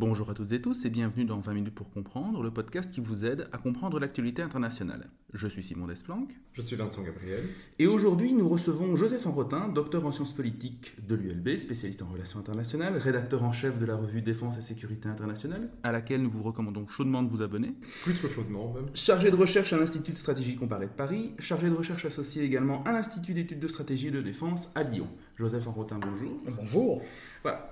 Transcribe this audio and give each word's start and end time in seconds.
Bonjour 0.00 0.30
à 0.30 0.32
toutes 0.32 0.52
et 0.52 0.62
tous 0.62 0.86
et 0.86 0.88
bienvenue 0.88 1.26
dans 1.26 1.40
20 1.40 1.52
minutes 1.52 1.74
pour 1.74 1.90
comprendre, 1.90 2.42
le 2.42 2.50
podcast 2.50 2.90
qui 2.90 3.02
vous 3.02 3.26
aide 3.26 3.48
à 3.52 3.58
comprendre 3.58 4.00
l'actualité 4.00 4.40
internationale. 4.40 5.10
Je 5.34 5.46
suis 5.46 5.62
Simon 5.62 5.86
Desplanques. 5.86 6.32
Je 6.52 6.62
suis 6.62 6.74
Vincent 6.74 7.02
Gabriel. 7.02 7.44
Et 7.78 7.86
aujourd'hui, 7.86 8.32
nous 8.32 8.48
recevons 8.48 8.96
Joseph 8.96 9.26
Enrotin, 9.26 9.68
docteur 9.68 10.06
en 10.06 10.10
sciences 10.10 10.32
politiques 10.32 10.94
de 11.06 11.14
l'ULB, 11.14 11.54
spécialiste 11.56 12.00
en 12.00 12.06
relations 12.06 12.40
internationales, 12.40 12.96
rédacteur 12.96 13.44
en 13.44 13.52
chef 13.52 13.78
de 13.78 13.84
la 13.84 13.94
revue 13.94 14.22
Défense 14.22 14.56
et 14.56 14.62
Sécurité 14.62 15.06
internationale, 15.06 15.68
à 15.82 15.92
laquelle 15.92 16.22
nous 16.22 16.30
vous 16.30 16.42
recommandons 16.42 16.88
chaudement 16.88 17.22
de 17.22 17.28
vous 17.28 17.42
abonner. 17.42 17.74
Plus 18.02 18.18
que 18.18 18.26
chaudement, 18.26 18.72
même. 18.72 18.86
Chargé 18.94 19.30
de 19.30 19.36
recherche 19.36 19.74
à 19.74 19.76
l'Institut 19.76 20.12
de 20.12 20.16
stratégie 20.16 20.56
comparée 20.56 20.86
de 20.86 20.92
Paris, 20.92 21.34
chargé 21.38 21.68
de 21.68 21.74
recherche 21.74 22.06
associé 22.06 22.42
également 22.42 22.82
à 22.84 22.92
l'Institut 22.92 23.34
d'études 23.34 23.60
de 23.60 23.68
stratégie 23.68 24.06
et 24.06 24.12
de 24.12 24.22
défense 24.22 24.72
à 24.74 24.82
Lyon. 24.82 25.08
Joseph 25.36 25.66
Enrotin, 25.66 25.98
bonjour. 25.98 26.38
Bonjour. 26.56 27.02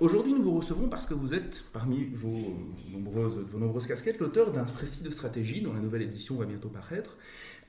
Aujourd'hui, 0.00 0.32
nous 0.32 0.42
vous 0.42 0.56
recevons 0.56 0.88
parce 0.88 1.04
que 1.04 1.12
vous 1.12 1.34
êtes, 1.34 1.64
parmi 1.74 2.06
vos 2.06 2.56
nombreuses, 2.90 3.38
vos 3.50 3.58
nombreuses 3.58 3.86
casquettes, 3.86 4.18
l'auteur 4.18 4.50
d'un 4.50 4.64
précis 4.64 5.04
de 5.04 5.10
stratégie 5.10 5.60
dont 5.60 5.74
la 5.74 5.80
nouvelle 5.80 6.02
édition 6.02 6.36
va 6.36 6.46
bientôt 6.46 6.68
paraître. 6.68 7.18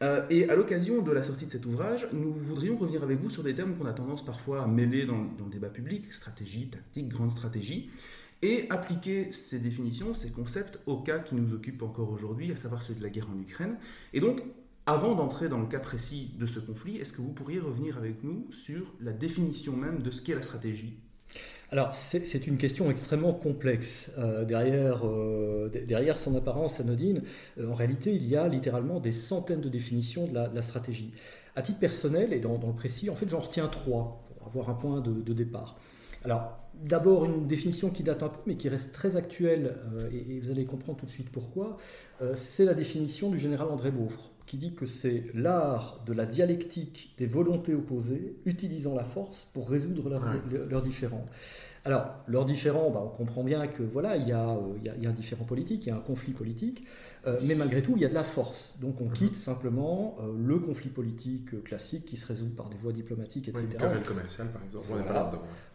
Euh, 0.01 0.25
et 0.29 0.49
à 0.49 0.55
l'occasion 0.55 1.01
de 1.01 1.11
la 1.11 1.23
sortie 1.23 1.45
de 1.45 1.51
cet 1.51 1.65
ouvrage, 1.65 2.07
nous 2.13 2.31
voudrions 2.31 2.77
revenir 2.77 3.03
avec 3.03 3.19
vous 3.19 3.29
sur 3.29 3.43
des 3.43 3.53
termes 3.53 3.75
qu'on 3.75 3.85
a 3.85 3.91
tendance 3.91 4.23
parfois 4.23 4.63
à 4.63 4.67
mêler 4.67 5.05
dans, 5.05 5.25
dans 5.37 5.43
le 5.43 5.51
débat 5.51 5.67
public, 5.67 6.13
stratégie, 6.13 6.69
tactique, 6.69 7.09
grande 7.09 7.31
stratégie, 7.31 7.89
et 8.41 8.67
appliquer 8.69 9.33
ces 9.33 9.59
définitions, 9.59 10.13
ces 10.13 10.31
concepts 10.31 10.79
au 10.85 11.01
cas 11.01 11.19
qui 11.19 11.35
nous 11.35 11.53
occupe 11.53 11.83
encore 11.83 12.09
aujourd'hui, 12.11 12.49
à 12.53 12.55
savoir 12.55 12.81
celui 12.81 12.99
de 12.99 13.03
la 13.03 13.09
guerre 13.09 13.27
en 13.29 13.37
Ukraine. 13.37 13.75
Et 14.13 14.21
donc, 14.21 14.41
avant 14.85 15.15
d'entrer 15.15 15.49
dans 15.49 15.59
le 15.59 15.67
cas 15.67 15.79
précis 15.79 16.31
de 16.39 16.45
ce 16.45 16.61
conflit, 16.61 16.95
est-ce 16.95 17.11
que 17.11 17.21
vous 17.21 17.33
pourriez 17.33 17.59
revenir 17.59 17.97
avec 17.97 18.23
nous 18.23 18.47
sur 18.51 18.93
la 19.01 19.11
définition 19.11 19.75
même 19.75 20.01
de 20.01 20.11
ce 20.11 20.21
qu'est 20.21 20.35
la 20.35 20.41
stratégie 20.41 20.97
alors, 21.71 21.93
c'est 21.93 22.47
une 22.47 22.57
question 22.57 22.89
extrêmement 22.89 23.33
complexe. 23.33 24.11
Euh, 24.17 24.43
derrière, 24.43 25.05
euh, 25.05 25.69
derrière, 25.69 26.17
son 26.17 26.35
apparence 26.35 26.79
anodine, 26.79 27.21
euh, 27.59 27.69
en 27.69 27.75
réalité, 27.75 28.11
il 28.11 28.27
y 28.27 28.35
a 28.35 28.47
littéralement 28.47 28.99
des 28.99 29.11
centaines 29.11 29.61
de 29.61 29.69
définitions 29.69 30.25
de 30.25 30.33
la, 30.33 30.61
stratégie. 30.63 31.11
À 31.55 31.61
titre 31.61 31.77
personnel, 31.77 32.33
et 32.33 32.39
dans, 32.39 32.53
le 32.53 32.73
précis, 32.73 33.11
en 33.11 33.15
fait, 33.15 33.29
j'en 33.29 33.39
retiens 33.39 33.67
trois 33.67 34.25
pour 34.39 34.47
avoir 34.47 34.69
un 34.71 34.73
point 34.73 34.99
de, 34.99 35.33
départ. 35.33 35.77
Alors, 36.25 36.57
d'abord, 36.73 37.25
une 37.25 37.47
définition 37.47 37.91
qui 37.91 38.01
date 38.01 38.23
un 38.23 38.29
peu, 38.29 38.39
mais 38.47 38.55
qui 38.55 38.67
reste 38.67 38.95
très 38.95 39.15
actuelle, 39.15 39.75
et, 40.11 40.37
et, 40.37 40.39
vous 40.39 40.49
allez 40.49 40.65
comprendre 40.65 40.97
tout 40.97 41.05
de 41.05 41.11
suite 41.11 41.29
pourquoi, 41.29 41.77
c'est 42.33 42.65
la 42.65 42.73
définition 42.73 43.29
du 43.29 43.37
général 43.37 43.67
André 43.69 43.91
Beaufre 43.91 44.31
qui 44.49 44.57
dit 44.57 44.73
que 44.73 44.87
c'est 44.87 45.25
l'art 45.35 46.01
de 46.07 46.13
la 46.13 46.25
dialectique 46.25 47.13
des 47.19 47.27
volontés 47.27 47.75
opposées 47.75 48.35
utilisant 48.45 48.95
la 48.95 49.03
force 49.03 49.45
pour 49.53 49.69
résoudre 49.69 50.09
leurs 50.67 50.81
différends. 50.81 51.25
Alors, 51.85 52.15
leurs 52.27 52.45
différends, 52.45 52.89
bah, 52.89 53.01
on 53.03 53.09
comprend 53.15 53.43
bien 53.43 53.67
que 53.67 53.83
voilà, 53.83 54.17
il 54.17 54.27
y, 54.27 54.31
a, 54.31 54.49
euh, 54.49 54.57
il, 54.97 55.03
y 55.03 55.05
a, 55.05 55.09
un 55.09 55.13
différent 55.13 55.45
politique, 55.45 55.85
il 55.85 55.89
y 55.89 55.91
a 55.91 55.95
un 55.95 56.01
conflit 56.01 56.33
politique, 56.33 56.83
euh, 57.27 57.39
mais 57.43 57.53
malgré 57.53 57.83
tout, 57.83 57.93
il 57.95 58.01
y 58.01 58.05
a 58.05 58.09
de 58.09 58.15
la 58.15 58.23
force. 58.23 58.79
Donc, 58.81 58.99
on 59.01 59.05
mhm. 59.05 59.13
quitte 59.13 59.35
simplement 59.35 60.17
euh, 60.19 60.33
le 60.35 60.57
conflit 60.57 60.89
politique 60.89 61.63
classique 61.63 62.05
qui 62.05 62.17
se 62.17 62.25
résout 62.25 62.49
par 62.49 62.69
des 62.69 62.75
voies 62.75 62.91
diplomatiques, 62.91 63.49
etc. 63.49 63.67
Oui, 63.81 63.97
une 63.97 64.03
commerciale, 64.03 64.47
par 64.47 64.63
exemple. 64.63 64.87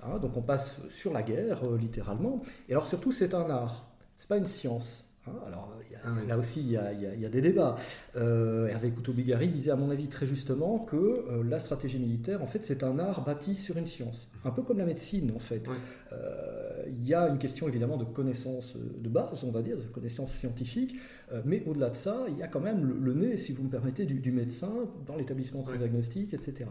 Hein, 0.03 0.19
donc, 0.19 0.37
on 0.37 0.43
passe 0.43 0.79
sur 0.89 1.13
la 1.13 1.23
guerre, 1.23 1.63
littéralement. 1.79 2.43
Et 2.69 2.73
alors, 2.73 2.89
surtout, 2.89 3.13
c'est 3.13 3.35
un 3.35 3.49
art. 3.49 3.87
C'est 4.17 4.29
pas 4.29 4.37
une 4.37 4.47
science. 4.47 5.04
Hein, 5.27 5.33
alors 5.47 5.75
ah 6.05 6.11
là 6.29 6.39
aussi, 6.39 6.61
il 6.61 6.71
y, 6.71 6.77
a, 6.77 7.29
des 7.29 7.41
débats. 7.41 7.77
Euh, 8.17 8.67
Hervé 8.67 8.91
Couteau-Bigari 8.91 9.49
disait, 9.49 9.71
à 9.71 9.77
mon 9.77 9.91
avis, 9.91 10.09
très 10.09 10.27
justement, 10.27 10.79
que 10.79 10.97
euh, 10.97 11.43
la 11.49 11.59
stratégie 11.59 11.99
militaire, 11.99 12.43
en 12.43 12.47
fait, 12.47 12.65
c'est 12.65 12.83
un 12.83 12.99
art 12.99 13.25
bâti 13.25 13.57
sur 13.57 13.77
une 13.79 13.87
science. 13.87 14.31
Un 14.45 14.51
peu 14.51 14.63
comme 14.63 14.79
la 14.79 14.85
médecine, 14.85 15.33
en 15.35 15.39
fait. 15.39 15.67
Euh, 16.13 16.85
il 16.89 17.07
y 17.07 17.15
a 17.15 17.29
une 17.29 17.39
question, 17.39 17.69
évidemment, 17.69 17.97
de 17.97 18.05
connaissances 18.05 18.77
de 18.77 19.09
base, 19.09 19.45
on 19.45 19.51
va 19.51 19.63
dire, 19.63 19.77
de 19.77 19.83
connaissances 19.83 20.33
scientifiques, 20.33 20.97
mais 21.45 21.63
au-delà 21.67 21.91
de 21.91 21.97
ça, 21.97 22.27
il 22.29 22.37
y 22.37 22.43
a 22.43 22.49
quand 22.49 22.61
même 22.61 22.99
le, 23.03 23.15
nez, 23.15 23.37
si 23.37 23.53
vous 23.53 23.65
me 23.65 23.71
permettez, 23.71 24.05
du, 24.05 24.33
médecin 24.33 24.73
dans 25.07 25.17
l'établissement 25.17 25.63
de 25.63 25.67
son 25.67 25.77
diagnostic, 25.77 26.35
etc. 26.35 26.67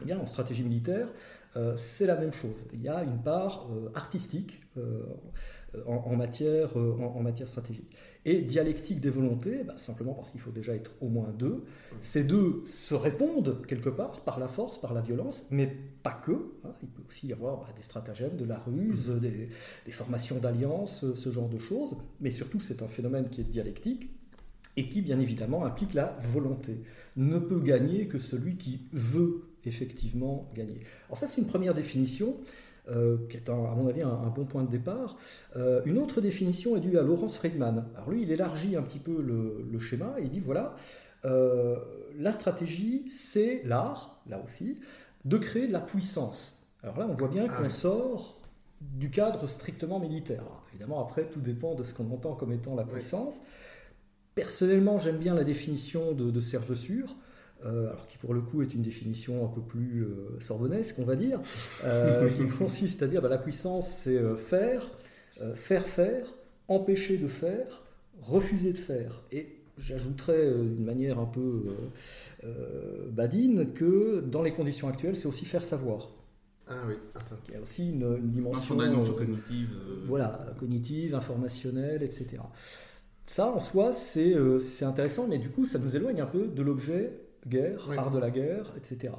Eh 0.00 0.04
bien, 0.06 0.18
en 0.18 0.26
stratégie 0.26 0.62
militaire, 0.62 1.08
c'est 1.76 2.06
la 2.06 2.16
même 2.16 2.32
chose. 2.32 2.64
Il 2.72 2.82
y 2.82 2.88
a 2.88 3.04
une 3.04 3.18
part 3.18 3.68
artistique 3.94 4.62
en, 5.86 6.16
matière, 6.16 6.76
en, 6.76 7.20
matière 7.22 7.48
stratégique. 7.48 7.96
Et 8.24 8.42
dialectique 8.42 9.00
des 9.00 9.10
volontés, 9.10 9.64
bah, 9.64 9.74
simplement 9.76 10.14
parce 10.14 10.30
qu'il 10.30 10.40
faut 10.40 10.50
déjà 10.50 10.74
être 10.74 10.92
au 11.00 11.08
moins 11.08 11.30
deux. 11.38 11.64
Ces 12.00 12.24
deux 12.24 12.62
se 12.64 12.94
répondent 12.94 13.64
quelque 13.66 13.90
part 13.90 14.20
par 14.20 14.38
la 14.38 14.48
force, 14.48 14.80
par 14.80 14.94
la 14.94 15.00
violence, 15.00 15.46
mais 15.50 15.74
pas 16.02 16.12
que. 16.12 16.52
Hein. 16.64 16.72
Il 16.82 16.88
peut 16.88 17.02
aussi 17.08 17.26
y 17.26 17.32
avoir 17.32 17.58
bah, 17.58 17.68
des 17.76 17.82
stratagèmes, 17.82 18.36
de 18.36 18.44
la 18.44 18.58
ruse, 18.58 19.10
mmh. 19.10 19.20
des, 19.20 19.92
formations 19.92 20.38
d'alliance, 20.38 21.04
ce 21.14 21.30
genre 21.30 21.48
de 21.48 21.58
choses. 21.58 21.96
Mais 22.20 22.30
surtout, 22.30 22.60
c'est 22.60 22.82
un 22.82 22.88
phénomène 22.88 23.28
qui 23.28 23.40
est 23.40 23.44
dialectique 23.44 24.10
et 24.76 24.88
qui, 24.88 25.02
bien 25.02 25.20
évidemment, 25.20 25.64
implique 25.64 25.94
la 25.94 26.16
volonté. 26.20 26.82
Ne 27.16 27.38
peut 27.38 27.60
gagner 27.60 28.08
que 28.08 28.18
celui 28.18 28.56
qui 28.56 28.80
veut 28.92 29.44
effectivement 29.64 30.50
gagner. 30.54 30.80
Alors 31.06 31.18
ça, 31.18 31.26
c'est 31.26 31.40
une 31.40 31.46
première 31.46 31.74
définition. 31.74 32.36
Euh, 32.90 33.16
qui 33.30 33.38
est 33.38 33.48
à 33.48 33.54
mon 33.54 33.88
avis 33.88 34.02
un, 34.02 34.30
bon 34.34 34.44
point 34.44 34.62
de 34.62 34.70
départ. 34.70 35.16
Euh, 35.56 35.80
une 35.86 35.96
autre 35.96 36.20
définition 36.20 36.76
est 36.76 36.80
due 36.80 36.98
à 36.98 37.02
Laurence 37.02 37.38
Friedman. 37.38 37.86
Alors 37.96 38.10
lui, 38.10 38.24
il 38.24 38.30
élargit 38.30 38.76
un 38.76 38.82
petit 38.82 38.98
peu 38.98 39.22
le, 39.22 39.78
schéma 39.78 40.16
et 40.18 40.24
il 40.24 40.28
dit 40.28 40.40
voilà, 40.40 40.74
euh, 41.24 41.76
la 42.18 42.30
stratégie, 42.30 43.08
c'est 43.08 43.62
l'art, 43.64 44.20
là 44.28 44.38
aussi, 44.44 44.80
de 45.24 45.38
créer 45.38 45.66
de 45.66 45.72
la 45.72 45.80
puissance. 45.80 46.66
Alors 46.82 46.98
là, 46.98 47.06
on 47.08 47.14
voit 47.14 47.28
bien 47.28 47.46
ah 47.48 47.56
qu'on 47.56 47.70
sort 47.70 48.38
du 48.82 49.10
cadre 49.10 49.46
strictement 49.46 49.98
militaire. 49.98 50.44
évidemment, 50.74 51.00
après, 51.00 51.24
tout 51.24 51.40
dépend 51.40 51.74
de 51.74 51.84
ce 51.84 51.94
qu'on 51.94 52.10
entend 52.10 52.34
comme 52.34 52.52
étant 52.52 52.74
la 52.74 52.84
puissance. 52.84 53.40
Personnellement, 54.34 54.98
j'aime 54.98 55.16
bien 55.16 55.34
la 55.34 55.44
définition 55.44 56.12
de, 56.12 56.30
de 56.30 56.40
Serge 56.40 56.74
Sur. 56.74 57.16
Euh, 57.64 57.88
alors 57.88 58.06
qui 58.06 58.18
pour 58.18 58.34
le 58.34 58.42
coup 58.42 58.60
est 58.62 58.74
une 58.74 58.82
définition 58.82 59.44
un 59.44 59.48
peu 59.48 59.62
plus 59.62 60.02
euh, 60.02 60.38
sorbonesque, 60.38 60.96
on 60.98 61.04
va 61.04 61.16
dire, 61.16 61.40
euh, 61.84 62.28
qui 62.36 62.46
consiste 62.46 63.02
à 63.02 63.06
dire 63.06 63.22
bah, 63.22 63.28
la 63.28 63.38
puissance, 63.38 63.88
c'est 63.88 64.20
faire, 64.36 64.90
faire 65.54 65.84
faire, 65.84 66.26
empêcher 66.68 67.16
de 67.16 67.28
faire, 67.28 67.82
refuser 68.20 68.72
de 68.72 68.78
faire. 68.78 69.22
Et 69.32 69.60
j'ajouterais 69.78 70.50
d'une 70.50 70.84
manière 70.84 71.18
un 71.18 71.26
peu 71.26 71.74
badine 73.10 73.72
que 73.72 74.20
dans 74.20 74.42
les 74.42 74.52
conditions 74.52 74.88
actuelles, 74.88 75.16
c'est 75.16 75.28
aussi 75.28 75.46
faire 75.46 75.64
savoir. 75.64 76.10
Ah 76.66 76.76
oui, 76.86 76.94
Il 77.48 77.54
y 77.54 77.56
a 77.58 77.60
aussi 77.60 77.90
une, 77.90 78.30
dimension, 78.30 78.76
cognitive. 78.76 79.68
Voilà, 80.06 80.54
cognitive, 80.58 81.14
informationnelle, 81.14 82.02
etc. 82.02 82.42
Ça, 83.26 83.50
en 83.50 83.60
soi, 83.60 83.92
c'est 83.92 84.34
intéressant, 84.84 85.26
mais 85.26 85.38
du 85.38 85.50
coup, 85.50 85.66
ça 85.66 85.78
nous 85.78 85.96
éloigne 85.96 86.20
un 86.20 86.26
peu 86.26 86.46
de 86.46 86.62
l'objet 86.62 87.23
guerre, 87.46 87.88
art 87.96 88.10
de 88.10 88.18
la 88.18 88.30
guerre, 88.30 88.72
etc. 88.76 89.12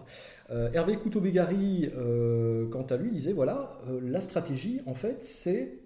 Euh, 0.50 0.72
Hervé 0.74 0.96
Couteau-Bégari, 0.98 1.90
euh, 1.96 2.68
quant 2.70 2.84
à 2.84 2.98
lui, 2.98 3.12
disait 3.12 3.34
voilà, 3.34 3.78
euh, 3.88 4.00
la 4.04 4.22
stratégie, 4.22 4.82
en 4.86 4.94
fait, 4.94 5.24
c'est 5.24 5.80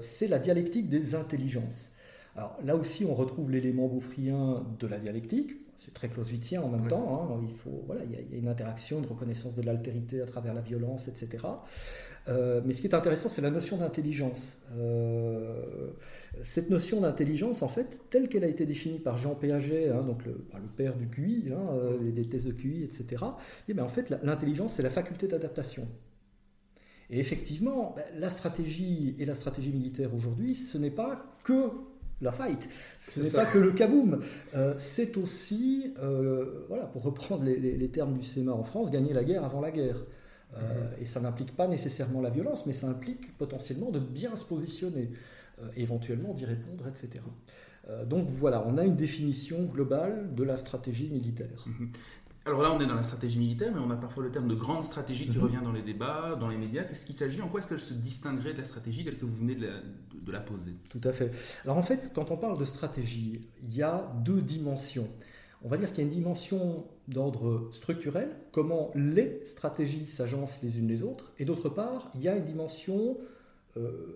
c'est 0.00 0.28
la 0.28 0.38
dialectique 0.38 0.88
des 0.88 1.14
intelligences. 1.14 1.92
Alors 2.36 2.56
là 2.64 2.74
aussi, 2.74 3.04
on 3.04 3.14
retrouve 3.14 3.50
l'élément 3.50 3.86
bouffrien 3.86 4.64
de 4.78 4.86
la 4.86 4.98
dialectique. 4.98 5.56
C'est 5.76 5.92
très 5.92 6.08
clausewitzien 6.08 6.62
en 6.62 6.68
même 6.68 6.88
temps. 6.88 7.28
Hein. 7.30 7.46
il 7.46 7.54
faut, 7.54 7.82
voilà, 7.86 8.02
il 8.04 8.12
y, 8.12 8.16
a 8.16 8.38
une 8.38 8.48
interaction, 8.48 9.00
une 9.00 9.06
reconnaissance 9.06 9.54
de 9.56 9.60
l'altérité 9.60 10.22
à 10.22 10.24
travers 10.24 10.54
la 10.54 10.62
violence, 10.62 11.06
etc. 11.08 11.44
Euh, 12.28 12.62
mais 12.64 12.72
ce 12.72 12.80
qui 12.80 12.86
est 12.86 12.94
intéressant, 12.94 13.28
c'est 13.28 13.42
la 13.42 13.50
notion 13.50 13.76
d'intelligence. 13.76 14.56
Euh, 14.78 15.90
cette 16.42 16.70
notion 16.70 17.00
d'intelligence, 17.00 17.62
en 17.62 17.68
fait, 17.68 18.00
telle 18.08 18.28
qu'elle 18.28 18.44
a 18.44 18.48
été 18.48 18.64
définie 18.64 18.98
par 18.98 19.16
Jean 19.16 19.34
Piaget, 19.34 19.90
hein, 19.90 20.00
donc 20.00 20.24
le, 20.24 20.32
bah, 20.50 20.58
le, 20.60 20.68
père 20.68 20.96
du 20.96 21.08
QI, 21.08 21.52
hein, 21.52 21.64
euh, 21.72 22.10
des 22.10 22.26
thèses 22.26 22.46
de 22.46 22.52
QI, 22.52 22.82
etc., 22.84 23.24
et 23.68 23.74
bien, 23.74 23.84
en 23.84 23.88
fait, 23.88 24.10
l'intelligence, 24.22 24.74
c'est 24.74 24.82
la 24.82 24.90
faculté 24.90 25.28
d'adaptation. 25.28 25.86
Et 27.10 27.18
effectivement, 27.18 27.94
ben, 27.94 28.04
la 28.18 28.30
stratégie 28.30 29.14
et 29.18 29.26
la 29.26 29.34
stratégie 29.34 29.72
militaire 29.72 30.14
aujourd'hui, 30.14 30.54
ce 30.54 30.78
n'est 30.78 30.90
pas 30.90 31.26
que 31.44 31.70
la 32.22 32.32
fight. 32.32 32.68
Ce 32.98 33.20
n'est 33.20 33.30
pas 33.30 33.44
que 33.44 33.58
le 33.58 33.72
kaboom. 33.72 34.22
c'est 34.78 35.18
aussi, 35.18 35.92
voilà, 36.68 36.86
pour 36.86 37.02
reprendre 37.02 37.44
les, 37.44 37.58
les, 37.58 37.88
termes 37.90 38.14
du 38.14 38.22
SEMA 38.22 38.52
en 38.52 38.62
France, 38.62 38.90
gagner 38.90 39.12
la 39.12 39.24
guerre 39.24 39.44
avant 39.44 39.60
la 39.60 39.70
guerre. 39.70 40.06
Euh, 40.56 40.90
et 41.00 41.06
ça 41.06 41.20
n'implique 41.20 41.56
pas 41.56 41.66
nécessairement 41.66 42.20
la 42.20 42.30
violence, 42.30 42.66
mais 42.66 42.72
ça 42.72 42.88
implique 42.88 43.36
potentiellement 43.38 43.90
de 43.90 43.98
bien 43.98 44.36
se 44.36 44.44
positionner, 44.44 45.10
euh, 45.62 45.68
éventuellement 45.76 46.32
d'y 46.32 46.44
répondre, 46.44 46.86
etc. 46.86 47.22
Euh, 47.88 48.04
donc 48.04 48.28
voilà, 48.28 48.64
on 48.66 48.78
a 48.78 48.84
une 48.84 48.96
définition 48.96 49.64
globale 49.64 50.34
de 50.34 50.42
la 50.42 50.56
stratégie 50.56 51.10
militaire. 51.10 51.64
Mhm. 51.66 51.90
Alors 52.46 52.60
là, 52.60 52.72
on 52.72 52.80
est 52.80 52.86
dans 52.86 52.94
la 52.94 53.02
stratégie 53.02 53.38
militaire, 53.38 53.72
mais 53.72 53.80
on 53.80 53.90
a 53.90 53.96
parfois 53.96 54.22
le 54.22 54.30
terme 54.30 54.48
de 54.48 54.54
grande 54.54 54.84
stratégie 54.84 55.28
qui 55.28 55.38
mhm. 55.38 55.44
revient 55.44 55.60
dans 55.64 55.72
les 55.72 55.80
débats, 55.80 56.36
dans 56.38 56.48
les 56.48 56.58
médias. 56.58 56.84
Qu'est-ce 56.84 57.06
qu'il 57.06 57.16
s'agit? 57.16 57.40
En 57.40 57.48
quoi 57.48 57.60
est-ce 57.60 57.68
qu'elle 57.68 57.80
se 57.80 57.94
distinguerait 57.94 58.52
de 58.52 58.58
la 58.58 58.64
stratégie 58.64 59.02
telle 59.02 59.16
que 59.16 59.24
vous 59.24 59.36
venez 59.36 59.54
de 59.54 59.66
la, 59.66 59.72
de 60.20 60.32
la, 60.32 60.40
poser? 60.40 60.74
Tout 60.90 61.00
à 61.04 61.12
fait. 61.12 61.30
Alors 61.64 61.78
en 61.78 61.82
fait, 61.82 62.10
quand 62.14 62.30
on 62.30 62.36
parle 62.36 62.58
de 62.58 62.66
stratégie, 62.66 63.48
il 63.62 63.74
y 63.74 63.82
a 63.82 64.12
deux 64.22 64.42
dimensions. 64.42 65.08
On 65.62 65.68
va 65.68 65.78
dire 65.78 65.88
qu'il 65.88 65.98
y 65.98 66.00
a 66.02 66.04
une 66.04 66.14
dimension 66.14 66.84
d'ordre 67.08 67.68
structurel, 67.72 68.30
comment 68.52 68.90
les 68.94 69.42
stratégies 69.44 70.06
s'agencent 70.06 70.62
les 70.62 70.78
unes 70.78 70.88
les 70.88 71.02
autres, 71.02 71.32
et 71.38 71.44
d'autre 71.44 71.68
part, 71.68 72.10
il 72.14 72.22
y 72.22 72.28
a 72.28 72.36
une 72.36 72.44
dimension 72.44 73.16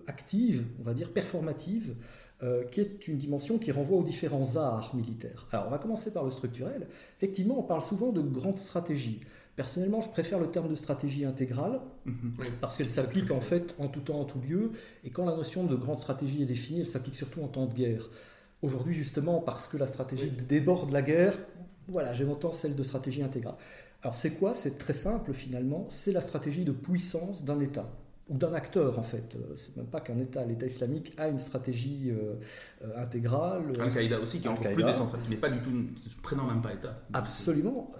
active, 0.07 0.63
on 0.79 0.83
va 0.83 0.93
dire 0.93 1.11
performative, 1.11 1.93
qui 2.71 2.79
est 2.79 3.09
une 3.09 3.17
dimension 3.17 3.57
qui 3.57 3.73
renvoie 3.73 3.97
aux 3.97 4.03
différents 4.03 4.55
arts 4.55 4.95
militaires. 4.95 5.45
Alors 5.51 5.67
on 5.67 5.69
va 5.69 5.79
commencer 5.79 6.13
par 6.13 6.23
le 6.23 6.31
structurel. 6.31 6.87
Effectivement, 7.17 7.59
on 7.59 7.63
parle 7.63 7.81
souvent 7.81 8.13
de 8.13 8.21
grandes 8.21 8.57
stratégies. 8.57 9.19
Personnellement, 9.59 9.99
je 9.99 10.09
préfère 10.09 10.39
le 10.39 10.49
terme 10.49 10.69
de 10.69 10.75
stratégie 10.75 11.25
intégrale 11.25 11.81
mhm. 12.05 12.31
parce 12.61 12.77
qu'elle 12.77 12.87
s'applique 12.87 13.29
en 13.29 13.41
fait 13.41 13.75
en 13.77 13.89
tout 13.89 13.99
temps, 13.99 14.21
en 14.21 14.23
tout 14.23 14.39
lieu. 14.39 14.71
Et 15.03 15.09
quand 15.09 15.25
la 15.25 15.35
notion 15.35 15.65
de 15.65 15.75
grande 15.75 15.99
stratégie 15.99 16.41
est 16.41 16.45
définie, 16.45 16.79
elle 16.79 16.87
s'applique 16.87 17.17
surtout 17.17 17.41
en 17.41 17.49
temps 17.49 17.65
de 17.65 17.73
guerre. 17.73 18.09
Aujourd'hui, 18.61 18.93
justement, 18.93 19.39
parce 19.39 19.67
que 19.67 19.77
la 19.77 19.87
stratégie 19.87 20.29
déborde 20.29 20.91
la 20.91 21.01
guerre, 21.01 21.37
voilà, 21.87 22.13
j'aime 22.13 22.29
autant 22.29 22.51
celle 22.51 22.75
de 22.75 22.83
stratégie 22.83 23.23
intégrale. 23.23 23.55
Alors, 24.03 24.13
c'est 24.13 24.31
quoi? 24.31 24.53
C'est 24.53 24.77
très 24.77 24.93
simple 24.93 25.33
finalement. 25.33 25.85
C'est 25.89 26.11
la 26.11 26.21
stratégie 26.21 26.63
de 26.63 26.71
puissance 26.71 27.45
d'un 27.45 27.59
État 27.59 27.89
ou 28.29 28.37
d'un 28.37 28.53
acteur 28.53 28.97
en 28.99 29.03
fait. 29.03 29.35
Euh, 29.35 29.55
c'est 29.55 29.75
même 29.75 29.87
pas 29.87 30.01
qu'un 30.01 30.17
État. 30.19 30.45
L'État 30.45 30.65
islamique 30.65 31.13
a 31.17 31.27
une 31.27 31.39
stratégie 31.39 32.11
euh, 32.11 32.35
euh, 32.83 33.01
intégrale. 33.01 33.73
Al-Qaïda 33.79 34.19
aussi, 34.19 34.39
qui 34.39 34.47
est 34.47 34.49
encore 34.49 34.71
plus 34.71 34.83
décentralisé, 34.83 35.25
qui 35.25 35.35
n'est 35.35 35.41
pas 35.41 35.49
du 35.49 35.59
tout, 35.59 35.71
qui 35.71 36.09
ne 36.09 36.21
prétend 36.21 36.45
même 36.45 36.61
pas 36.61 36.73
État. 36.73 37.01
Absolument, 37.13 37.91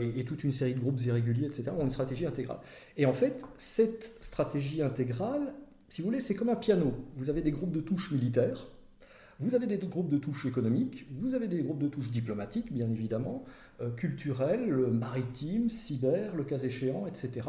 et, 0.00 0.20
et, 0.20 0.24
toute 0.24 0.44
une 0.44 0.52
série 0.52 0.74
de 0.74 0.80
groupes 0.80 1.00
irréguliers, 1.00 1.46
etc. 1.46 1.72
ont 1.78 1.84
une 1.84 1.90
stratégie 1.90 2.26
intégrale. 2.26 2.58
Et 2.96 3.06
en 3.06 3.12
fait, 3.12 3.42
cette 3.58 4.14
stratégie 4.20 4.82
intégrale, 4.82 5.52
si 5.88 6.02
vous 6.02 6.08
voulez, 6.08 6.20
c'est 6.20 6.34
comme 6.34 6.48
un 6.48 6.56
piano. 6.56 6.94
Vous 7.16 7.28
avez 7.28 7.42
des 7.42 7.50
groupes 7.50 7.72
de 7.72 7.80
touches 7.80 8.12
militaires 8.12 8.66
vous 9.40 9.54
avez 9.54 9.66
des 9.66 9.78
groupes 9.78 10.08
de 10.08 10.18
touches 10.18 10.46
économiques, 10.46 11.06
vous 11.10 11.34
avez 11.34 11.48
des 11.48 11.62
groupes 11.62 11.78
de 11.78 11.88
touches 11.88 12.10
diplomatiques, 12.10 12.72
bien 12.72 12.90
évidemment, 12.90 13.44
euh, 13.80 13.90
culturelles, 13.90 14.74
maritimes, 14.74 15.68
cyber, 15.70 16.34
le 16.34 16.44
cas 16.44 16.58
échéant, 16.58 17.06
etc. 17.06 17.48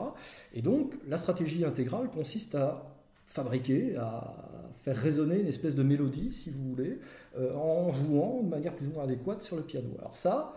Et 0.54 0.62
donc, 0.62 0.94
la 1.08 1.18
stratégie 1.18 1.66
intégrale 1.66 2.10
consiste 2.10 2.56
à 2.56 2.96
fabriquer, 3.26 3.96
à 3.98 4.36
faire 4.84 4.96
résonner 4.96 5.40
une 5.40 5.48
espèce 5.48 5.76
de 5.76 5.84
mélodie, 5.84 6.30
si 6.30 6.50
vous 6.50 6.70
voulez, 6.70 7.00
euh, 7.38 7.54
en 7.56 7.92
jouant 7.92 8.42
de 8.44 8.50
manière 8.50 8.76
plus 8.76 8.88
ou 8.88 8.92
moins 8.92 9.04
adéquate 9.04 9.42
sur 9.42 9.56
le 9.56 9.64
piano. 9.64 9.90
Alors 10.00 10.16
ça, 10.16 10.54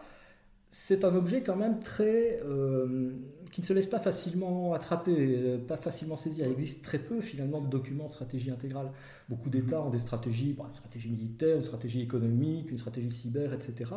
c'est 0.70 1.04
un 1.04 1.14
objet 1.14 1.42
quand 1.42 1.56
même 1.56 1.80
très 1.80 2.40
euh, 2.44 3.12
qui 3.52 3.62
ne 3.62 3.66
se 3.66 3.72
laisse 3.72 3.86
pas 3.86 3.98
facilement 3.98 4.74
attraper, 4.74 5.14
euh, 5.16 5.58
pas 5.58 5.78
facilement 5.78 6.16
saisir. 6.16 6.46
Il 6.46 6.52
existe 6.52 6.84
très 6.84 6.98
peu 6.98 7.20
finalement 7.20 7.62
de 7.62 7.68
documents 7.68 8.06
de 8.06 8.10
stratégie 8.10 8.50
intégrale. 8.50 8.90
Beaucoup 9.28 9.48
d'États 9.48 9.80
ont 9.80 9.90
des 9.90 9.98
stratégies, 9.98 10.56
une 10.58 10.74
stratégie 10.74 11.10
militaire, 11.10 11.56
une 11.56 11.62
stratégie 11.62 12.02
économique, 12.02 12.70
une 12.70 12.78
stratégie 12.78 13.10
cyber, 13.10 13.54
etc. 13.54 13.92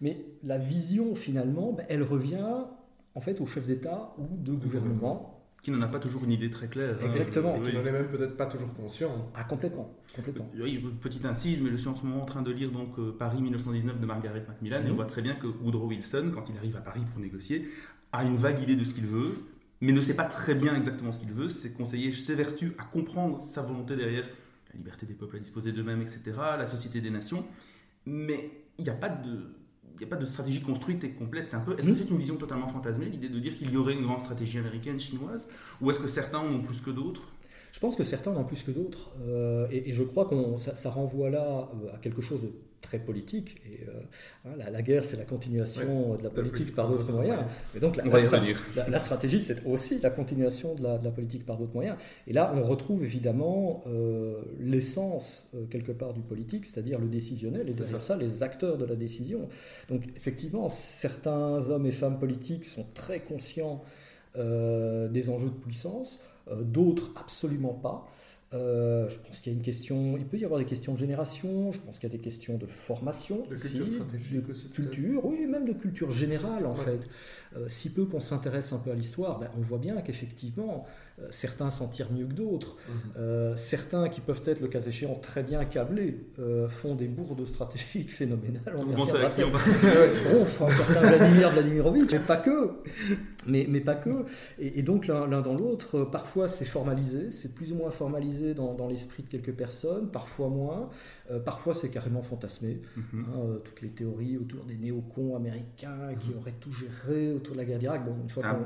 Mais 0.00 0.24
la 0.42 0.56
vision 0.56 1.14
finalement, 1.14 1.72
ben, 1.72 1.84
elle 1.88 2.02
revient 2.02 2.64
en 3.14 3.20
fait 3.20 3.40
aux 3.40 3.46
chefs 3.46 3.66
d'État 3.66 4.14
ou 4.18 4.36
de 4.38 4.54
gouvernement 4.54 5.35
qui 5.66 5.72
n'en 5.72 5.82
a 5.82 5.88
pas 5.88 5.98
toujours 5.98 6.22
une 6.22 6.30
idée 6.30 6.48
très 6.48 6.68
claire. 6.68 6.96
Hein. 7.02 7.06
Exactement. 7.06 7.56
Et 7.56 7.70
qui 7.70 7.76
n'en 7.76 7.84
est 7.84 7.90
même 7.90 8.06
peut-être 8.06 8.36
pas 8.36 8.46
toujours 8.46 8.72
conscient. 8.72 9.32
Ah, 9.34 9.42
complètement. 9.42 9.92
complètement. 10.14 10.48
Oui, 10.56 10.78
petite 11.00 11.24
incise, 11.24 11.60
mais 11.60 11.70
je 11.70 11.76
suis 11.76 11.88
en 11.88 11.96
ce 11.96 12.06
moment 12.06 12.22
en 12.22 12.24
train 12.24 12.42
de 12.42 12.52
lire 12.52 12.70
donc 12.70 12.96
euh, 13.00 13.10
Paris 13.10 13.42
1919 13.42 13.98
de 13.98 14.06
Margaret 14.06 14.44
Macmillan, 14.46 14.82
et 14.82 14.84
on 14.84 14.90
mhm. 14.90 14.94
voit 14.94 15.06
très 15.06 15.22
bien 15.22 15.34
que 15.34 15.48
Woodrow 15.48 15.88
Wilson, 15.88 16.30
quand 16.32 16.44
il 16.48 16.56
arrive 16.56 16.76
à 16.76 16.80
Paris 16.80 17.00
pour 17.10 17.20
négocier, 17.20 17.68
a 18.12 18.22
une 18.22 18.36
vague 18.36 18.62
idée 18.62 18.76
de 18.76 18.84
ce 18.84 18.94
qu'il 18.94 19.08
veut, 19.08 19.32
mais 19.80 19.90
ne 19.90 20.00
sait 20.00 20.14
pas 20.14 20.26
très 20.26 20.54
bien 20.54 20.76
exactement 20.76 21.10
ce 21.10 21.18
qu'il 21.18 21.32
veut. 21.32 21.48
Ses 21.48 21.72
conseillers 21.72 22.12
s'évertuent 22.12 22.74
à 22.78 22.84
comprendre 22.84 23.42
sa 23.42 23.62
volonté 23.62 23.96
derrière 23.96 24.28
la 24.70 24.76
liberté 24.76 25.04
des 25.04 25.14
peuples 25.14 25.34
à 25.34 25.40
disposer 25.40 25.72
d'eux-mêmes, 25.72 26.00
etc., 26.00 26.20
la 26.56 26.66
société 26.66 27.00
des 27.00 27.10
nations, 27.10 27.44
mais 28.04 28.52
il 28.78 28.84
n'y 28.84 28.90
a 28.90 28.94
pas 28.94 29.08
de 29.08 29.48
n'y 30.00 30.06
a 30.06 30.08
pas 30.08 30.20
de 30.20 30.24
stratégie 30.24 30.60
construite 30.60 31.02
et 31.04 31.10
complète. 31.10 31.48
C'est 31.48 31.56
un 31.56 31.60
peu. 31.60 31.72
Est-ce 31.78 31.86
que 31.86 31.92
hmm. 31.92 31.94
c'est 31.94 32.10
une 32.10 32.18
vision 32.18 32.36
totalement 32.36 32.68
fantasmée, 32.68 33.06
l'idée 33.06 33.28
de 33.28 33.38
dire 33.38 33.56
qu'il 33.56 33.70
y 33.70 33.76
aurait 33.76 33.94
une 33.94 34.02
grande 34.02 34.20
stratégie 34.20 34.58
américaine, 34.58 35.00
chinoise, 35.00 35.48
ou 35.80 35.90
est-ce 35.90 35.98
que 35.98 36.06
certains 36.06 36.38
en 36.38 36.46
ont 36.46 36.62
plus 36.62 36.80
que 36.80 36.90
d'autres? 36.90 37.22
Je 37.72 37.80
pense 37.80 37.96
que 37.96 38.04
certains 38.04 38.30
en 38.30 38.40
ont 38.40 38.44
plus 38.44 38.62
que 38.62 38.70
d'autres, 38.70 39.10
euh, 39.20 39.66
et, 39.70 39.92
je 39.92 40.02
crois 40.02 40.24
que 40.24 40.56
ça, 40.56 40.76
ça, 40.76 40.88
renvoie 40.88 41.28
là 41.28 41.68
euh, 41.84 41.94
à 41.94 41.98
quelque 41.98 42.22
chose 42.22 42.42
de 42.42 42.50
très 42.80 42.98
politique. 42.98 43.60
Et 43.66 43.80
euh, 43.88 44.70
la, 44.70 44.82
guerre, 44.82 45.04
c'est 45.04 45.16
la 45.16 45.24
continuation 45.24 46.16
de 46.16 46.22
la 46.22 46.30
politique, 46.30 46.74
par 46.74 46.88
d'autres 46.88 47.12
moyens. 47.12 47.40
Mais 47.74 47.80
donc, 47.80 47.96
la, 47.96 48.88
la, 48.88 48.98
stratégie, 48.98 49.42
c'est 49.42 49.64
aussi 49.66 50.00
la 50.00 50.10
continuation 50.10 50.74
de 50.74 50.82
la, 50.82 51.10
politique 51.10 51.44
par 51.44 51.56
d'autres 51.56 51.74
moyens. 51.74 51.96
Et 52.26 52.32
là, 52.32 52.52
on 52.54 52.62
retrouve 52.62 53.04
évidemment 53.04 53.82
euh, 53.86 54.40
l'essence, 54.60 55.50
euh, 55.54 55.66
quelque 55.66 55.92
part, 55.92 56.14
du 56.14 56.22
politique, 56.22 56.66
c'est-à-dire 56.66 56.98
le 56.98 57.08
décisionnel, 57.08 57.68
et 57.68 57.72
derrière 57.72 58.02
ça, 58.02 58.16
les 58.16 58.42
acteurs 58.42 58.78
de 58.78 58.84
la 58.84 58.94
décision. 58.94 59.48
Donc, 59.88 60.02
effectivement, 60.16 60.68
certains 60.68 61.68
hommes 61.68 61.86
et 61.86 61.92
femmes 61.92 62.18
politiques 62.18 62.64
sont 62.64 62.86
très 62.94 63.20
conscients 63.20 63.82
des 64.36 65.30
enjeux 65.30 65.48
de 65.48 65.54
puissance, 65.64 66.20
d'autres 66.60 67.10
absolument 67.18 67.72
pas. 67.72 68.06
Euh, 68.54 69.08
je 69.08 69.18
pense 69.18 69.40
qu'il 69.40 69.52
y 69.52 69.56
a 69.56 69.58
une 69.58 69.64
question, 69.64 70.16
il 70.16 70.24
peut 70.24 70.36
y 70.36 70.44
avoir 70.44 70.60
des 70.60 70.66
questions 70.66 70.94
de 70.94 70.98
génération, 70.98 71.72
je 71.72 71.80
pense 71.80 71.98
qu'il 71.98 72.08
y 72.08 72.12
a 72.12 72.16
des 72.16 72.22
questions 72.22 72.56
de 72.56 72.66
formation, 72.66 73.44
de 73.50 73.56
culture 73.56 73.88
stratégique, 73.88 74.46
de 74.46 74.72
culture, 74.72 75.24
oui, 75.24 75.46
même 75.46 75.66
de 75.66 75.72
culture 75.72 76.12
générale 76.12 76.64
en 76.64 76.76
fait. 76.76 77.00
Euh, 77.56 77.66
si 77.66 77.92
peu 77.92 78.04
qu'on 78.04 78.20
s'intéresse 78.20 78.72
un 78.72 78.78
peu 78.78 78.92
à 78.92 78.94
l'histoire, 78.94 79.40
ben, 79.40 79.50
on 79.58 79.60
voit 79.62 79.78
bien 79.78 80.00
qu'effectivement, 80.00 80.86
certains 81.30 81.70
s'en 81.70 81.88
tirent 81.88 82.12
mieux 82.12 82.26
que 82.26 82.34
d'autres. 82.34 82.76
Mhm. 82.88 82.94
Euh, 83.18 83.56
certains 83.56 84.08
qui 84.08 84.20
peuvent 84.20 84.42
être, 84.44 84.60
le 84.60 84.68
cas 84.68 84.80
échéant, 84.80 85.14
très 85.14 85.42
bien 85.42 85.64
câblés, 85.64 86.26
euh, 86.38 86.68
font 86.68 86.94
des 86.94 87.08
bourdes 87.08 87.44
stratégiques 87.46 88.12
phénoménales. 88.12 88.74
On 88.76 88.84
Vous 88.84 88.92
pensez 88.92 89.16
à 89.16 89.30
qui 89.30 89.42
oh, 89.42 90.46
certain 90.68 91.00
Vladimir 91.00 91.52
Vladimirovitch, 91.52 92.12
mais 92.12 92.20
pas 92.20 92.36
que. 92.36 92.70
Mais, 93.46 93.66
mais 93.68 93.80
pas 93.80 93.94
que. 93.94 94.24
Et, 94.58 94.82
donc 94.82 95.06
l'un 95.06 95.40
dans 95.40 95.54
l'autre, 95.54 96.04
parfois 96.04 96.48
c'est 96.48 96.64
formalisé, 96.64 97.30
c'est 97.30 97.54
plus 97.54 97.72
ou 97.72 97.76
moins 97.76 97.90
formalisé 97.90 98.54
dans, 98.54 98.74
dans 98.74 98.88
l'esprit 98.88 99.22
de 99.22 99.28
quelques 99.28 99.52
personnes, 99.52 100.08
parfois 100.08 100.48
moins. 100.48 100.90
parfois 101.44 101.74
c'est 101.74 101.88
carrément 101.88 102.22
fantasmé. 102.22 102.80
Mhm. 102.96 103.04
Hein, 103.14 103.58
toutes 103.64 103.82
les 103.82 103.90
théories 103.90 104.36
autour 104.36 104.64
des 104.64 104.76
néocons 104.76 105.36
américains 105.36 106.14
qui 106.20 106.30
mhm. 106.30 106.38
auraient 106.38 106.54
tout 106.60 106.70
géré 106.70 107.32
autour 107.32 107.54
de 107.54 107.60
la 107.60 107.64
guerre 107.64 107.78
d'Irak. 107.78 108.04
Bon, 108.04 108.16
une 108.22 108.28
fois 108.28 108.42
ah, 108.46 108.58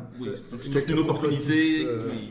c'est 0.58 0.88
une 0.88 0.98
opportunité 0.98 1.86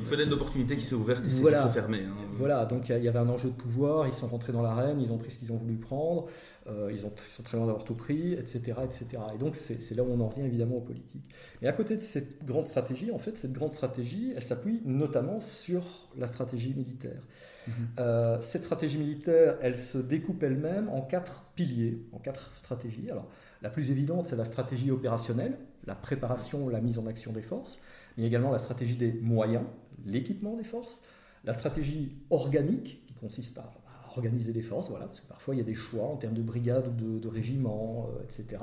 fenêtre 0.10 0.30
d'opportunité 0.30 0.76
qui 0.76 0.82
s'est 0.84 0.96
ouverte 0.96 1.26
et 1.26 1.30
c'est 1.30 1.42
voilà. 1.42 1.68
fermé. 1.70 2.00
Hein. 2.00 2.16
Voilà, 2.34 2.66
donc 2.66 2.90
il 2.90 3.04
y 3.04 3.08
avait 3.08 3.20
un 3.20 3.30
enjeu 3.30 3.50
de 3.50 3.56
pouvoir, 3.56 4.08
ils 4.08 4.14
sont 4.14 4.28
rentrés 4.28 4.52
dans 4.52 4.62
l'arène, 4.62 5.00
ils 5.00 5.12
ont 5.12 5.18
pris 5.18 5.32
ce 5.32 5.38
qu'ils 5.38 5.52
ont 5.52 5.58
voulu 5.58 5.76
prendre, 5.76 6.28
euh, 6.68 6.92
ils, 6.92 7.06
ont, 7.06 7.12
sont 7.26 7.44
très 7.44 7.58
loin 7.58 7.68
d'avoir 7.68 7.84
tout 7.84 7.96
pris, 7.96 8.34
etc. 8.34 8.74
etc. 8.84 9.22
Et 9.36 9.38
donc 9.38 9.56
c'est 9.56 9.96
là 9.96 10.04
où 10.04 10.12
on 10.12 10.20
en 10.20 10.30
revient 10.30 10.46
évidemment 10.46 10.78
aux 10.78 10.82
politiques. 10.82 11.24
Mais 11.62 11.68
à 11.68 11.74
côté 11.74 11.98
de 11.98 12.02
cette 12.02 12.46
grande 12.46 12.68
stratégie, 12.68 13.12
en 13.12 13.18
fait, 13.18 13.38
cette 13.38 13.54
grande 13.54 13.72
stratégie, 13.72 14.34
elle 14.36 14.44
s'appuie 14.44 14.82
notamment 14.86 15.40
sur 15.40 15.84
la 16.18 16.28
stratégie 16.28 16.74
militaire. 16.74 17.22
Mhm. 17.68 17.74
Euh, 18.00 18.38
cette 18.42 18.64
stratégie 18.64 18.98
militaire, 18.98 19.58
elle 19.62 19.78
se 19.78 19.98
découpe 19.98 20.44
elle-même 20.44 20.90
en 20.90 21.02
quatre 21.02 21.46
piliers, 21.56 22.02
en 22.14 22.20
quatre 22.20 22.54
stratégies. 22.56 23.10
Alors, 23.12 23.28
la 23.62 23.70
plus 23.70 23.92
évidente, 23.92 24.28
c'est 24.28 24.38
la 24.38 24.46
stratégie 24.46 24.92
opérationnelle, 24.92 25.58
la 25.90 25.96
préparation, 25.96 26.70
la 26.70 26.80
mise 26.80 27.00
en 27.00 27.08
action 27.08 27.34
des 27.34 27.42
forces. 27.42 27.80
A 28.18 28.22
également 28.22 28.52
la 28.52 28.60
stratégie 28.60 28.96
des 28.96 29.12
moyens, 29.12 29.66
l'équipement 30.06 30.56
des 30.56 30.64
forces, 30.64 31.02
la 31.46 31.54
stratégie 31.54 32.12
organique, 32.30 33.06
qui 33.08 33.14
consiste 33.14 33.58
à, 33.58 33.74
organiser 34.18 34.52
les 34.52 34.62
forces, 34.62 34.90
voilà, 34.90 35.06
parce 35.06 35.22
que 35.22 35.28
parfois 35.28 35.56
il 35.56 35.60
y 35.60 35.62
a 35.62 35.64
des 35.64 35.76
choix 35.76 36.06
en 36.06 36.18
termes 36.18 36.34
de 36.34 36.42
brigades 36.42 36.88
ou 36.88 37.20
de, 37.20 37.28
régiments, 37.28 38.10
euh, 38.10 38.24
etc. 38.24 38.62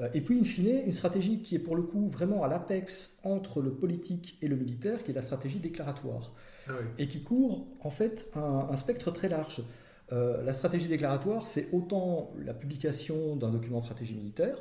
Euh, 0.00 0.08
et 0.14 0.20
puis, 0.20 0.40
in 0.40 0.42
fine, 0.42 0.82
une 0.86 0.92
stratégie 0.92 1.42
qui 1.42 1.54
est 1.54 1.60
pour 1.60 1.76
le 1.76 1.82
coup 1.82 2.08
vraiment 2.08 2.42
à 2.42 2.48
l'apex 2.48 3.18
entre 3.22 3.60
le 3.60 3.72
politique 3.72 4.38
et 4.42 4.48
le 4.48 4.56
militaire, 4.56 5.04
qui 5.04 5.10
est 5.10 5.14
la 5.14 5.22
stratégie 5.22 5.58
déclaratoire, 5.58 6.32
ah 6.68 6.72
et 6.98 7.06
qui 7.06 7.22
court 7.22 7.68
en 7.80 7.90
fait 7.90 8.30
un, 8.34 8.74
spectre 8.74 9.10
très 9.12 9.28
large. 9.28 9.62
Euh, 10.12 10.42
la 10.42 10.52
stratégie 10.52 10.88
déclaratoire, 10.88 11.46
c'est 11.46 11.68
autant 11.72 12.32
la 12.44 12.54
publication 12.54 13.36
d'un 13.36 13.50
document 13.50 13.78
de 13.78 13.84
stratégie 13.84 14.14
militaire, 14.14 14.56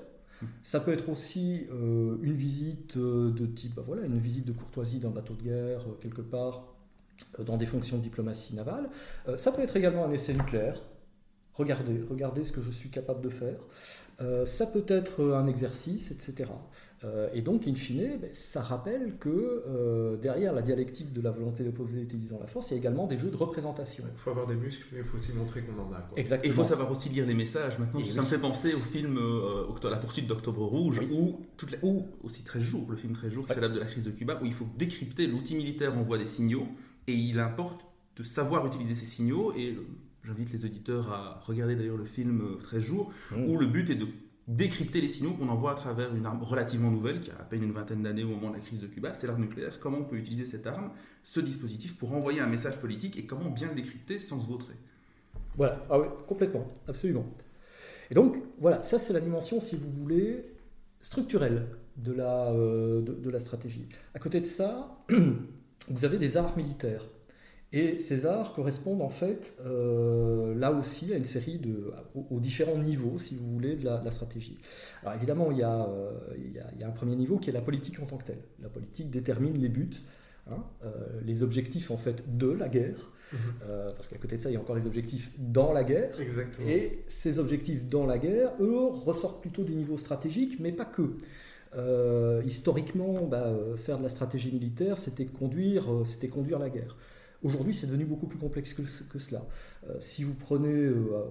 ça 0.64 0.80
peut 0.80 0.94
être 0.94 1.10
aussi 1.10 1.68
euh, 1.72 2.18
une 2.22 2.34
visite 2.34 2.98
euh, 2.98 3.32
de 3.32 3.46
type, 3.46 3.76
bah 3.76 3.84
voilà, 3.86 4.06
une 4.06 4.18
visite 4.18 4.46
de 4.46 4.52
courtoisie 4.52 5.00
d'un 5.00 5.10
bateau 5.10 5.34
de 5.34 5.44
guerre 5.44 5.82
euh, 5.82 5.98
quelque 6.02 6.22
part 6.22 6.76
dans 7.40 7.58
des 7.58 7.66
fonctions 7.66 7.98
de 7.98 8.02
diplomatie 8.02 8.56
navale. 8.56 8.90
ça 9.36 9.52
peut 9.52 9.62
être 9.62 9.76
également 9.76 10.06
un 10.06 10.12
essai 10.12 10.34
nucléaire. 10.34 10.82
Regardez, 11.54 12.02
regardez 12.10 12.46
ce 12.46 12.54
que 12.54 12.62
je 12.62 12.72
suis 12.72 12.90
capable 12.90 13.20
de 13.20 13.30
faire. 13.30 13.60
ça 14.46 14.66
peut 14.66 14.86
être 14.88 15.34
un 15.34 15.46
exercice, 15.46 16.12
etc. 16.12 16.50
Euh, 17.06 17.30
et 17.34 17.42
donc, 17.42 17.68
in 17.68 17.76
fine, 17.76 18.18
ben, 18.20 18.30
ça 18.34 18.62
rappelle 18.62 19.18
que 19.18 19.30
euh, 19.30 20.18
derrière 20.18 20.54
la 20.54 20.62
dialectique 20.62 21.14
de 21.14 21.22
la 21.22 21.32
volonté 21.32 21.64
d'opposer 21.64 22.02
utilisant 22.02 22.40
la 22.40 22.48
force, 22.48 22.72
il 22.72 22.74
y 22.74 22.78
a 22.78 22.80
également 22.80 23.08
des 23.08 23.18
jeux 23.18 23.30
de 23.30 23.38
représentation. 23.38 24.04
Il 24.14 24.20
faut 24.20 24.32
avoir 24.32 24.48
des 24.48 24.56
muscles, 24.56 24.88
mais 24.92 25.00
il 25.00 25.06
faut 25.06 25.16
aussi 25.16 25.34
montrer 25.34 25.62
qu'on 25.62 25.82
en 25.82 25.94
a. 25.94 26.10
Exactement. 26.18 26.46
Et 26.46 26.48
il 26.48 26.54
faut 26.54 26.66
savoir 26.66 26.92
aussi 26.92 27.10
lire 27.10 27.26
les 27.26 27.34
messages. 27.34 27.80
Maintenant, 27.80 28.02
ça 28.04 28.22
me 28.22 28.28
fait 28.28 28.38
penser 28.38 28.74
au 28.74 28.80
film 28.80 29.18
euh, 29.18 29.90
La 29.90 29.98
poursuite 29.98 30.28
d'Octobre 30.28 30.66
Rouge, 30.66 31.00
ou, 31.12 31.40
ou 31.84 32.06
aussi 32.24 32.44
13 32.44 32.62
jours, 32.62 32.92
le 32.92 32.98
film 32.98 33.14
13 33.14 33.32
jours 33.32 33.48
qui 33.48 33.54
s'adapte 33.54 33.76
de 33.76 33.80
la 33.80 33.86
crise 33.86 34.04
de 34.04 34.12
Cuba, 34.12 34.40
où 34.42 34.46
il 34.46 34.54
faut 34.54 34.68
décrypter 34.78 35.28
l'outil 35.28 35.56
militaire 35.56 35.98
envoie 35.98 36.18
des 36.18 36.26
signaux, 36.26 36.68
et 37.08 37.14
il 37.14 37.40
importe 37.40 37.86
de 38.18 38.24
savoir 38.24 38.68
utiliser 38.68 38.96
ces 38.96 39.06
signaux. 39.06 39.54
Et 39.56 39.78
j'invite 40.26 40.52
les 40.52 40.66
auditeurs 40.66 41.14
à 41.14 41.42
regarder 41.46 41.78
d'ailleurs 41.78 41.98
le 41.98 42.06
film 42.06 42.58
13 42.62 42.84
jours, 42.84 43.12
mmh. 43.32 43.46
où 43.46 43.58
le 43.58 43.68
but 43.68 43.90
est 43.90 43.96
de 43.96 44.08
décrypter 44.50 45.00
les 45.00 45.08
signaux 45.08 45.34
qu'on 45.34 45.48
envoie 45.48 45.74
à 45.74 45.76
travers 45.76 46.14
une 46.16 46.26
arme 46.26 46.42
relativement 46.42 46.90
nouvelle, 46.90 47.22
qui 47.22 47.30
a 47.30 47.36
à 47.36 47.44
peine 47.44 47.64
une 47.64 47.72
vingtaine 47.72 48.02
d'années 48.02 48.24
au 48.24 48.30
moment 48.30 48.50
de 48.50 48.56
la 48.56 48.60
crise 48.60 48.82
de 48.82 48.88
Cuba, 48.88 49.14
c'est 49.14 49.28
l'arme 49.28 49.42
nucléaire. 49.42 49.80
Comment 49.80 50.00
on 50.00 50.06
peut 50.06 50.16
utiliser 50.16 50.48
cette 50.48 50.66
arme, 50.66 50.90
ce 51.24 51.40
dispositif, 51.40 51.96
pour 51.98 52.14
envoyer 52.14 52.40
un 52.40 52.48
message 52.48 52.80
politique 52.80 53.18
et 53.18 53.26
comment 53.26 53.52
bien 53.52 53.70
le 53.70 53.76
décrypter 53.76 54.18
sans 54.18 54.42
se 54.42 54.48
vautrer? 54.48 54.74
Voilà, 55.56 55.86
ah 55.92 56.00
oui, 56.00 56.08
complètement, 56.28 56.68
absolument. 56.88 57.28
Et 58.10 58.16
donc, 58.16 58.38
voilà, 58.60 58.82
ça 58.82 58.98
c'est 58.98 59.14
la 59.14 59.22
dimension, 59.22 59.60
si 59.60 59.76
vous 59.76 59.90
voulez, 59.92 60.44
structurelle 61.00 61.68
de 61.98 62.12
la, 62.12 62.52
euh, 62.52 63.02
de 63.02 63.30
la 63.30 63.40
stratégie. 63.40 63.88
À 64.16 64.20
côté 64.20 64.42
de 64.42 64.48
ça, 64.48 64.98
vous 65.90 66.06
avez 66.06 66.18
des 66.18 66.38
arts 66.38 66.58
militaires. 66.58 67.06
Et 67.72 68.00
ces 68.00 68.26
arts 68.26 68.54
correspondent 68.54 69.04
en 69.04 69.10
fait 69.10 69.56
euh, 69.64 70.56
là 70.56 70.72
aussi 70.72 71.14
à 71.14 71.18
une 71.18 71.26
série 71.26 71.60
de 71.60 71.94
aux, 72.16 72.40
différents 72.40 72.80
niveaux, 72.80 73.20
si 73.20 73.36
vous 73.36 73.46
voulez, 73.46 73.76
de 73.76 73.86
la, 73.86 74.10
stratégie. 74.10 74.58
Alors 75.04 75.14
évidemment, 75.16 75.52
il 75.52 75.60
y, 75.60 75.64
a, 75.64 75.86
euh, 75.88 76.12
il, 76.36 76.52
y 76.52 76.60
a, 76.60 76.66
il 76.74 76.82
y, 76.82 76.84
a, 76.84 76.88
un 76.88 76.92
premier 76.92 77.16
niveau 77.16 77.38
qui 77.38 77.52
est 77.52 77.54
la 77.54 77.62
politique 77.62 78.00
en 78.02 78.08
tant 78.08 78.18
que 78.18 78.26
telle. 78.26 78.42
La 78.60 78.70
politique 78.70 79.12
détermine 79.12 79.56
les 79.60 79.70
buts, 79.70 80.02
hein, 80.50 80.64
euh, 80.84 80.90
les 81.24 81.44
objectifs 81.44 81.92
en 81.92 81.98
fait 81.98 82.38
de 82.38 82.50
la 82.50 82.70
guerre. 82.70 83.12
Mhm. 83.32 83.94
parce 83.96 84.08
qu'à 84.08 84.18
côté 84.18 84.38
de 84.38 84.42
ça, 84.42 84.50
il 84.50 84.54
y 84.54 84.58
a 84.58 84.60
encore 84.60 84.76
les 84.76 84.88
objectifs 84.88 85.32
dans 85.38 85.72
la 85.72 85.84
guerre. 85.84 86.20
Exactement. 86.20 86.68
Et 86.68 87.04
ces 87.08 87.38
objectifs 87.38 87.88
dans 87.88 88.08
la 88.08 88.18
guerre, 88.18 88.54
eux, 88.60 88.88
ressortent 88.88 89.40
plutôt 89.40 89.64
du 89.64 89.76
niveau 89.76 89.98
stratégique, 89.98 90.60
mais 90.60 90.72
pas 90.72 90.86
que. 90.86 91.14
historiquement, 92.44 93.22
bah, 93.28 93.54
faire 93.76 94.00
de 94.00 94.04
la 94.04 94.10
stratégie 94.10 94.52
militaire, 94.52 94.98
c'était 94.98 95.28
conduire, 95.28 95.86
c'était 96.06 96.30
conduire 96.30 96.58
la 96.58 96.72
guerre. 96.72 96.96
Aujourd'hui, 97.42 97.74
c'est 97.74 97.88
devenu 97.88 98.06
beaucoup 98.06 98.28
plus 98.28 98.38
complexe 98.38 98.74
que, 98.74 98.86
cela. 99.20 99.46
Euh, 99.90 99.96
si 100.00 100.24
vous 100.24 100.34
prenez 100.34 100.74
euh, 100.74 101.24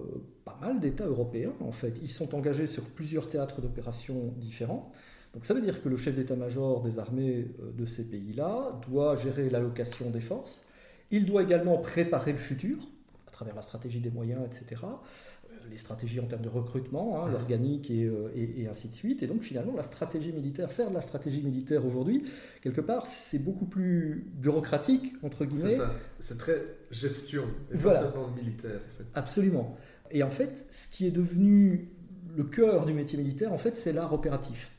pas 0.43 0.57
mal 0.59 0.79
d'États 0.79 1.05
européens, 1.05 1.53
en 1.59 1.71
fait, 1.71 1.99
ils 2.01 2.09
sont 2.09 2.33
engagés 2.33 2.65
sur 2.65 2.83
plusieurs 2.83 3.27
théâtres 3.27 3.61
d'opération 3.61 4.33
différents. 4.37 4.91
Donc 5.35 5.45
ça 5.45 5.53
veut 5.53 5.61
dire 5.61 5.83
que 5.83 5.89
le 5.89 5.97
chef 5.97 6.15
d'état-major 6.15 6.81
des 6.81 6.97
armées 6.97 7.47
euh, 7.61 7.71
de 7.71 7.85
ces 7.85 8.05
pays-là 8.05 8.79
doit 8.87 9.15
gérer 9.15 9.51
l'allocation 9.51 10.09
des 10.09 10.19
forces. 10.19 10.65
Il 11.11 11.25
doit 11.25 11.43
également 11.43 11.77
préparer 11.77 12.31
le 12.31 12.39
futur 12.39 12.77
à 13.27 13.31
travers 13.31 13.55
la 13.55 13.61
stratégie 13.61 13.99
des 13.99 14.11
moyens, 14.11 14.41
etc 14.45 14.81
les 15.69 15.77
stratégies 15.77 16.19
en 16.19 16.25
termes 16.25 16.41
de 16.41 16.49
recrutement, 16.49 17.23
hein, 17.23 17.29
l'organique 17.31 17.89
euh, 17.91 18.29
et, 18.35 18.61
et, 18.61 18.67
ainsi 18.67 18.87
de 18.87 18.93
suite. 18.93 19.23
Et 19.23 19.27
donc 19.27 19.41
finalement, 19.41 19.73
la 19.75 19.83
stratégie 19.83 20.31
militaire, 20.31 20.71
faire 20.71 20.89
de 20.89 20.95
la 20.95 21.01
stratégie 21.01 21.41
militaire 21.41 21.85
aujourd'hui, 21.85 22.23
quelque 22.61 22.81
part, 22.81 23.07
c'est 23.07 23.43
beaucoup 23.43 23.65
plus 23.65 24.25
bureaucratique, 24.33 25.13
entre 25.23 25.45
guillemets. 25.45 25.71
C'est 25.71 25.77
ça, 25.77 25.93
c'est 26.19 26.37
très 26.37 26.61
gestion, 26.91 27.43
et 27.71 27.77
voilà. 27.77 27.99
pas 27.99 28.11
seulement 28.11 28.27
militaire. 28.29 28.79
En 28.79 28.97
fait. 28.97 29.03
Absolument. 29.15 29.77
Et 30.11 30.23
en 30.23 30.29
fait, 30.29 30.65
ce 30.69 30.87
qui 30.87 31.05
est 31.05 31.11
devenu 31.11 31.89
le 32.35 32.43
cœur 32.43 32.85
du 32.85 32.93
métier 32.93 33.17
militaire, 33.17 33.53
en 33.53 33.57
fait, 33.57 33.75
c'est 33.75 33.93
l'art 33.93 34.13
opératif. 34.13 34.71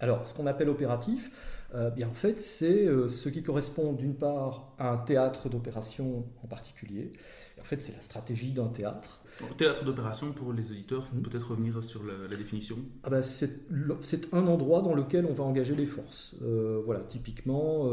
Alors, 0.00 0.26
ce 0.26 0.34
qu'on 0.34 0.46
appelle 0.46 0.68
opératif, 0.68 1.63
euh, 1.74 1.90
bien 1.90 2.08
en 2.08 2.14
fait, 2.14 2.40
c'est 2.40 2.86
euh, 2.86 3.08
ce 3.08 3.28
qui 3.28 3.42
correspond 3.42 3.92
d'une 3.92 4.14
part 4.14 4.72
à 4.78 4.92
un 4.92 4.98
théâtre 4.98 5.48
d'opération 5.48 6.24
en 6.42 6.46
particulier. 6.46 7.12
Et 7.56 7.60
en 7.60 7.64
fait, 7.64 7.80
c'est 7.80 7.92
la 7.92 8.00
stratégie 8.00 8.52
d'un 8.52 8.68
théâtre. 8.68 9.20
Théâtre 9.58 9.84
d'opération, 9.84 10.32
pour 10.32 10.52
les 10.52 10.70
auditeurs, 10.70 11.08
hmm. 11.12 11.22
peut-être 11.22 11.50
revenir 11.50 11.82
sur 11.82 12.02
la, 12.04 12.36
définition 12.36 12.76
ah 13.02 13.10
bah, 13.10 13.22
C'est 13.22 14.32
un 14.32 14.46
endroit 14.46 14.82
dans 14.82 14.94
lequel 14.94 15.26
on 15.26 15.32
va 15.32 15.42
engager 15.42 15.74
les 15.74 15.86
forces. 15.86 16.36
Euh, 16.42 16.80
voilà, 16.84 17.00
typiquement, 17.00 17.90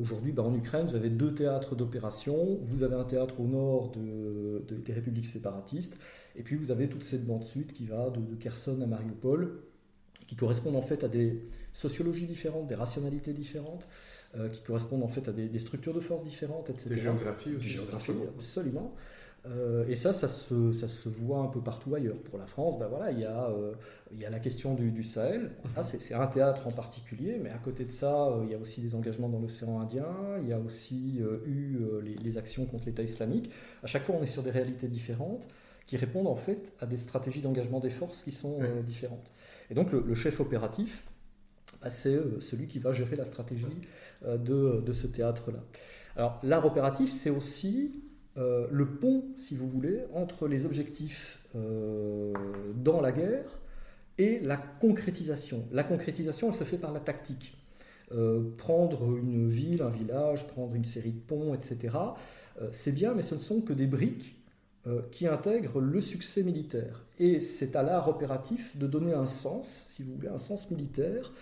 aujourd'hui, 0.00 0.32
bah, 0.32 0.42
en 0.42 0.54
Ukraine, 0.54 0.86
vous 0.86 0.96
avez 0.96 1.10
deux 1.10 1.32
théâtres 1.32 1.76
d'opération. 1.76 2.58
Vous 2.62 2.82
avez 2.82 2.96
un 2.96 3.04
théâtre 3.04 3.40
au 3.40 3.46
nord 3.46 3.92
de, 3.92 4.64
des 4.68 4.92
républiques 4.92 5.26
séparatistes, 5.26 5.98
et 6.34 6.42
puis 6.42 6.56
vous 6.56 6.72
avez 6.72 6.88
toute 6.88 7.04
cette 7.04 7.24
bande 7.24 7.44
sud 7.44 7.72
qui 7.72 7.86
va 7.86 8.10
de, 8.10 8.34
Kherson 8.34 8.80
à 8.80 8.86
Mariupol, 8.86 9.60
qui 10.28 10.36
correspondent 10.36 10.76
en 10.76 10.82
fait 10.82 11.02
à 11.02 11.08
des 11.08 11.42
sociologies 11.72 12.26
différentes, 12.26 12.68
des 12.68 12.76
rationalités 12.76 13.32
différentes, 13.32 13.88
qui 14.52 14.62
correspondent 14.62 15.02
en 15.02 15.08
fait 15.08 15.26
à 15.26 15.32
des, 15.32 15.58
structures 15.58 15.94
de 15.94 16.00
force 16.00 16.22
différentes, 16.22 16.70
etc. 16.70 16.90
Des 16.90 16.98
géographies 16.98 17.54
aussi. 17.56 17.66
Des 17.66 17.74
géographies, 17.74 18.12
absolument. 18.36 18.94
Euh, 19.46 19.86
et 19.86 19.94
ça, 19.94 20.12
ça 20.12 20.28
se, 20.28 20.72
ça 20.72 20.88
se, 20.88 21.08
voit 21.08 21.38
un 21.38 21.46
peu 21.46 21.60
partout 21.60 21.94
ailleurs. 21.94 22.16
Pour 22.16 22.38
la 22.38 22.46
France, 22.46 22.78
ben 22.78 22.88
voilà, 22.88 23.10
il, 23.12 23.20
y 23.20 23.24
a, 23.24 23.50
euh, 23.50 23.72
il 24.12 24.20
y 24.20 24.26
a 24.26 24.30
la 24.30 24.40
question 24.40 24.74
du, 24.74 24.90
du 24.90 25.02
Sahel. 25.02 25.50
Ah, 25.76 25.82
c'est 25.82 26.14
un 26.14 26.26
théâtre 26.26 26.66
en 26.66 26.72
particulier, 26.72 27.38
mais 27.40 27.50
à 27.50 27.58
côté 27.58 27.84
de 27.84 27.90
ça, 27.90 28.28
euh, 28.28 28.42
il 28.44 28.50
y 28.50 28.54
a 28.54 28.58
aussi 28.58 28.80
des 28.80 28.94
engagements 28.94 29.28
dans 29.28 29.38
l'océan 29.38 29.80
Indien, 29.80 30.06
il 30.40 30.48
y 30.48 30.52
a 30.52 30.58
aussi 30.58 31.20
eu 31.46 31.78
les, 32.02 32.16
les, 32.16 32.36
actions 32.36 32.64
contre 32.64 32.86
l'État 32.86 33.02
islamique. 33.02 33.50
À 33.82 33.86
chaque 33.86 34.02
fois, 34.02 34.16
on 34.18 34.22
est 34.22 34.26
sur 34.26 34.42
des 34.42 34.50
réalités 34.50 34.88
différentes 34.88 35.46
qui 35.86 35.96
répondent 35.96 36.26
en 36.26 36.36
fait 36.36 36.72
à 36.80 36.86
des 36.86 36.96
stratégies 36.96 37.40
d'engagement 37.40 37.78
des 37.78 37.90
forces 37.90 38.22
qui 38.22 38.32
sont 38.32 38.58
différentes. 38.84 39.30
Et 39.70 39.74
donc 39.74 39.92
le, 39.92 40.14
chef 40.14 40.40
opératif, 40.40 41.04
bah, 41.82 41.90
c'est 41.90 42.18
celui 42.40 42.66
qui 42.66 42.78
va 42.78 42.92
gérer 42.92 43.16
la 43.16 43.24
stratégie 43.24 43.66
de, 44.22 44.80
de 44.80 44.92
ce 44.92 45.06
théâtre-là. 45.06 45.62
Alors 46.16 46.40
l'art 46.42 46.64
opératif, 46.66 47.12
c'est 47.12 47.30
aussi 47.30 47.94
euh, 48.38 48.68
le 48.70 48.86
pont, 48.86 49.24
si 49.36 49.56
vous 49.56 49.66
voulez, 49.66 50.04
entre 50.14 50.46
les 50.46 50.64
objectifs 50.64 51.40
euh, 51.56 52.32
dans 52.76 53.00
la 53.00 53.10
guerre 53.10 53.58
et 54.16 54.38
la 54.40 54.56
concrétisation. 54.56 55.66
La 55.72 55.82
concrétisation, 55.82 56.48
elle 56.48 56.54
se 56.54 56.64
fait 56.64 56.78
par 56.78 56.92
la 56.92 57.00
tactique. 57.00 57.56
Euh, 58.12 58.42
prendre 58.56 59.16
une 59.16 59.48
ville, 59.48 59.82
un 59.82 59.90
village, 59.90 60.46
prendre 60.46 60.74
une 60.74 60.84
série 60.84 61.12
de 61.12 61.20
ponts, 61.20 61.54
etc., 61.54 61.96
c'est 62.72 62.90
bien, 62.90 63.14
mais 63.14 63.22
ce 63.22 63.36
ne 63.36 63.40
sont 63.40 63.60
que 63.60 63.72
des 63.72 63.86
briques 63.86 64.34
qui 65.10 65.26
intègrent 65.26 65.80
le 65.80 66.00
succès 66.00 66.42
militaire. 66.42 67.04
Et 67.18 67.40
c'est 67.40 67.76
à 67.76 67.82
l'art 67.82 68.08
opératif 68.08 68.76
de 68.76 68.86
donner 68.86 69.12
un 69.12 69.26
sens, 69.26 69.84
si 69.88 70.02
vous 70.02 70.14
voulez, 70.14 70.28
un 70.28 70.38
sens 70.38 70.70
militaire 70.70 71.32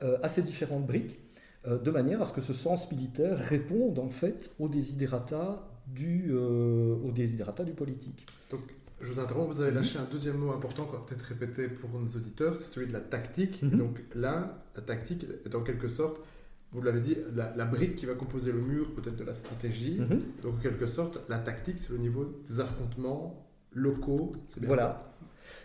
à 0.00 0.28
ces 0.28 0.42
différentes 0.42 0.86
briques, 0.86 1.18
de 1.66 1.90
manière 1.90 2.20
à 2.20 2.24
ce 2.24 2.32
que 2.32 2.40
ce 2.40 2.52
sens 2.52 2.90
militaire 2.90 3.38
réponde 3.38 3.98
en 3.98 4.10
fait 4.10 4.50
aux 4.58 4.68
desiderata 4.68 5.72
du, 5.86 6.30
euh, 6.30 6.96
au 7.04 7.10
desiderata 7.10 7.64
du 7.64 7.72
politique. 7.72 8.26
Donc, 8.50 8.60
je 9.00 9.12
vous 9.12 9.20
interromps, 9.20 9.56
vous 9.56 9.62
avez 9.62 9.72
lâché 9.72 9.98
un 9.98 10.10
deuxième 10.10 10.36
mot 10.36 10.52
important 10.52 10.84
qu'on 10.84 10.98
va 10.98 11.04
peut-être 11.04 11.22
répéter 11.22 11.68
pour 11.68 11.90
nos 11.90 12.06
auditeurs, 12.06 12.56
c'est 12.56 12.68
celui 12.68 12.86
de 12.86 12.92
la 12.92 13.00
tactique. 13.00 13.60
Mhm. 13.62 13.78
Donc 13.78 14.02
là, 14.14 14.62
la 14.76 14.82
tactique 14.82 15.26
est 15.44 15.54
en 15.54 15.62
quelque 15.62 15.88
sorte, 15.88 16.20
vous 16.72 16.82
l'avez 16.82 17.00
dit, 17.00 17.16
la, 17.34 17.64
brique 17.64 17.96
qui 17.96 18.06
va 18.06 18.14
composer 18.14 18.52
le 18.52 18.60
mur 18.60 18.94
peut-être 18.94 19.16
de 19.16 19.24
la 19.24 19.34
stratégie. 19.34 20.00
Mhm. 20.00 20.22
Donc 20.42 20.54
en 20.54 20.62
quelque 20.62 20.86
sorte, 20.86 21.20
la 21.28 21.38
tactique, 21.38 21.78
c'est 21.78 21.92
le 21.92 21.98
niveau 21.98 22.24
des 22.48 22.60
affrontements 22.60 23.46
locaux. 23.72 24.32
C'est 24.48 24.60
bien 24.60 24.68
voilà. 24.68 24.82
Ça? 24.82 25.02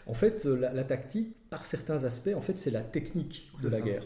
En 0.08 0.14
fait, 0.14 0.46
la, 0.46 0.74
la, 0.74 0.84
tactique, 0.84 1.36
par 1.50 1.66
certains 1.66 2.04
aspects, 2.04 2.34
en 2.36 2.42
fait, 2.42 2.58
c'est 2.60 2.72
la 2.72 2.82
technique 2.82 3.50
de 3.62 3.70
la 3.70 3.80
guerre. 3.80 4.04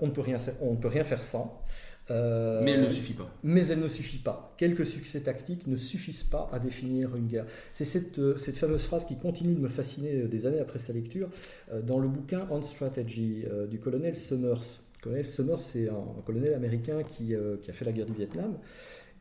On 0.00 0.06
ne 0.06 0.12
peut 0.12 0.20
rien, 0.20 0.36
on 0.60 0.76
peut 0.76 0.88
rien 0.88 1.04
faire 1.04 1.22
sans. 1.22 1.62
Euh, 2.10 2.60
mais 2.62 2.72
elle 2.72 2.84
ne 2.84 2.88
suffit 2.88 3.14
pas. 3.14 3.30
Mais 3.42 3.66
elle 3.68 3.80
ne 3.80 3.88
suffit 3.88 4.18
pas. 4.18 4.54
Quelques 4.58 4.84
succès 4.84 5.20
tactiques 5.20 5.66
ne 5.66 5.76
suffisent 5.76 6.24
pas 6.24 6.50
à 6.52 6.58
définir 6.58 7.16
une 7.16 7.26
guerre. 7.26 7.46
C'est 7.72 7.86
cette, 7.86 8.18
euh, 8.18 8.36
cette, 8.36 8.58
fameuse 8.58 8.82
phrase 8.82 9.06
qui 9.06 9.16
continue 9.16 9.54
de 9.54 9.60
me 9.60 9.68
fasciner 9.68 10.12
euh, 10.14 10.28
des 10.28 10.46
années 10.46 10.60
après 10.60 10.78
sa 10.78 10.92
lecture 10.92 11.28
dans 11.82 11.98
le 11.98 12.08
bouquin 12.08 12.46
On 12.50 12.60
Strategy 12.60 13.44
du 13.70 13.78
colonel 13.78 14.16
Summers. 14.16 14.83
Colonel 15.04 15.26
Summers, 15.26 15.60
c'est 15.60 15.88
un, 15.88 16.22
colonel 16.24 16.54
américain 16.54 17.02
qui, 17.02 17.34
qui, 17.62 17.70
a 17.70 17.72
fait 17.72 17.84
la 17.84 17.92
guerre 17.92 18.06
du 18.06 18.14
Vietnam. 18.14 18.58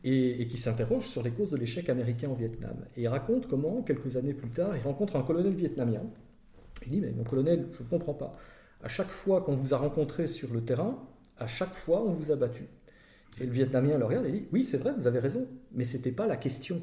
Et, 0.05 0.41
et 0.41 0.47
qui 0.47 0.57
s'interroge 0.57 1.07
sur 1.07 1.23
les 1.23 1.31
causes 1.31 1.49
de 1.49 1.55
l'échec 1.55 1.87
américain 1.87 2.29
au 2.29 2.35
Vietnam. 2.35 2.75
Et 2.97 3.03
il 3.03 3.07
raconte 3.07 3.47
comment, 3.47 3.81
quelques 3.83 4.17
années 4.17 4.33
plus 4.33 4.49
tard, 4.49 4.75
il 4.75 4.81
rencontre 4.81 5.15
un 5.15 5.23
colonel 5.23 5.53
vietnamien. 5.53 6.01
Il 6.85 6.91
dit, 6.91 6.99
mais 6.99 7.13
mon 7.13 7.23
colonel, 7.23 7.67
je 7.71 7.83
ne 7.83 7.87
comprends 7.87 8.13
pas. 8.13 8.35
À 8.83 8.89
chaque 8.89 9.07
fois 9.07 9.39
qu'on 9.39 9.53
vous 9.53 9.73
a 9.73 9.77
rencontré 9.77 10.27
sur 10.27 10.53
le 10.53 10.61
terrain, 10.61 10.99
à 11.37 11.47
chaque 11.47 11.73
fois, 11.73 12.03
on 12.03 12.11
vous 12.11 12.31
a 12.31 12.35
battu. 12.35 12.67
Et 13.39 13.45
le 13.45 13.51
Vietnamien 13.51 13.97
le 13.97 14.05
regarde 14.05 14.25
et 14.25 14.31
dit 14.31 14.45
Oui, 14.51 14.63
c'est 14.63 14.77
vrai, 14.77 14.93
vous 14.95 15.07
avez 15.07 15.19
raison, 15.19 15.47
mais 15.71 15.85
ce 15.85 15.97
n'était 15.97 16.11
pas 16.11 16.27
la 16.27 16.37
question. 16.37 16.81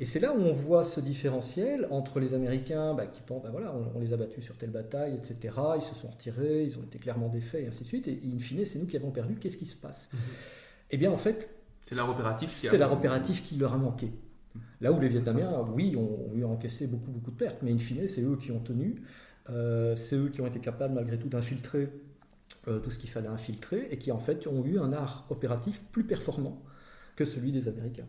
Et 0.00 0.06
c'est 0.06 0.18
là 0.18 0.32
où 0.34 0.40
on 0.40 0.50
voit 0.50 0.82
ce 0.82 0.98
différentiel 0.98 1.86
entre 1.90 2.20
les 2.20 2.32
Américains 2.32 2.94
bah, 2.94 3.06
qui 3.06 3.20
pensent 3.20 3.42
ben 3.42 3.50
voilà, 3.50 3.74
on, 3.94 4.00
les 4.00 4.14
a 4.14 4.16
battus 4.16 4.42
sur 4.42 4.56
telle 4.56 4.70
bataille, 4.70 5.14
etc. 5.14 5.54
Ils 5.76 5.82
se 5.82 5.94
sont 5.94 6.08
retirés, 6.08 6.64
ils 6.64 6.78
ont 6.78 6.82
été 6.82 6.98
clairement 6.98 7.28
défaits, 7.28 7.64
et 7.64 7.66
ainsi 7.66 7.82
de 7.82 7.88
suite. 7.88 8.08
Et 8.08 8.18
in 8.24 8.38
fine, 8.38 8.64
c'est 8.64 8.78
nous 8.78 8.86
qui 8.86 8.96
avons 8.96 9.10
perdu. 9.10 9.34
Qu'est-ce 9.34 9.58
qui 9.58 9.66
se 9.66 9.76
passe? 9.76 10.08
Mm-hmm. 10.08 10.18
Eh 10.92 10.96
bien, 10.96 11.12
en 11.12 11.18
fait. 11.18 11.54
C'est 11.82 11.94
l'art 11.94 12.08
opératif 12.08 12.62
qui 12.62 12.68
opératif 12.68 13.58
leur 13.58 13.74
a 13.74 13.76
manqué. 13.76 14.06
Mm-hmm. 14.06 14.60
Là 14.80 14.92
où 14.92 15.00
les 15.00 15.08
Vietnamiens, 15.08 15.66
oui, 15.74 15.94
ont, 15.96 16.34
eu 16.34 16.44
encaissé 16.44 16.86
beaucoup, 16.86 17.10
beaucoup 17.10 17.30
de 17.30 17.36
pertes, 17.36 17.58
mais 17.62 17.70
in 17.70 17.78
fine, 17.78 18.08
c'est 18.08 18.22
eux 18.22 18.38
qui 18.40 18.52
ont 18.52 18.60
tenu. 18.60 19.02
Euh, 19.50 19.94
c'est 19.96 20.16
eux 20.16 20.30
qui 20.30 20.40
ont 20.40 20.46
été 20.46 20.60
capables, 20.60 20.94
malgré 20.94 21.18
tout, 21.18 21.28
d'infiltrer 21.28 21.90
euh, 22.68 22.78
tout 22.78 22.88
ce 22.88 22.98
qu'il 22.98 23.10
fallait 23.10 23.28
infiltrer, 23.28 23.88
et 23.90 23.98
qui 23.98 24.12
en 24.12 24.18
fait 24.18 24.46
ont 24.46 24.64
eu 24.64 24.78
un 24.78 24.94
art 24.94 25.26
opératif 25.28 25.82
plus 25.92 26.04
performant 26.04 26.62
que 27.16 27.26
celui 27.26 27.52
des 27.52 27.68
Américains. 27.68 28.06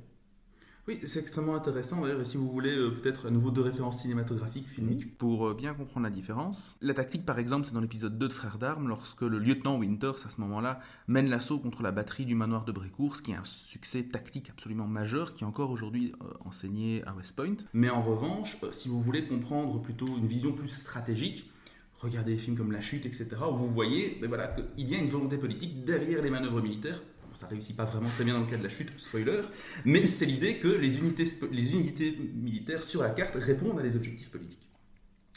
Oui, 0.87 0.99
c'est 1.05 1.19
extrêmement 1.19 1.55
intéressant. 1.55 2.01
D'ailleurs, 2.01 2.25
si 2.25 2.37
vous 2.37 2.49
voulez 2.49 2.75
euh, 2.75 2.89
peut-être 2.89 3.27
à 3.27 3.29
nouveau 3.29 3.51
deux 3.51 3.61
références 3.61 4.01
cinématographiques, 4.01 4.67
filmiques, 4.67 5.15
pour 5.17 5.47
euh, 5.47 5.53
bien 5.53 5.75
comprendre 5.75 6.05
la 6.05 6.09
différence. 6.09 6.75
La 6.81 6.95
tactique, 6.95 7.23
par 7.23 7.37
exemple, 7.37 7.65
c'est 7.65 7.73
dans 7.73 7.81
l'épisode 7.81 8.17
2 8.17 8.27
de 8.27 8.33
Frères 8.33 8.57
d'Armes, 8.57 8.87
lorsque 8.87 9.21
le 9.21 9.37
lieutenant 9.37 9.77
Winters, 9.77 10.25
à 10.25 10.29
ce 10.29 10.41
moment-là, 10.41 10.79
mène 11.07 11.29
l'assaut 11.29 11.59
contre 11.59 11.83
la 11.83 11.91
batterie 11.91 12.25
du 12.25 12.33
manoir 12.33 12.65
de 12.65 12.71
Brécourt, 12.71 13.15
ce 13.15 13.21
qui 13.21 13.31
est 13.31 13.35
un 13.35 13.43
succès 13.43 14.03
tactique 14.05 14.49
absolument 14.49 14.87
majeur, 14.87 15.35
qui 15.35 15.43
est 15.43 15.47
encore 15.47 15.69
aujourd'hui 15.69 16.13
euh, 16.23 16.33
enseigné 16.45 17.03
à 17.05 17.13
West 17.13 17.35
Point. 17.35 17.57
Mais 17.73 17.89
en 17.91 18.01
revanche, 18.01 18.57
si 18.71 18.89
vous 18.89 19.01
voulez 19.01 19.27
comprendre 19.27 19.79
plutôt 19.81 20.07
une 20.07 20.27
vision 20.27 20.51
plus 20.51 20.69
stratégique, 20.69 21.51
regardez 21.99 22.31
des 22.31 22.37
films 22.39 22.57
comme 22.57 22.71
La 22.71 22.81
Chute, 22.81 23.05
etc., 23.05 23.29
où 23.51 23.55
vous 23.55 23.67
voyez 23.67 24.17
ben 24.19 24.27
voilà, 24.27 24.47
qu'il 24.47 24.89
y 24.89 24.95
a 24.95 24.97
une 24.97 25.09
volonté 25.09 25.37
politique 25.37 25.83
derrière 25.83 26.23
les 26.23 26.31
manœuvres 26.31 26.61
militaires 26.61 26.99
ça 27.35 27.47
réussit 27.47 27.75
pas 27.75 27.85
vraiment 27.85 28.09
très 28.09 28.23
bien 28.23 28.33
dans 28.33 28.41
le 28.41 28.49
cas 28.49 28.57
de 28.57 28.63
la 28.63 28.69
chute, 28.69 28.89
spoiler, 28.97 29.41
mais 29.85 30.07
c'est 30.07 30.25
l'idée 30.25 30.57
que 30.57 30.67
les 30.67 30.97
unités, 30.97 31.25
les 31.51 31.73
unités 31.73 32.17
militaires 32.35 32.83
sur 32.83 33.01
la 33.01 33.09
carte 33.09 33.35
répondent 33.35 33.79
à 33.79 33.83
des 33.83 33.95
objectifs 33.95 34.29
politiques. 34.29 34.67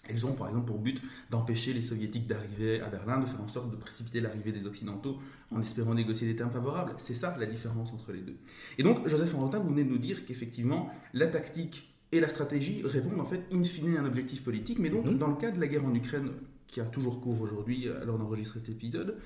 Elles 0.09 0.27
ont 0.27 0.33
par 0.33 0.49
exemple 0.49 0.67
pour 0.67 0.79
but 0.79 1.01
d'empêcher 1.31 1.73
les 1.73 1.83
soviétiques 1.83 2.27
d'arriver 2.27 2.81
à 2.81 2.89
Berlin, 2.89 3.21
de 3.21 3.27
faire 3.27 3.41
en 3.41 3.49
sorte 3.49 3.71
de 3.71 3.77
précipiter 3.77 4.21
l'arrivée 4.21 4.53
des 4.53 4.67
occidentaux 4.67 5.19
en 5.51 5.61
espérant 5.61 5.95
négocier 5.95 6.27
des 6.27 6.37
termes 6.37 6.51
favorables. 6.51 6.95
C'est 6.99 7.15
ça 7.15 7.37
la 7.39 7.47
différence 7.47 7.93
entre 7.93 8.13
les 8.13 8.21
deux. 8.21 8.37
Et 8.77 8.83
donc 8.83 9.09
Joseph 9.09 9.35
Henrotin, 9.35 9.61
vous 9.61 9.71
venez 9.71 9.85
de 9.85 9.91
nous 9.91 9.99
dire 9.99 10.27
qu'effectivement 10.27 10.91
la 11.15 11.27
tactique 11.27 11.89
et 12.13 12.21
la 12.21 12.29
stratégie 12.29 12.83
répondent 12.85 13.21
en 13.21 13.25
fait 13.25 13.43
in 13.53 13.65
fine 13.65 13.97
à 13.97 14.01
un 14.01 14.05
objectif 14.05 14.45
politique, 14.45 14.79
mais 14.79 14.91
donc 14.91 15.07
mhm. 15.07 15.19
dans 15.19 15.29
le 15.29 15.37
cas 15.37 15.51
de 15.51 15.61
la 15.61 15.67
guerre 15.67 15.85
en 15.85 15.95
Ukraine 15.95 16.31
qui 16.67 16.81
a 16.81 16.85
toujours 16.85 17.21
cours 17.21 17.41
aujourd'hui 17.41 17.89
alors 17.89 18.19
d'enregistrer 18.19 18.59
cet 18.59 18.71
épisode, 18.71 19.17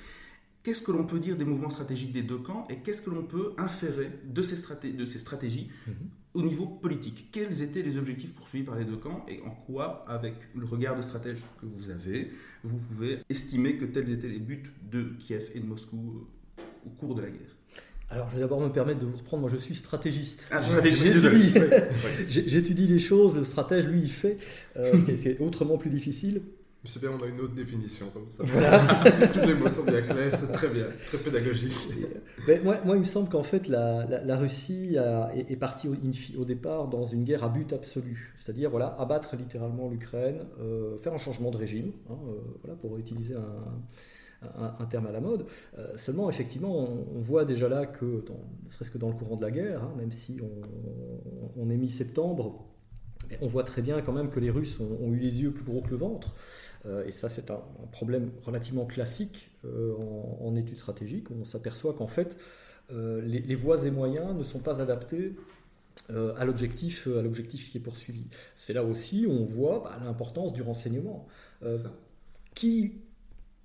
qu'est-ce 0.68 0.82
que 0.82 0.92
l'on 0.92 1.04
peut 1.04 1.18
dire 1.18 1.34
des 1.34 1.46
mouvements 1.46 1.70
stratégiques 1.70 2.12
des 2.12 2.22
deux 2.22 2.36
camps 2.36 2.68
et 2.68 2.76
qu'est-ce 2.80 3.00
que 3.00 3.08
l'on 3.08 3.22
peut 3.22 3.54
inférer 3.56 4.10
de 4.26 4.42
ces, 4.42 4.92
de 4.92 5.04
ces 5.06 5.18
stratégies 5.18 5.70
mhm. 5.86 5.94
au 6.34 6.42
niveau 6.42 6.66
politique? 6.66 7.30
Quels 7.32 7.62
étaient 7.62 7.80
les 7.80 7.96
objectifs 7.96 8.34
poursuivis 8.34 8.64
par 8.64 8.76
les 8.76 8.84
deux 8.84 8.98
camps 8.98 9.24
et 9.28 9.40
en 9.46 9.50
quoi, 9.50 10.04
avec 10.06 10.34
le 10.54 10.66
regard 10.66 10.94
de 10.94 11.00
stratège 11.00 11.38
que 11.58 11.64
vous 11.64 11.88
avez, 11.88 12.32
vous 12.64 12.76
pouvez 12.76 13.20
estimer 13.30 13.78
que 13.78 13.86
tels 13.86 14.10
étaient 14.10 14.28
les 14.28 14.40
buts 14.40 14.70
de 14.82 15.14
Kiev 15.18 15.50
et 15.54 15.60
de 15.60 15.64
Moscou 15.64 16.26
euh, 16.58 16.62
au 16.84 16.90
cours 16.90 17.14
de 17.14 17.22
la 17.22 17.30
guerre? 17.30 17.56
Alors, 18.10 18.28
je 18.28 18.34
vais 18.34 18.40
d'abord 18.40 18.60
me 18.60 18.68
permettre 18.68 19.00
de 19.00 19.06
vous 19.06 19.16
reprendre. 19.16 19.42
Moi, 19.42 19.50
je 19.50 19.56
suis 19.56 19.74
stratégiste. 19.74 20.48
Ah, 20.50 20.60
J'étudie 22.28 22.86
les 22.86 22.98
choses. 22.98 23.38
Le 23.38 23.44
stratège, 23.44 23.86
lui, 23.86 24.00
il 24.00 24.10
fait. 24.10 24.36
Euh, 24.76 24.96
ce 24.96 25.06
qui 25.06 25.28
est 25.28 25.40
autrement 25.40 25.78
plus 25.78 25.90
difficile. 25.90 26.42
C'est 26.84 27.00
bien, 27.00 27.10
on 27.10 27.22
a 27.22 27.26
une 27.26 27.40
autre 27.40 27.54
définition 27.54 28.08
comme 28.10 28.28
ça. 28.28 28.42
Voilà. 28.44 28.80
Tous 29.32 29.46
les 29.46 29.54
mots 29.54 29.68
sont 29.68 29.82
bien 29.82 30.00
clairs, 30.02 30.36
c'est 30.36 30.52
très 30.52 30.68
bien, 30.68 30.86
c'est 30.96 31.16
très 31.16 31.18
pédagogique. 31.18 31.72
Mais 32.46 32.60
moi, 32.60 32.76
moi, 32.84 32.94
il 32.94 33.00
me 33.00 33.04
semble 33.04 33.28
qu'en 33.28 33.42
fait, 33.42 33.68
la, 33.68 34.06
la, 34.06 34.36
Russie 34.36 34.96
est, 35.34 35.56
partie 35.56 35.88
au, 35.88 35.94
au, 36.38 36.44
départ 36.44 36.88
dans 36.88 37.04
une 37.04 37.24
guerre 37.24 37.42
à 37.42 37.48
but 37.48 37.72
absolu. 37.72 38.32
C'est-à-dire, 38.36 38.70
voilà, 38.70 38.96
abattre 38.98 39.36
littéralement 39.36 39.88
l'Ukraine, 39.88 40.46
euh, 40.60 40.96
faire 40.98 41.12
un 41.12 41.18
changement 41.18 41.50
de 41.50 41.56
régime, 41.56 41.92
hein, 42.10 42.16
euh, 42.28 42.38
voilà, 42.62 42.76
pour 42.76 42.96
utiliser 42.96 43.34
un, 43.34 44.78
un, 44.78 44.86
terme 44.86 45.06
à 45.06 45.12
la 45.12 45.20
mode. 45.20 45.46
Euh, 45.78 45.96
seulement, 45.96 46.30
effectivement, 46.30 46.74
on, 46.78 47.20
voit 47.20 47.44
déjà 47.44 47.68
là 47.68 47.86
que, 47.86 48.04
ne 48.04 48.70
serait-ce 48.70 48.90
que 48.90 48.98
dans 48.98 49.08
le 49.08 49.14
courant 49.14 49.36
de 49.36 49.42
la 49.42 49.50
guerre, 49.50 49.82
hein, 49.82 49.94
même 49.96 50.12
si 50.12 50.38
on, 50.40 51.60
on, 51.60 51.70
est 51.70 51.76
mi-septembre, 51.76 52.64
on 53.40 53.46
voit 53.46 53.64
très 53.64 53.82
bien 53.82 54.00
quand 54.02 54.12
même 54.12 54.30
que 54.30 54.40
les 54.40 54.50
Russes 54.50 54.80
ont, 54.80 54.98
ont 55.00 55.12
eu 55.12 55.18
les 55.18 55.42
yeux 55.42 55.50
plus 55.50 55.64
gros 55.64 55.80
que 55.80 55.90
le 55.90 55.96
ventre. 55.96 56.34
Euh, 56.86 57.04
et 57.06 57.12
ça, 57.12 57.28
c'est 57.28 57.50
un, 57.50 57.60
problème 57.92 58.30
relativement 58.44 58.86
classique 58.86 59.50
euh, 59.64 59.94
en, 60.40 60.54
études 60.56 60.78
stratégiques. 60.78 61.30
On 61.30 61.44
s'aperçoit 61.44 61.94
qu'en 61.94 62.06
fait, 62.06 62.36
euh, 62.92 63.20
les, 63.22 63.54
voies 63.54 63.84
et 63.84 63.90
moyens 63.90 64.34
ne 64.36 64.44
sont 64.44 64.60
pas 64.60 64.80
adaptés 64.80 65.34
à 66.38 66.44
l'objectif 66.44 67.06
à 67.08 67.22
l'objectif 67.22 67.70
qui 67.70 67.76
est 67.76 67.80
poursuivi. 67.80 68.24
C'est 68.56 68.72
là 68.72 68.82
aussi 68.84 69.26
où 69.26 69.30
on 69.30 69.44
voit 69.44 69.80
bah, 69.80 69.98
l'importance 70.02 70.52
du 70.52 70.62
renseignement. 70.62 71.26
qui 72.54 72.92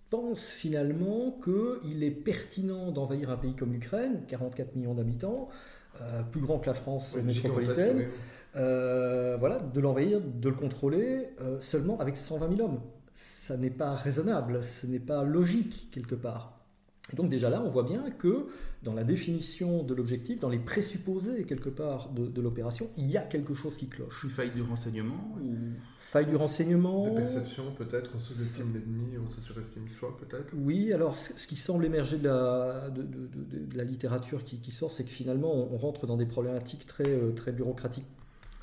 pense 0.10 0.50
finalement 0.50 1.40
qu'il 1.44 2.04
est 2.04 2.12
pertinent 2.12 2.92
d'envahir 2.92 3.30
un 3.30 3.38
pays 3.38 3.56
comme 3.56 3.72
l'Ukraine, 3.72 4.24
44 4.28 4.76
millions 4.76 4.96
d'habitants, 4.96 5.48
plus 6.32 6.42
grand 6.42 6.60
que 6.60 6.68
la 6.68 6.74
France 6.74 7.16
métropolitaine, 7.16 8.08
voilà, 8.54 9.60
de 9.60 9.80
l'envahir, 9.80 10.22
de 10.22 10.50
le 10.50 10.56
contrôler 10.56 11.30
seulement 11.60 12.00
avec 12.00 12.18
120 12.18 12.56
000 12.56 12.62
hommes 12.62 12.80
ça 13.14 13.58
n'est 13.58 13.70
pas 13.70 13.96
raisonnable, 13.96 14.64
ce 14.64 14.88
n'est 14.88 15.00
pas 15.00 15.24
logique 15.24 15.90
quelque 15.92 16.16
part. 16.16 16.60
Et 17.12 17.18
donc 17.18 17.30
déjà 17.30 17.50
là, 17.50 17.62
on 17.64 17.68
voit 17.68 17.84
bien 17.84 18.10
que 18.12 18.48
dans 18.82 18.94
la 18.94 19.04
définition 19.04 19.84
de 19.84 19.94
l'objectif, 19.94 20.40
dans 20.40 20.48
les 20.48 20.58
présupposés 20.58 21.44
quelque 21.44 21.68
part 21.68 22.10
de, 22.12 22.42
l'opération, 22.42 22.90
il 22.96 23.12
y 23.12 23.18
a 23.18 23.22
quelque 23.22 23.54
chose 23.54 23.76
qui 23.76 23.88
cloche. 23.88 24.24
Une 24.24 24.30
faille 24.30 24.52
du 24.52 24.62
renseignement 24.62 25.36
ou... 25.42 25.54
Faille 26.00 26.28
du 26.28 26.38
renseignement. 26.38 27.10
Des 27.10 27.16
perceptions 27.16 27.74
peut-être, 27.78 28.12
on 28.16 28.20
sous-estime 28.20 28.74
l'ennemi, 28.74 29.18
on 29.22 29.28
se 29.28 29.42
surestime 29.42 29.88
soi 29.90 30.18
peut-être. 30.18 30.54
Oui, 30.56 30.94
alors 30.94 31.14
ce 31.16 31.46
qui 31.46 31.58
semble 31.58 31.84
émerger 31.84 32.18
de 32.18 32.26
la, 32.26 32.90
de, 32.90 33.78
la 33.78 33.84
littérature 33.84 34.46
qui, 34.46 34.72
sort, 34.72 34.90
c'est 34.90 35.04
que 35.04 35.12
finalement 35.12 35.54
on, 35.54 35.78
rentre 35.78 36.08
dans 36.08 36.16
des 36.18 36.26
problématiques 36.26 36.86
très, 36.86 37.10
euh, 37.10 37.32
très 37.34 37.52
bureaucratiques, 37.52 38.08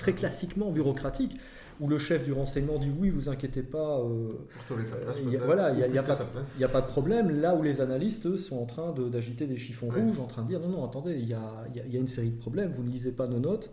très 0.01 0.13
classiquement 0.13 0.71
bureaucratiques 0.71 1.37
où 1.79 1.87
le 1.87 1.97
chef 1.97 2.23
du 2.23 2.33
renseignement 2.33 2.77
dit 2.77 2.91
oui, 2.99 3.09
vous 3.09 3.29
inquiétez 3.29 3.61
pas. 3.61 3.99
Euh, 3.99 4.33
Pour 4.53 4.63
sauver 4.63 4.83
sa 4.83 4.97
place. 4.97 5.17
voilà, 5.45 5.71
il 5.71 5.91
n'y 5.91 5.97
a, 5.97 6.01
a, 6.01 6.67
pas 6.67 6.81
de 6.81 6.87
problème. 6.87 7.41
Là 7.41 7.55
où 7.55 7.61
les 7.61 7.81
analystes 7.81 8.37
sont 8.37 8.57
en 8.57 8.65
train 8.65 8.93
d'agiter 8.93 9.47
des 9.47 9.57
chiffons 9.57 9.89
rouges, 9.89 10.19
en 10.19 10.25
train 10.25 10.41
de 10.41 10.47
dire 10.47 10.59
non, 10.59 10.69
non, 10.69 10.85
attendez, 10.85 11.13
il 11.13 11.27
y 11.27 11.33
a, 11.33 11.97
une 11.97 12.07
série 12.07 12.31
de 12.31 12.37
problèmes, 12.37 12.71
vous 12.71 12.83
ne 12.83 12.89
lisez 12.89 13.11
pas 13.11 13.27
nos 13.27 13.39
notes. 13.39 13.71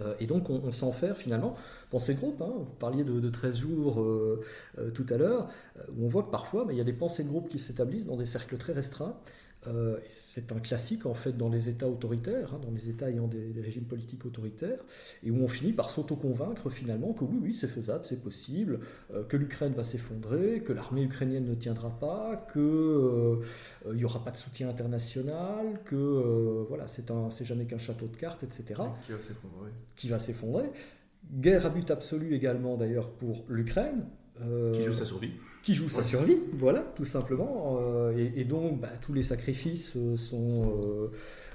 Euh, 0.00 0.14
et 0.20 0.26
donc 0.26 0.50
on, 0.50 0.70
s'enferme 0.72 1.16
finalement. 1.16 1.54
Dans 1.90 2.00
ces 2.00 2.14
groupes, 2.14 2.42
hein, 2.42 2.52
vous 2.58 2.72
parliez 2.78 3.04
de, 3.04 3.30
13 3.30 3.56
jours 3.56 4.00
euh, 4.00 4.42
tout 4.94 5.06
à 5.10 5.16
l'heure, 5.16 5.48
où 5.96 6.04
on 6.04 6.08
voit 6.08 6.24
que 6.24 6.30
parfois 6.30 6.64
mais 6.66 6.74
il 6.74 6.78
y 6.78 6.80
a 6.80 6.84
des 6.84 6.92
pensées 6.92 7.22
de 7.22 7.28
groupe 7.28 7.48
qui 7.48 7.58
s'établissent 7.58 8.06
dans 8.06 8.16
des 8.16 8.26
cercles 8.26 8.56
très 8.56 8.72
restreints. 8.72 9.16
Euh, 9.68 9.98
c'est 10.08 10.52
un 10.52 10.60
classique 10.60 11.06
en 11.06 11.14
fait 11.14 11.36
dans 11.36 11.48
les 11.48 11.68
États 11.68 11.88
autoritaires, 11.88 12.54
hein, 12.54 12.60
dans 12.62 12.70
les 12.70 12.88
États 12.88 13.10
ayant 13.10 13.26
des, 13.26 13.52
régimes 13.60 13.84
politiques 13.84 14.24
autoritaires, 14.24 14.78
et 15.24 15.30
où 15.30 15.42
on 15.42 15.48
finit 15.48 15.72
par 15.72 15.90
s'auto-convaincre 15.90 16.70
finalement 16.70 17.12
que 17.12 17.24
oui, 17.24 17.38
oui, 17.42 17.54
c'est 17.54 17.68
faisable, 17.68 18.04
c'est 18.04 18.22
possible, 18.22 18.80
euh, 19.12 19.24
que 19.24 19.36
l'Ukraine 19.36 19.72
va 19.72 19.84
s'effondrer, 19.84 20.62
que 20.64 20.72
l'armée 20.72 21.02
ukrainienne 21.02 21.44
ne 21.44 21.54
tiendra 21.54 21.90
pas, 21.98 22.46
qu'il 22.52 22.60
euh, 22.62 23.40
n'y 23.92 24.04
aura 24.04 24.24
pas 24.24 24.30
de 24.30 24.36
soutien 24.36 24.68
international, 24.68 25.80
que 25.84 26.66
voilà, 26.68 26.86
c'est 26.86 27.44
jamais 27.44 27.64
qu'un 27.66 27.78
château 27.78 28.06
de 28.06 28.16
cartes, 28.16 28.42
etc. 28.42 28.82
Qui 29.06 29.12
va 29.12 29.18
s'effondrer. 29.18 29.70
Qui 29.96 30.08
va 30.08 30.18
s'effondrer. 30.18 30.70
Guerre 31.32 31.66
à 31.66 31.70
but 31.70 31.90
absolu 31.90 32.34
également 32.34 32.76
d'ailleurs 32.76 33.10
pour 33.10 33.44
l'Ukraine. 33.48 34.04
Qui 34.72 34.82
joue 34.82 34.92
sa 34.92 35.04
survie 35.04 35.30
qui 35.66 35.74
joue 35.74 35.88
sa 35.88 36.04
survie, 36.04 36.36
voilà, 36.52 36.78
tout 36.94 37.04
simplement. 37.04 37.80
Euh, 37.80 38.30
et, 38.36 38.44
donc, 38.44 38.80
bah, 38.80 38.92
tous 39.02 39.12
les 39.12 39.24
sacrifices 39.24 39.96
euh, 39.96 40.16
sont, 40.16 41.10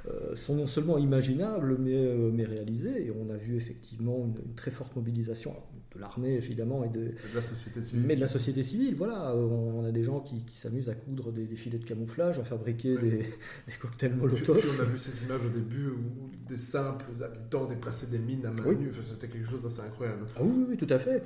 euh, 0.06 0.36
sont 0.36 0.56
non 0.56 0.68
seulement 0.68 0.98
imaginables, 0.98 1.78
mais, 1.80 2.14
mais 2.34 2.44
réalisés. 2.44 3.06
Et 3.06 3.12
on 3.12 3.30
a 3.30 3.38
vu 3.38 3.56
effectivement 3.56 4.18
une, 4.18 4.54
très 4.54 4.70
forte 4.70 4.98
mobilisation 4.98 5.56
de 5.96 6.00
l'armée, 6.00 6.36
évidemment, 6.36 6.84
et 6.84 6.90
de, 6.90 7.14
la 7.36 7.42
société 7.42 7.84
civile. 7.84 8.06
Mais 8.08 8.16
de 8.16 8.22
la 8.22 8.28
société 8.28 8.64
civile, 8.64 8.96
voilà. 8.96 9.36
On, 9.36 9.84
a 9.86 9.92
des 9.92 10.04
gens 10.04 10.20
qui, 10.20 10.44
qui 10.46 10.58
s'amusent 10.58 10.90
à 10.90 10.94
coudre 10.94 11.32
des, 11.32 11.46
filets 11.56 11.80
de 11.80 11.86
camouflage, 11.86 12.40
à 12.40 12.44
fabriquer 12.44 12.96
des, 12.98 13.18
des, 13.68 13.74
cocktails 13.80 14.16
Molotov. 14.16 14.64
on 14.78 14.82
a 14.82 14.86
vu 14.86 14.98
ces 14.98 15.24
images 15.26 15.46
au 15.46 15.50
début 15.50 15.88
où 15.88 16.30
des 16.48 16.58
simples 16.58 17.06
habitants 17.24 17.66
déplaçaient 17.66 18.08
des 18.08 18.20
mines 18.20 18.46
à 18.46 18.52
main 18.52 18.74
nue. 18.74 18.92
C'était 19.10 19.28
quelque 19.28 19.50
chose 19.50 19.64
d'assez 19.64 19.82
incroyable. 19.82 20.26
Ah 20.38 20.42
oui, 20.44 20.66
oui, 20.70 20.78
tout 20.78 20.88
à 20.90 21.00
fait. 21.00 21.24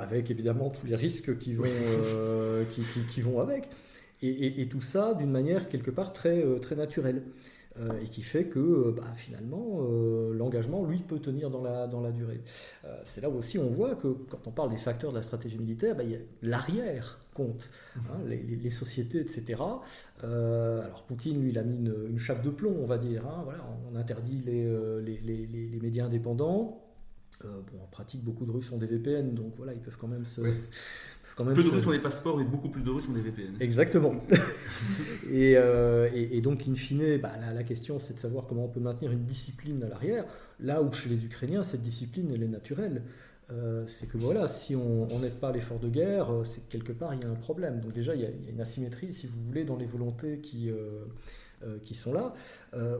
avec 0.00 0.30
évidemment 0.30 0.70
tous 0.70 0.86
les 0.86 0.96
risques 0.96 1.36
qui 1.38 1.56
euh, 1.60 2.64
qui, 2.70 2.82
qui, 3.08 3.20
vont 3.20 3.40
avec. 3.40 3.68
Et, 4.22 4.60
et, 4.62 4.68
tout 4.68 4.80
ça 4.80 5.14
d'une 5.14 5.30
manière 5.30 5.68
quelque 5.68 5.90
part 5.90 6.12
très, 6.12 6.44
euh, 6.44 6.58
très 6.58 6.76
naturelle. 6.76 7.22
Euh, 7.78 8.00
et 8.02 8.06
qui 8.06 8.22
fait 8.22 8.46
que 8.46 8.92
bah, 8.96 9.04
finalement 9.14 9.80
l'engagement 10.32 10.84
lui 10.84 10.98
peut 10.98 11.20
tenir 11.20 11.50
dans 11.50 11.62
la, 11.62 11.86
dans 11.86 12.00
la 12.00 12.10
durée. 12.10 12.40
c'est 13.04 13.20
là 13.20 13.30
où 13.30 13.34
aussi 13.38 13.58
on 13.58 13.68
voit 13.68 13.94
que 13.94 14.08
quand 14.08 14.48
on 14.48 14.50
parle 14.50 14.70
des 14.70 14.76
facteurs 14.76 15.12
de 15.12 15.16
la 15.16 15.22
stratégie 15.22 15.56
militaire, 15.56 15.94
bah, 15.94 16.02
l'arrière 16.42 17.20
compte, 17.32 17.70
hein, 17.96 18.18
mhm. 18.24 18.28
les, 18.28 18.42
les, 18.42 18.70
sociétés, 18.70 19.20
etc. 19.20 19.62
alors 20.22 21.04
Poutine, 21.06 21.40
lui, 21.40 21.50
il 21.50 21.58
a 21.58 21.62
mis 21.62 21.76
une, 21.76 22.18
chape 22.18 22.42
de 22.42 22.50
plomb, 22.50 22.76
on 22.82 22.86
va 22.86 22.98
dire. 22.98 23.24
Hein, 23.26 23.42
voilà, 23.44 23.64
on 23.92 23.96
interdit 23.96 24.42
les, 24.44 24.64
les, 25.02 25.46
les 25.46 25.80
médias 25.80 26.06
indépendants. 26.06 26.89
Bon, 27.42 27.82
en 27.82 27.86
pratique, 27.86 28.22
beaucoup 28.22 28.44
de 28.44 28.50
Russes 28.50 28.70
ont 28.72 28.78
des 28.78 28.86
VPN, 28.86 29.34
donc 29.34 29.54
voilà, 29.56 29.72
ils 29.72 29.80
peuvent 29.80 29.96
quand 29.98 30.08
même 30.08 30.26
se, 30.26 30.42
peu 31.44 31.62
de 31.62 31.68
Russes 31.68 31.86
ont 31.86 31.92
des 31.92 31.98
passeports 31.98 32.40
et 32.40 32.44
beaucoup 32.44 32.68
plus 32.68 32.82
de 32.82 32.90
Russes 32.90 33.08
ont 33.08 33.12
des 33.12 33.20
VPN. 33.20 33.56
Exactement. 33.60 34.14
Euh, 35.32 36.08
et, 36.12 36.40
donc, 36.40 36.66
in 36.68 36.74
fine, 36.74 37.18
bah, 37.18 37.32
la, 37.54 37.62
question, 37.62 37.98
c'est 37.98 38.14
de 38.14 38.18
savoir 38.18 38.46
comment 38.46 38.64
on 38.64 38.68
peut 38.68 38.80
maintenir 38.80 39.12
une 39.12 39.24
discipline 39.24 39.82
à 39.84 39.88
l'arrière. 39.88 40.24
Là 40.58 40.82
où 40.82 40.92
chez 40.92 41.08
les 41.08 41.24
Ukrainiens, 41.24 41.62
cette 41.62 41.82
discipline, 41.82 42.30
elle 42.34 42.42
est 42.42 42.48
naturelle. 42.48 43.02
Euh, 43.52 43.84
c'est 43.86 44.08
que 44.08 44.18
voilà, 44.18 44.48
si 44.48 44.74
on 44.74 45.06
n'aide 45.20 45.34
pas 45.34 45.52
l'effort 45.52 45.78
de 45.78 45.88
guerre, 45.88 46.32
euh, 46.32 46.44
c'est 46.44 46.60
que 46.66 46.72
quelque 46.72 46.92
part, 46.92 47.14
il 47.14 47.22
y 47.22 47.24
a 47.24 47.28
un 47.28 47.36
problème. 47.36 47.80
Donc 47.80 47.92
déjà, 47.92 48.14
il 48.14 48.22
y, 48.22 48.26
a, 48.26 48.30
une 48.50 48.60
asymétrie, 48.60 49.12
si 49.12 49.26
vous 49.28 49.40
voulez, 49.46 49.64
dans 49.64 49.76
les 49.76 49.86
volontés 49.86 50.38
qui, 50.40 50.70
qui 51.84 51.94
sont 51.94 52.12
là. 52.12 52.34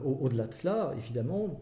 Au-delà 0.03 0.47
de 0.47 0.53
cela, 0.53 0.93
évidemment, 0.97 1.61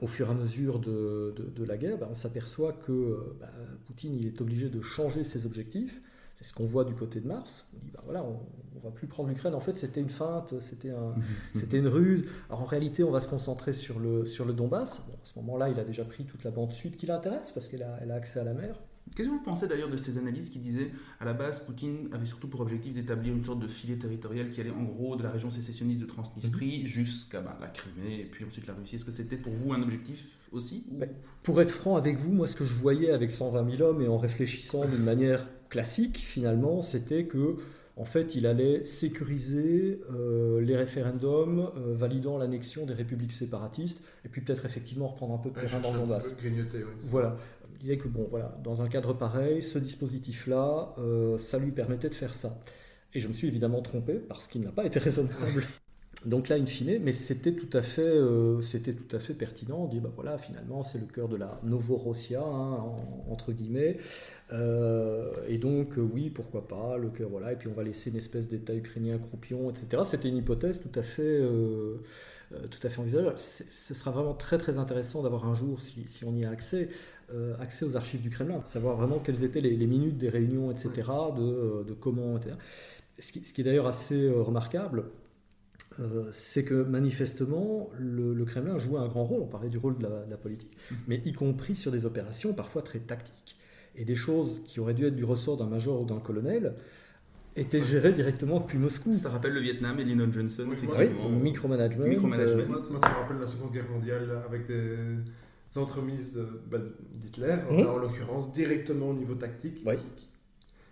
au 0.00 0.06
fur 0.06 0.28
et 0.28 0.30
à 0.30 0.34
mesure 0.34 0.78
de, 0.78 1.64
la 1.64 1.76
guerre, 1.76 1.98
ben, 1.98 2.08
on 2.10 2.14
s'aperçoit 2.14 2.72
que 2.72 3.34
ben, 3.40 3.48
Poutine 3.86 4.14
il 4.14 4.26
est 4.26 4.40
obligé 4.40 4.68
de 4.68 4.80
changer 4.80 5.24
ses 5.24 5.46
objectifs. 5.46 6.00
C'est 6.36 6.44
ce 6.44 6.52
qu'on 6.52 6.66
voit 6.66 6.84
du 6.84 6.94
côté 6.94 7.20
de 7.20 7.26
Mars. 7.26 7.66
On 7.74 7.78
dit, 7.78 7.90
ben 7.92 8.00
voilà, 8.04 8.22
on, 8.22 8.38
ne 8.76 8.80
va 8.82 8.90
plus 8.90 9.06
prendre 9.06 9.30
l'Ukraine. 9.30 9.54
En 9.54 9.60
fait, 9.60 9.76
c'était 9.78 10.02
une 10.02 10.10
feinte, 10.10 10.54
c'était 10.60 10.90
un, 10.90 11.14
une 11.72 11.88
ruse. 11.88 12.26
Alors 12.48 12.60
en 12.60 12.66
réalité, 12.66 13.04
on 13.04 13.10
va 13.10 13.20
se 13.20 13.28
concentrer 13.28 13.72
sur 13.72 13.98
le, 13.98 14.26
sur 14.26 14.44
le 14.44 14.52
Donbass. 14.52 14.98
à 14.98 15.24
ce 15.24 15.38
moment-là, 15.38 15.70
il 15.70 15.80
a 15.80 15.84
déjà 15.84 16.04
pris 16.04 16.24
toute 16.24 16.44
la 16.44 16.50
bande 16.50 16.72
sud 16.72 16.96
qui 16.96 17.06
l'intéresse 17.06 17.50
parce 17.52 17.68
qu'elle 17.68 17.82
a, 17.82 17.98
elle 18.02 18.10
a 18.10 18.16
accès 18.16 18.38
à 18.38 18.44
la 18.44 18.52
mer. 18.52 18.78
Qu'est-ce 19.16 19.28
que 19.28 19.32
vous 19.32 19.40
pensez 19.40 19.66
d'ailleurs 19.66 19.88
de 19.88 19.96
ces 19.96 20.18
analyses 20.18 20.50
qui 20.50 20.58
disaient, 20.58 20.90
à 21.20 21.24
la 21.24 21.32
base, 21.32 21.60
Poutine 21.60 22.10
avait 22.12 22.26
surtout 22.26 22.48
pour 22.48 22.60
objectif 22.60 22.92
d'établir 22.92 23.32
une 23.32 23.42
sorte 23.42 23.60
de 23.60 23.66
filet 23.66 23.96
territorial 23.96 24.50
qui 24.50 24.60
allait 24.60 24.70
en 24.70 24.82
gros 24.82 25.16
de 25.16 25.22
la 25.22 25.30
région 25.30 25.48
sécessionniste 25.48 26.02
de 26.02 26.06
Transnistrie 26.06 26.80
mhm. 26.80 26.86
jusqu'à 26.86 27.40
bah, 27.40 27.56
la 27.58 27.68
Crimée 27.68 28.20
et 28.20 28.24
puis 28.24 28.44
ensuite 28.44 28.66
la 28.66 28.74
Russie. 28.74 28.96
Est-ce 28.96 29.06
que 29.06 29.10
c'était 29.10 29.38
pour 29.38 29.54
vous 29.54 29.72
un 29.72 29.80
objectif 29.82 30.26
aussi 30.52 30.84
Pour 31.42 31.62
être 31.62 31.70
franc 31.70 31.96
avec 31.96 32.18
vous, 32.18 32.30
moi 32.30 32.46
ce 32.46 32.56
que 32.56 32.64
je 32.64 32.74
voyais 32.74 33.10
avec 33.10 33.30
120 33.30 33.76
000 33.78 33.82
hommes 33.88 34.02
et 34.02 34.08
en 34.08 34.18
réfléchissant 34.18 34.84
d'une 34.84 35.02
manière 35.02 35.46
classique, 35.70 36.18
finalement, 36.18 36.82
c'était 36.82 37.24
que 37.24 37.56
en 37.98 38.04
fait, 38.04 38.34
il 38.34 38.46
allait 38.46 38.84
sécuriser 38.84 40.02
euh, 40.10 40.60
les 40.60 40.76
référendums 40.76 41.70
euh, 41.78 41.94
validant 41.94 42.36
l'annexion 42.36 42.84
des 42.84 42.92
républiques 42.92 43.32
séparatistes, 43.32 44.04
et 44.22 44.28
puis 44.28 44.42
peut-être 44.42 44.66
effectivement 44.66 45.08
reprendre 45.08 45.32
un 45.32 45.38
peu 45.38 45.48
de 45.48 45.58
terrain 45.58 45.80
dans 45.80 45.94
le 45.94 46.00
Donbass. 46.00 46.36
Voilà 46.98 47.38
disait 47.78 47.98
que 47.98 48.08
bon, 48.08 48.26
voilà, 48.30 48.58
dans 48.62 48.82
un 48.82 48.88
cadre 48.88 49.12
pareil, 49.12 49.62
ce 49.62 49.78
dispositif-là, 49.78 50.94
euh, 50.98 51.38
ça 51.38 51.58
lui 51.58 51.72
permettait 51.72 52.08
de 52.08 52.14
faire 52.14 52.34
ça. 52.34 52.58
Et 53.14 53.20
je 53.20 53.28
me 53.28 53.34
suis 53.34 53.48
évidemment 53.48 53.82
trompé 53.82 54.14
parce 54.14 54.46
qu'il 54.46 54.62
n'a 54.62 54.72
pas 54.72 54.84
été 54.84 54.98
raisonnable. 54.98 55.62
Donc 56.24 56.48
là, 56.48 56.56
in 56.56 56.66
fine, 56.66 56.98
mais 57.02 57.12
c'était 57.12 57.52
tout 57.52 57.68
à 57.76 57.82
fait, 57.82 58.02
euh, 58.02 58.60
tout 58.60 59.16
à 59.16 59.18
fait 59.20 59.34
pertinent. 59.34 59.82
On 59.82 59.86
dit, 59.86 60.00
bah 60.00 60.10
voilà, 60.14 60.38
finalement, 60.38 60.82
c'est 60.82 60.98
le 60.98 61.06
cœur 61.06 61.28
de 61.28 61.36
la 61.36 61.60
Novorossia, 61.62 62.42
hein, 62.42 62.82
entre 63.30 63.52
guillemets. 63.52 63.98
Euh, 64.52 65.30
et 65.46 65.58
donc, 65.58 65.94
oui, 65.96 66.30
pourquoi 66.30 66.66
pas, 66.66 66.96
le 66.96 67.10
cœur, 67.10 67.28
voilà. 67.28 67.52
Et 67.52 67.56
puis 67.56 67.68
on 67.68 67.74
va 67.74 67.84
laisser 67.84 68.10
une 68.10 68.16
espèce 68.16 68.48
d'État 68.48 68.74
ukrainien 68.74 69.18
croupion, 69.18 69.70
etc. 69.70 70.02
C'était 70.04 70.28
une 70.28 70.38
hypothèse 70.38 70.80
tout 70.80 70.98
à 70.98 71.02
fait, 71.02 71.40
tout 72.70 72.80
à 72.82 72.90
fait 72.90 73.00
envisageable. 73.00 73.34
Ce 73.38 73.94
sera 73.94 74.10
vraiment 74.10 74.34
très 74.34 74.58
très 74.58 74.78
intéressant 74.78 75.22
d'avoir 75.22 75.46
un 75.46 75.54
jour, 75.54 75.80
si 75.80 76.24
on 76.24 76.34
y 76.34 76.44
a 76.44 76.50
accès, 76.50 76.88
euh, 77.34 77.54
accès 77.60 77.84
aux 77.84 77.96
archives 77.96 78.22
du 78.22 78.30
Kremlin, 78.30 78.60
savoir 78.64 78.94
vraiment 78.94 79.18
quelles 79.18 79.42
étaient 79.42 79.60
les, 79.60 79.86
minutes 79.86 80.16
des 80.16 80.28
réunions, 80.28 80.70
etc., 80.70 80.90
de, 81.36 81.82
de, 81.82 81.92
comment, 81.92 82.36
etc. 82.36 82.54
Ce 83.18 83.32
qui, 83.32 83.44
ce 83.44 83.52
qui 83.52 83.62
est 83.62 83.64
d'ailleurs 83.64 83.88
assez 83.88 84.28
euh, 84.28 84.42
remarquable, 84.42 85.06
euh, 85.98 86.28
c'est 86.30 86.64
que 86.64 86.82
manifestement, 86.82 87.90
le, 87.98 88.44
Kremlin 88.44 88.78
jouait 88.78 89.00
un 89.00 89.08
grand 89.08 89.24
rôle, 89.24 89.40
on 89.40 89.46
parlait 89.46 89.70
du 89.70 89.78
rôle 89.78 89.98
de 89.98 90.06
la, 90.06 90.36
politique, 90.36 90.70
mmh. 90.90 90.94
mais 91.08 91.20
y 91.24 91.32
compris 91.32 91.74
sur 91.74 91.90
des 91.90 92.06
opérations 92.06 92.52
parfois 92.52 92.82
très 92.82 93.00
tactiques. 93.00 93.56
Et 93.96 94.04
des 94.04 94.14
choses 94.14 94.62
qui 94.66 94.78
auraient 94.78 94.94
dû 94.94 95.06
être 95.06 95.16
du 95.16 95.24
ressort 95.24 95.56
d'un 95.56 95.66
major 95.66 96.02
ou 96.02 96.04
d'un 96.04 96.20
colonel, 96.20 96.74
étaient 97.56 97.82
gérées 97.82 98.12
directement 98.12 98.60
depuis 98.60 98.78
Moscou. 98.78 99.10
Ça 99.10 99.30
rappelle 99.30 99.54
le 99.54 99.60
Vietnam 99.60 99.98
et 99.98 100.04
Lyndon 100.04 100.30
Johnson, 100.30 100.66
oui, 100.68 100.74
effectivement. 100.74 101.28
Oui, 101.28 101.36
micromanagement. 101.36 102.06
micromanagement. 102.06 102.66
Moi, 102.68 102.82
ça 103.00 103.08
me 103.08 103.14
rappelle 103.14 103.38
la 103.40 103.46
Seconde 103.46 103.72
Guerre 103.72 103.90
mondiale 103.90 104.42
avec 104.46 104.66
des 104.66 104.96
entremises 105.76 106.40
bah, 106.70 106.78
d'Hitler, 107.12 107.56
mmh. 107.70 107.86
en 107.86 107.96
l'occurrence, 107.98 108.52
directement 108.52 109.10
au 109.10 109.14
niveau 109.14 109.34
tactique. 109.34 109.84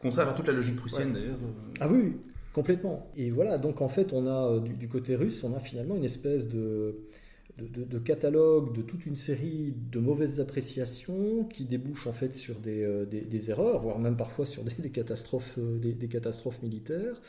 Contraire 0.04 0.28
à 0.28 0.32
toute 0.34 0.46
la 0.46 0.52
logique 0.52 0.76
prussienne 0.76 1.14
d'ailleurs. 1.14 1.38
Ah 1.80 1.88
oui, 1.90 2.12
complètement. 2.52 3.10
Et 3.16 3.30
voilà, 3.30 3.56
donc 3.56 3.80
en 3.80 3.88
fait, 3.88 4.12
on 4.12 4.26
a 4.26 4.50
euh, 4.50 4.60
du, 4.60 4.86
côté 4.88 5.16
russe, 5.16 5.42
on 5.44 5.54
a 5.54 5.58
finalement 5.58 5.96
une 5.96 6.04
espèce 6.04 6.46
de, 6.46 6.96
de, 7.58 7.98
catalogue 7.98 8.76
de 8.76 8.82
toute 8.82 9.06
une 9.06 9.16
série 9.16 9.74
de 9.90 9.98
mauvaises 9.98 10.40
appréciations 10.40 11.44
qui 11.44 11.64
débouchent 11.64 12.06
en 12.06 12.12
fait 12.12 12.34
sur 12.36 12.56
des, 12.56 12.82
euh, 12.82 13.06
des, 13.06 13.50
erreurs, 13.50 13.80
voire 13.80 13.98
même 13.98 14.16
parfois 14.16 14.44
sur 14.44 14.62
des, 14.62 14.90
catastrophes, 14.90 15.58
euh, 15.58 15.78
des, 15.78 16.08
catastrophes 16.08 16.62
militaires. 16.62 17.20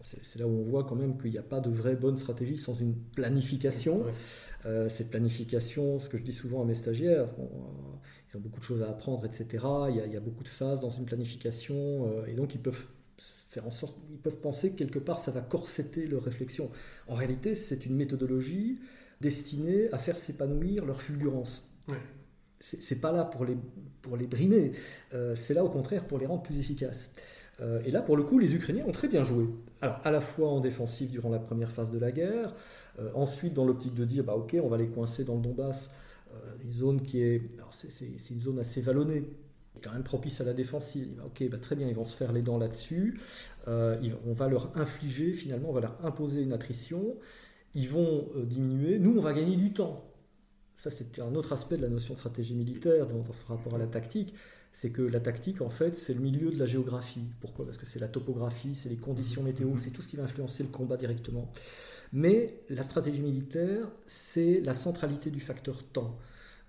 C'est 0.00 0.40
là 0.40 0.48
où 0.48 0.50
on 0.50 0.62
voit 0.62 0.82
quand 0.82 0.96
même 0.96 1.16
qu'il 1.16 1.30
n'y 1.30 1.38
a 1.38 1.44
pas 1.44 1.60
de 1.60 1.70
vraie 1.70 1.94
bonne 1.94 2.16
stratégie 2.16 2.58
sans 2.58 2.74
une 2.74 2.94
planification. 3.14 4.04
Euh, 4.64 4.88
cette 4.88 5.10
planification, 5.10 5.98
ce 5.98 6.08
que 6.08 6.16
je 6.16 6.22
dis 6.22 6.32
souvent 6.32 6.62
à 6.62 6.64
mes 6.64 6.74
stagiaires, 6.74 7.28
euh, 7.38 7.44
ils 8.32 8.36
ont 8.36 8.40
beaucoup 8.40 8.60
de 8.60 8.64
choses 8.64 8.82
à 8.82 8.88
apprendre, 8.88 9.24
etc. 9.26 9.64
Il 9.88 10.12
y 10.12 10.16
a, 10.16 10.20
beaucoup 10.20 10.44
de 10.44 10.48
phases 10.48 10.80
dans 10.80 10.90
une 10.90 11.04
planification, 11.04 11.74
euh, 12.06 12.26
et 12.26 12.34
donc 12.34 12.54
ils 12.54 12.60
peuvent 12.60 12.86
faire 13.18 13.66
en 13.66 13.70
sorte, 13.70 13.96
ils 14.10 14.18
peuvent 14.18 14.38
penser 14.38 14.70
que 14.72 14.76
quelque 14.76 14.98
part 14.98 15.18
ça 15.18 15.30
va 15.32 15.40
corseter 15.40 16.06
leur 16.06 16.22
réflexion. 16.22 16.70
En 17.08 17.14
réalité, 17.14 17.54
c'est 17.54 17.86
une 17.86 17.96
méthodologie 17.96 18.78
destinée 19.20 19.88
à 19.92 19.98
faire 19.98 20.16
s'épanouir 20.16 20.84
leur 20.84 21.02
fulgurance. 21.02 21.74
Ouais. 21.88 21.98
C'est 22.60 23.00
pas 23.00 23.10
là 23.10 23.24
pour 23.24 23.44
les, 23.44 23.56
pour 24.02 24.16
les 24.16 24.28
brimer, 24.28 24.70
c'est 25.34 25.52
là 25.52 25.64
au 25.64 25.68
contraire 25.68 26.06
pour 26.06 26.18
les 26.18 26.26
rendre 26.26 26.44
plus 26.44 26.60
efficaces. 26.60 27.14
et 27.84 27.90
là, 27.90 28.02
pour 28.02 28.16
le 28.16 28.22
coup, 28.22 28.38
les 28.38 28.54
Ukrainiens 28.54 28.84
ont 28.86 28.92
très 28.92 29.08
bien 29.08 29.24
joué. 29.24 29.46
Alors, 29.80 30.00
à 30.04 30.12
la 30.12 30.20
fois 30.20 30.48
en 30.48 30.60
défensive 30.60 31.10
durant 31.10 31.28
la 31.28 31.40
première 31.40 31.72
phase 31.72 31.90
de 31.90 31.98
la 31.98 32.12
guerre, 32.12 32.54
euh, 32.98 33.10
ensuite, 33.14 33.54
dans 33.54 33.64
l'optique 33.64 33.94
de 33.94 34.04
dire, 34.04 34.24
bah, 34.24 34.34
ok, 34.34 34.56
on 34.62 34.68
va 34.68 34.76
les 34.76 34.88
coincer 34.88 35.24
dans 35.24 35.36
le 35.36 35.42
Donbass, 35.42 35.90
euh, 36.32 36.36
une 36.64 36.72
zone 36.72 37.02
qui 37.02 37.22
est, 37.22 37.42
c'est 37.70 38.30
une 38.30 38.40
zone 38.40 38.58
assez 38.58 38.80
vallonnée, 38.80 39.24
quand 39.82 39.92
même 39.92 40.02
propice 40.02 40.40
à 40.40 40.44
la 40.44 40.52
défensive. 40.52 41.08
ok, 41.24 41.48
bah, 41.50 41.58
très 41.58 41.76
bien, 41.76 41.88
ils 41.88 41.94
vont 41.94 42.04
se 42.04 42.16
faire 42.16 42.32
les 42.32 42.42
dents 42.42 42.58
là-dessus. 42.58 43.20
Euh, 43.68 43.98
on 44.26 44.32
va 44.32 44.48
leur 44.48 44.76
infliger, 44.76 45.32
finalement, 45.32 45.70
on 45.70 45.72
va 45.72 45.80
leur 45.80 46.04
imposer 46.04 46.42
une 46.42 46.52
attrition. 46.52 47.16
Ils 47.74 47.88
vont 47.88 48.28
diminuer. 48.44 48.98
Nous, 48.98 49.16
on 49.18 49.22
va 49.22 49.32
gagner 49.32 49.56
du 49.56 49.72
temps. 49.72 50.04
Ça, 50.76 50.90
c'est 50.90 51.18
un 51.20 51.34
autre 51.34 51.52
aspect 51.52 51.78
de 51.78 51.82
la 51.82 51.88
notion 51.88 52.12
de 52.12 52.18
stratégie 52.18 52.54
militaire 52.54 53.06
dans, 53.06 53.20
dans 53.20 53.32
ce 53.32 53.46
rapport 53.46 53.74
à 53.74 53.78
la 53.78 53.86
tactique. 53.86 54.34
C'est 54.72 54.90
que 54.90 55.02
la 55.02 55.20
tactique, 55.20 55.60
en 55.60 55.68
fait, 55.68 55.96
c'est 55.96 56.14
le 56.14 56.20
milieu 56.20 56.50
de 56.50 56.58
la 56.58 56.66
géographie. 56.66 57.24
Pourquoi? 57.40 57.66
Parce 57.66 57.76
que 57.76 57.84
c'est 57.84 57.98
la 57.98 58.08
topographie, 58.08 58.74
c'est 58.74 58.88
les 58.88 58.96
conditions 58.96 59.42
météo, 59.42 59.76
c'est 59.76 59.90
tout 59.90 60.00
ce 60.00 60.08
qui 60.08 60.16
va 60.16 60.24
influencer 60.24 60.62
le 60.62 60.70
combat 60.70 60.96
directement. 60.96 61.50
Mais 62.12 62.62
la 62.68 62.82
stratégie 62.82 63.22
militaire, 63.22 63.86
c'est 64.06 64.60
la 64.60 64.74
centralité 64.74 65.30
du 65.30 65.40
facteur 65.40 65.82
temps. 65.82 66.18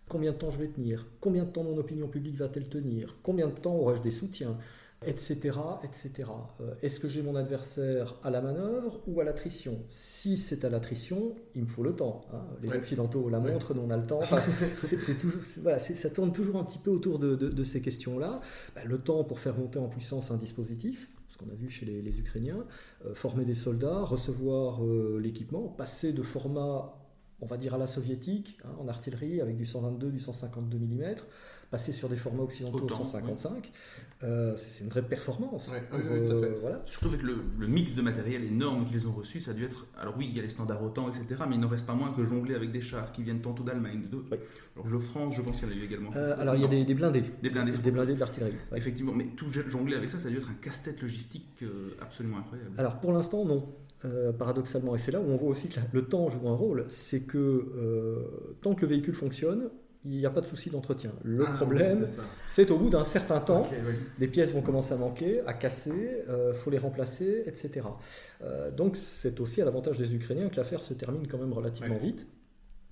Combien 0.07 0.31
de 0.31 0.37
temps 0.37 0.51
je 0.51 0.59
vais 0.59 0.67
tenir? 0.67 1.05
Combien 1.19 1.43
de 1.43 1.49
temps 1.49 1.63
mon 1.63 1.77
opinion 1.77 2.07
publique 2.07 2.37
va-t-elle 2.37 2.67
tenir? 2.69 3.17
Combien 3.23 3.47
de 3.47 3.53
temps 3.53 3.75
aurai-je 3.75 4.01
des 4.01 4.11
soutiens? 4.11 4.57
Etc. 5.05 5.51
etc. 5.83 6.29
Euh, 6.61 6.75
est-ce 6.81 6.97
que 6.97 7.09
j'ai 7.09 7.21
mon 7.21 7.35
adversaire 7.35 8.15
à 8.23 8.29
la 8.29 8.39
manœuvre 8.39 9.01
ou 9.05 9.19
à 9.19 9.25
l'attrition? 9.25 9.79
Si 9.89 10.37
c'est 10.37 10.63
à 10.63 10.69
l'attrition, 10.69 11.35
il 11.55 11.63
me 11.63 11.67
faut 11.67 11.83
le 11.83 11.93
temps. 11.93 12.23
Hein. 12.33 12.41
Les 12.61 12.73
Occidentaux 12.73 13.27
la 13.27 13.39
montrent, 13.39 13.73
nous 13.73 13.81
on 13.81 13.89
a 13.89 13.97
le 13.97 14.05
temps. 14.05 14.21
c'est, 14.83 15.19
toujours, 15.19 15.41
voilà, 15.61 15.79
ça 15.79 16.09
tourne 16.09 16.31
toujours 16.31 16.55
un 16.55 16.63
petit 16.63 16.77
peu 16.77 16.89
autour 16.89 17.19
de, 17.19 17.63
ces 17.63 17.81
questions-là. 17.81 18.39
Bah, 18.75 18.81
le 18.85 18.97
temps 18.97 19.25
pour 19.25 19.39
faire 19.39 19.57
monter 19.57 19.79
en 19.79 19.89
puissance 19.89 20.31
un 20.31 20.37
dispositif, 20.37 21.09
on 21.45 21.51
a 21.51 21.55
vu 21.55 21.69
chez 21.69 21.85
les, 21.85 22.19
Ukrainiens, 22.19 22.65
euh, 23.05 23.13
former 23.13 23.45
des 23.45 23.55
soldats, 23.55 24.01
recevoir 24.03 24.83
euh, 24.83 25.19
l'équipement, 25.21 25.67
passer 25.67 26.13
de 26.13 26.21
format, 26.21 26.93
on 27.41 27.45
va 27.45 27.57
dire 27.57 27.73
à 27.73 27.77
la 27.77 27.87
soviétique, 27.87 28.57
hein, 28.63 28.75
en 28.79 28.87
artillerie, 28.87 29.41
avec 29.41 29.57
du 29.57 29.65
122, 29.65 30.11
du 30.11 30.19
152 30.19 30.77
mm, 30.77 31.15
passer 31.73 31.91
sur 31.91 32.07
des 32.07 32.17
formats 32.17 32.43
occidentaux 32.43 32.87
155, 32.87 33.71
euh, 34.21 34.53
c'est 34.57 34.83
une 34.83 34.91
vraie 34.91 35.01
performance. 35.01 35.71
Euh, 35.91 36.55
voilà. 36.61 36.83
Surtout 36.85 37.07
avec 37.07 37.23
le, 37.23 37.35
mix 37.67 37.95
de 37.95 38.03
matériel 38.03 38.43
énorme 38.43 38.85
qu'ils 38.85 39.07
ont 39.07 39.11
reçu, 39.11 39.41
ça 39.41 39.51
a 39.51 39.53
dû 39.55 39.65
être. 39.65 39.87
Alors 39.97 40.13
oui, 40.15 40.27
il 40.29 40.35
y 40.35 40.39
a 40.39 40.43
les 40.43 40.49
standards 40.49 40.83
OTAN, 40.83 41.09
etc., 41.09 41.25
mais 41.49 41.55
il 41.55 41.61
ne 41.61 41.65
reste 41.65 41.87
pas 41.87 41.95
moins 41.95 42.11
que 42.11 42.23
jongler 42.23 42.53
avec 42.53 42.71
des 42.71 42.79
chars 42.79 43.11
qui 43.11 43.23
viennent 43.23 43.41
tantôt 43.41 43.63
d'Allemagne. 43.63 44.03
De... 44.11 44.19
Alors 44.75 44.87
je 44.87 44.99
France, 44.99 45.33
je 45.35 45.41
pense 45.41 45.57
qu'il 45.57 45.67
y 45.67 45.71
en 45.71 45.73
a 45.73 45.77
eu 45.77 45.83
également. 45.83 46.11
Euh, 46.15 46.39
alors 46.39 46.53
il 46.53 46.61
y 46.61 46.63
a 46.63 46.67
des, 46.67 46.93
blindés. 46.93 47.23
Des 47.41 47.49
blindés. 47.49 47.71
Des 47.71 47.89
blindés 47.89 48.13
d'artillerie. 48.13 48.53
Effectivement, 48.75 49.11
mais 49.11 49.25
tout 49.35 49.47
jongler 49.67 49.95
avec 49.95 50.09
ça, 50.09 50.19
ça 50.19 50.27
a 50.27 50.31
dû 50.31 50.37
être 50.37 50.51
un 50.51 50.61
casse-tête 50.61 51.01
logistique 51.01 51.65
absolument 51.99 52.37
incroyable. 52.37 52.69
Alors 52.77 52.99
pour 52.99 53.13
l'instant, 53.13 53.45
non. 53.45 53.67
paradoxalement, 54.37 54.93
et 54.93 54.99
c'est 54.99 55.11
là 55.11 55.21
où 55.21 55.25
on 55.27 55.37
voit 55.37 55.49
aussi 55.49 55.69
que 55.69 55.79
le 55.91 56.05
temps 56.05 56.29
joue 56.29 56.47
un 56.49 56.55
rôle, 56.55 56.85
c'est 56.87 57.21
que 57.21 58.53
tant 58.61 58.75
que 58.75 58.81
le 58.81 58.89
véhicule 58.89 59.15
fonctionne, 59.15 59.71
il 60.05 60.17
n'y 60.17 60.25
a 60.25 60.29
pas 60.29 60.41
de 60.41 60.45
souci 60.45 60.69
d'entretien. 60.69 61.11
Le 61.23 61.45
ah, 61.47 61.51
problème, 61.51 62.05
c'est 62.47 62.71
au 62.71 62.77
bout 62.77 62.89
d'un 62.89 63.03
certain 63.03 63.39
temps, 63.39 63.67
des 64.19 64.27
pièces 64.27 64.51
vont 64.51 64.61
commencer 64.61 64.93
à 64.93 64.97
manquer, 64.97 65.41
à 65.47 65.53
casser, 65.53 66.23
il 66.25 66.31
euh, 66.31 66.53
faut 66.53 66.69
les 66.69 66.77
remplacer, 66.77 67.43
etc. 67.45 67.87
Euh, 68.43 68.69
donc 68.71 68.95
c'est 68.95 69.39
aussi 69.39 69.61
à 69.61 69.65
l'avantage 69.65 69.97
des 69.97 70.13
Ukrainiens 70.13 70.49
que 70.49 70.57
l'affaire 70.57 70.81
se 70.81 70.93
termine 70.93 71.27
quand 71.27 71.37
même 71.37 71.53
relativement 71.53 71.97
vite, 71.97 72.27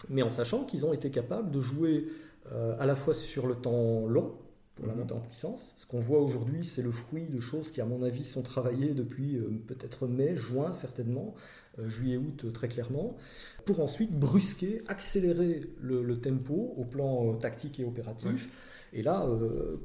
mais 0.09 0.21
en 0.21 0.29
sachant 0.29 0.63
qu'ils 0.63 0.85
ont 0.85 0.93
été 0.93 1.11
capables 1.11 1.51
de 1.51 1.59
jouer 1.59 2.07
euh, 2.51 2.75
à 2.79 2.85
la 2.85 2.95
fois 2.95 3.13
sur 3.13 3.45
le 3.45 3.55
temps 3.55 4.07
long, 4.07 4.33
pour 4.81 4.87
la 4.87 4.95
montée 4.95 5.13
en 5.13 5.19
puissance. 5.19 5.75
Ce 5.77 5.85
qu'on 5.85 5.99
voit 5.99 6.19
aujourd'hui, 6.19 6.65
c'est 6.65 6.81
le 6.81 6.91
fruit 6.91 7.27
de 7.27 7.39
choses 7.39 7.69
qui, 7.69 7.81
à 7.81 7.85
mon 7.85 8.01
avis, 8.01 8.25
sont 8.25 8.41
travaillées 8.41 8.95
depuis 8.95 9.37
peut-être 9.67 10.07
mai, 10.07 10.35
juin, 10.35 10.73
certainement, 10.73 11.35
euh, 11.79 11.87
juillet-août 11.87 12.43
euh, 12.43 12.51
très 12.51 12.67
clairement, 12.67 13.15
pour 13.63 13.79
ensuite 13.79 14.11
brusquer, 14.11 14.81
accélérer 14.87 15.61
le, 15.79 16.19
tempo 16.19 16.73
au 16.75 16.83
plan 16.83 17.29
euh, 17.29 17.37
tactique 17.37 17.79
et 17.79 17.85
opératif. 17.85 18.49
Et 18.93 19.03
là, 19.03 19.25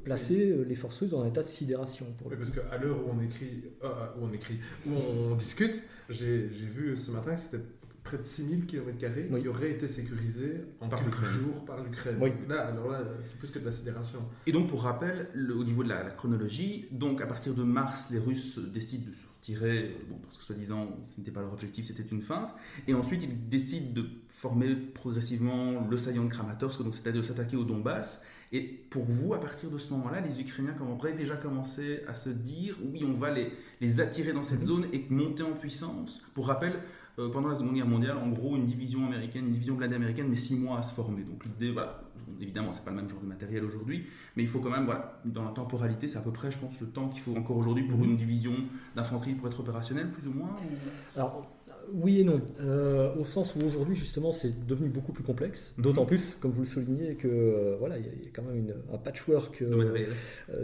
placer 0.03 0.53
les 0.65 0.75
forces 0.75 0.99
russes 0.99 1.11
dans 1.11 1.21
un 1.21 1.27
état 1.27 1.41
de 1.41 1.47
sidération. 1.47 2.07
Pour 2.17 2.27
oui, 2.27 2.35
parce 2.35 2.49
qu'à 2.49 2.77
l'heure 2.77 2.97
où 2.97 3.11
on 3.17 3.21
écrit, 3.21 3.63
où 3.81 4.25
on 4.25 4.33
écrit, 4.33 4.59
où 4.85 4.91
on 5.31 5.35
discute, 5.35 5.81
j'ai 6.09 6.47
vu 6.47 6.97
ce 6.97 7.11
matin 7.11 7.35
que 7.35 7.39
c'était 7.39 7.63
près 8.07 8.17
de 8.17 8.23
6000 8.23 8.65
km 8.65 8.97
qui 9.41 9.47
auraient 9.47 9.71
été 9.71 9.87
sécurisés 9.89 10.61
en 10.79 10.87
par 10.87 11.03
quelques 11.03 11.25
jours 11.25 11.65
par 11.65 11.83
l'Ukraine. 11.83 12.17
Oui. 12.21 12.31
Là, 12.47 12.67
alors 12.67 12.89
là, 12.89 13.01
c'est 13.21 13.37
plus 13.37 13.51
que 13.51 13.59
de 13.59 13.65
la 13.65 13.71
sidération. 13.71 14.19
Et 14.45 14.51
donc, 14.51 14.67
pour 14.69 14.83
rappel, 14.83 15.27
le- 15.33 15.55
au 15.55 15.63
niveau 15.63 15.83
de 15.83 15.89
la, 15.89 16.03
la 16.03 16.11
chronologie, 16.11 16.85
donc 16.91 17.21
à 17.21 17.27
partir 17.27 17.53
de 17.53 17.63
mars, 17.63 18.09
les 18.11 18.19
Russes 18.19 18.59
décident 18.59 19.05
de 19.09 19.11
se 19.13 19.27
retirer, 19.37 19.79
euh, 19.89 19.91
bon, 20.09 20.17
parce 20.23 20.37
que 20.37 20.43
soi-disant, 20.43 20.97
ce 21.03 21.19
n'était 21.19 21.31
pas 21.31 21.41
leur 21.41 21.51
objectif, 21.53 21.85
c'était 21.85 22.03
une 22.03 22.21
feinte. 22.21 22.55
Et 22.87 22.93
ensuite, 22.93 23.23
ils 23.23 23.49
décident 23.49 23.93
de 24.01 24.07
former 24.29 24.75
progressivement 24.75 25.87
le 25.89 25.97
saillant 25.97 26.25
de 26.25 26.29
Kramatorsk, 26.29 26.83
donc 26.83 26.95
c'est-à-dire 26.95 27.21
de 27.21 27.25
s'attaquer 27.27 27.57
au 27.57 27.63
Donbass. 27.63 28.23
Et 28.53 28.61
pour 28.61 29.03
vous, 29.03 29.33
à 29.33 29.41
partir 29.41 29.69
de 29.69 29.77
ce 29.77 29.89
moment-là, 29.91 30.21
les 30.21 30.39
Ukrainiens 30.39 30.75
auraient 30.89 31.11
déjà 31.13 31.35
commencé 31.35 31.99
à 32.07 32.15
se 32.15 32.29
dire, 32.29 32.77
oui, 32.93 33.03
on 33.03 33.13
va 33.17 33.29
les, 33.33 33.51
les 33.81 33.99
attirer 33.99 34.31
dans 34.31 34.41
cette 34.43 34.61
Mhm. 34.61 34.65
zone 34.65 34.85
et 34.93 35.05
monter 35.09 35.43
en 35.43 35.51
puissance. 35.53 36.21
Pour 36.33 36.47
rappel, 36.47 36.73
euh, 37.19 37.29
pendant 37.29 37.47
la 37.49 37.55
Seconde 37.55 37.73
Guerre 37.75 37.87
mondiale, 37.87 38.17
en 38.17 38.29
gros, 38.29 38.55
une 38.55 38.65
division 38.65 39.05
américaine, 39.05 39.45
une 39.45 39.51
division 39.53 39.75
blindée 39.75 39.95
américaine 39.95 40.27
met 40.27 40.35
six 40.35 40.55
mois 40.59 40.77
à 40.79 40.83
se 40.83 40.93
former. 40.93 41.23
Donc 41.23 41.43
l'idée, 41.45 41.71
voilà, 41.71 42.03
évidemment, 42.39 42.71
c'est 42.73 42.83
pas 42.83 42.91
le 42.91 42.97
même 42.97 43.09
genre 43.09 43.19
de 43.21 43.25
matériel 43.25 43.63
aujourd'hui, 43.65 44.05
mais 44.35 44.43
il 44.43 44.49
faut 44.49 44.59
quand 44.59 44.69
même, 44.69 44.85
voilà, 44.85 45.19
dans 45.25 45.43
la 45.43 45.51
temporalité, 45.51 46.07
c'est 46.07 46.19
à 46.19 46.21
peu 46.21 46.31
près, 46.31 46.51
je 46.51 46.59
pense, 46.59 46.79
le 46.79 46.87
temps 46.87 47.07
qu'il 47.09 47.21
faut 47.21 47.35
encore 47.35 47.57
aujourd'hui 47.57 47.83
pour 47.85 47.97
Mhm. 47.97 48.05
une 48.11 48.17
division 48.17 48.53
d'infanterie 48.95 49.33
pour 49.33 49.47
être 49.47 49.59
opérationnelle, 49.59 50.11
plus 50.11 50.27
ou 50.27 50.33
moins. 50.33 50.49
ou- 50.49 51.19
Alors, 51.19 51.51
oui 51.93 52.19
et 52.19 52.23
non. 52.23 52.41
Euh, 52.59 53.15
au 53.15 53.23
sens 53.23 53.55
où 53.55 53.65
aujourd'hui, 53.65 53.95
justement, 53.95 54.31
c'est 54.31 54.67
devenu 54.67 54.89
beaucoup 54.89 55.13
plus 55.13 55.23
complexe. 55.23 55.73
Mhm. 55.77 55.83
D'autant 55.85 56.05
plus, 56.05 56.35
comme 56.35 56.51
vous 56.51 56.61
le 56.61 56.67
soulignez, 56.67 57.15
que 57.15 57.27
euh, 57.27 57.77
voilà, 57.79 57.97
il 57.97 58.05
y 58.05 58.09
a- 58.09 58.13
il 58.13 58.25
y 58.25 58.27
a 58.27 58.31
quand 58.31 58.43
même 58.43 58.57
une- 58.57 58.75
un 58.93 58.97
patchwork 58.99 59.61
euh, 59.63 59.69
de 59.71 59.75
matériel. 59.75 60.09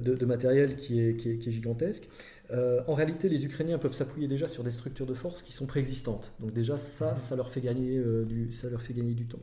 de, 0.04 0.14
de 0.16 0.26
matériel 0.28 0.76
qui 0.76 1.00
est, 1.02 1.16
qui 1.16 1.32
est- 1.32 1.38
qui 1.40 1.50
est 1.50 1.52
gigantesque. 1.52 2.08
Euh, 2.54 2.82
en 2.88 2.94
réalité, 2.94 3.30
les 3.30 3.46
Ukrainiens 3.46 3.80
peuvent 3.80 3.94
s'appuyer 3.94 4.28
déjà 4.28 4.48
sur 4.48 4.64
des 4.64 4.72
structures 4.72 5.06
de 5.08 5.14
force 5.16 5.42
qui 5.42 5.54
sont 5.54 5.66
préexistantes. 5.66 6.34
Donc 6.40 6.54
déjà, 6.54 6.78
ça, 6.78 7.12
Mhm. 7.12 7.16
ça 7.18 7.36
leur 7.36 7.50
fait 7.50 7.62
gagner, 7.62 7.98
euh, 7.98 8.26
du, 8.26 8.52
ça 8.54 8.70
leur 8.70 8.82
fait 8.82 8.94
gagner 8.94 9.14
du 9.16 9.26
temps. 9.26 9.40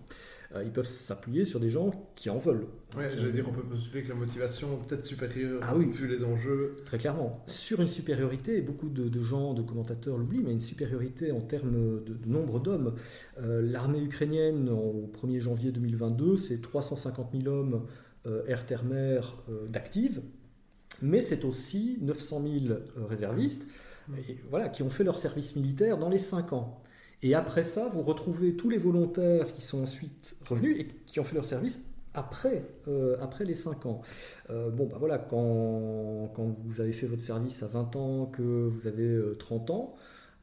Euh, 0.54 0.64
ils 0.64 0.70
peuvent 0.72 0.86
s'appuyer 0.86 1.44
sur 1.44 1.60
des 1.60 1.70
gens 1.70 1.90
qui 2.16 2.28
en 2.30 2.38
veulent. 2.38 2.66
Ouais, 2.96 3.08
j'allais 3.16 3.32
dire, 3.32 3.46
on 3.48 3.52
peut 3.52 3.62
postuler 3.62 4.02
que 4.02 4.08
la 4.08 4.14
motivation 4.16 4.68
est 4.78 4.86
peut-être 4.86 5.04
supérieure 5.04 5.60
Ah 5.64 5.76
oui. 5.76 5.90
vu 5.90 6.06
les 6.08 6.24
enjeux. 6.24 6.76
Très 6.86 6.98
clairement. 6.98 7.42
Sur 7.46 7.80
une 7.80 7.88
supériorité, 7.88 8.56
et 8.58 8.60
beaucoup 8.62 8.88
de, 8.88 9.08
de 9.08 9.20
gens, 9.20 9.54
de 9.54 9.62
commentateurs 9.62 10.16
l'oublient, 10.16 10.42
mais 10.44 10.52
une 10.52 10.60
supériorité 10.60 11.30
en 11.32 11.40
termes 11.40 12.02
de, 12.04 12.14
de 12.14 12.28
nombre 12.28 12.58
d'hommes. 12.60 12.94
L'armée 13.40 14.00
ukrainienne, 14.02 14.68
au 14.68 15.08
1er 15.12 15.38
janvier 15.40 15.70
2022, 15.72 16.36
c'est 16.36 16.60
350 16.60 17.30
000 17.42 17.46
hommes 17.54 17.86
air-terre-mer 18.48 19.36
d'actifs, 19.68 20.20
mais 21.02 21.20
c'est 21.20 21.44
aussi 21.44 21.98
900 22.00 22.42
000 22.62 22.72
euh, 22.72 22.80
réservistes 23.08 23.66
et, 24.28 24.36
voilà, 24.50 24.68
qui 24.68 24.82
ont 24.82 24.90
fait 24.90 25.04
leur 25.04 25.16
service 25.18 25.54
militaire 25.56 25.98
dans 25.98 26.08
les 26.08 26.18
5 26.18 26.52
ans. 26.52 26.80
Et 27.22 27.34
après 27.34 27.62
ça, 27.64 27.88
vous 27.92 28.02
retrouvez 28.02 28.54
tous 28.56 28.68
les 28.70 28.78
volontaires 28.78 29.52
qui 29.52 29.62
sont 29.62 29.82
ensuite 29.82 30.36
revenus 30.48 30.78
et 30.80 30.86
qui 31.06 31.20
ont 31.20 31.24
fait 31.24 31.34
leur 31.34 31.44
service 31.44 31.80
après, 32.14 32.64
euh, 32.88 33.16
après 33.20 33.44
les 33.44 33.54
5 33.54 33.86
ans. 33.86 34.00
Euh, 34.50 34.70
bon, 34.70 34.86
bah 34.86 34.96
voilà, 34.98 35.18
quand, 35.18 36.32
quand 36.34 36.56
vous 36.64 36.80
avez 36.80 36.92
fait 36.92 37.06
votre 37.06 37.22
service 37.22 37.62
à 37.62 37.68
20 37.68 37.94
ans, 37.96 38.26
que 38.26 38.42
vous 38.42 38.86
avez 38.88 39.04
euh, 39.06 39.36
30 39.38 39.70
ans, 39.70 39.94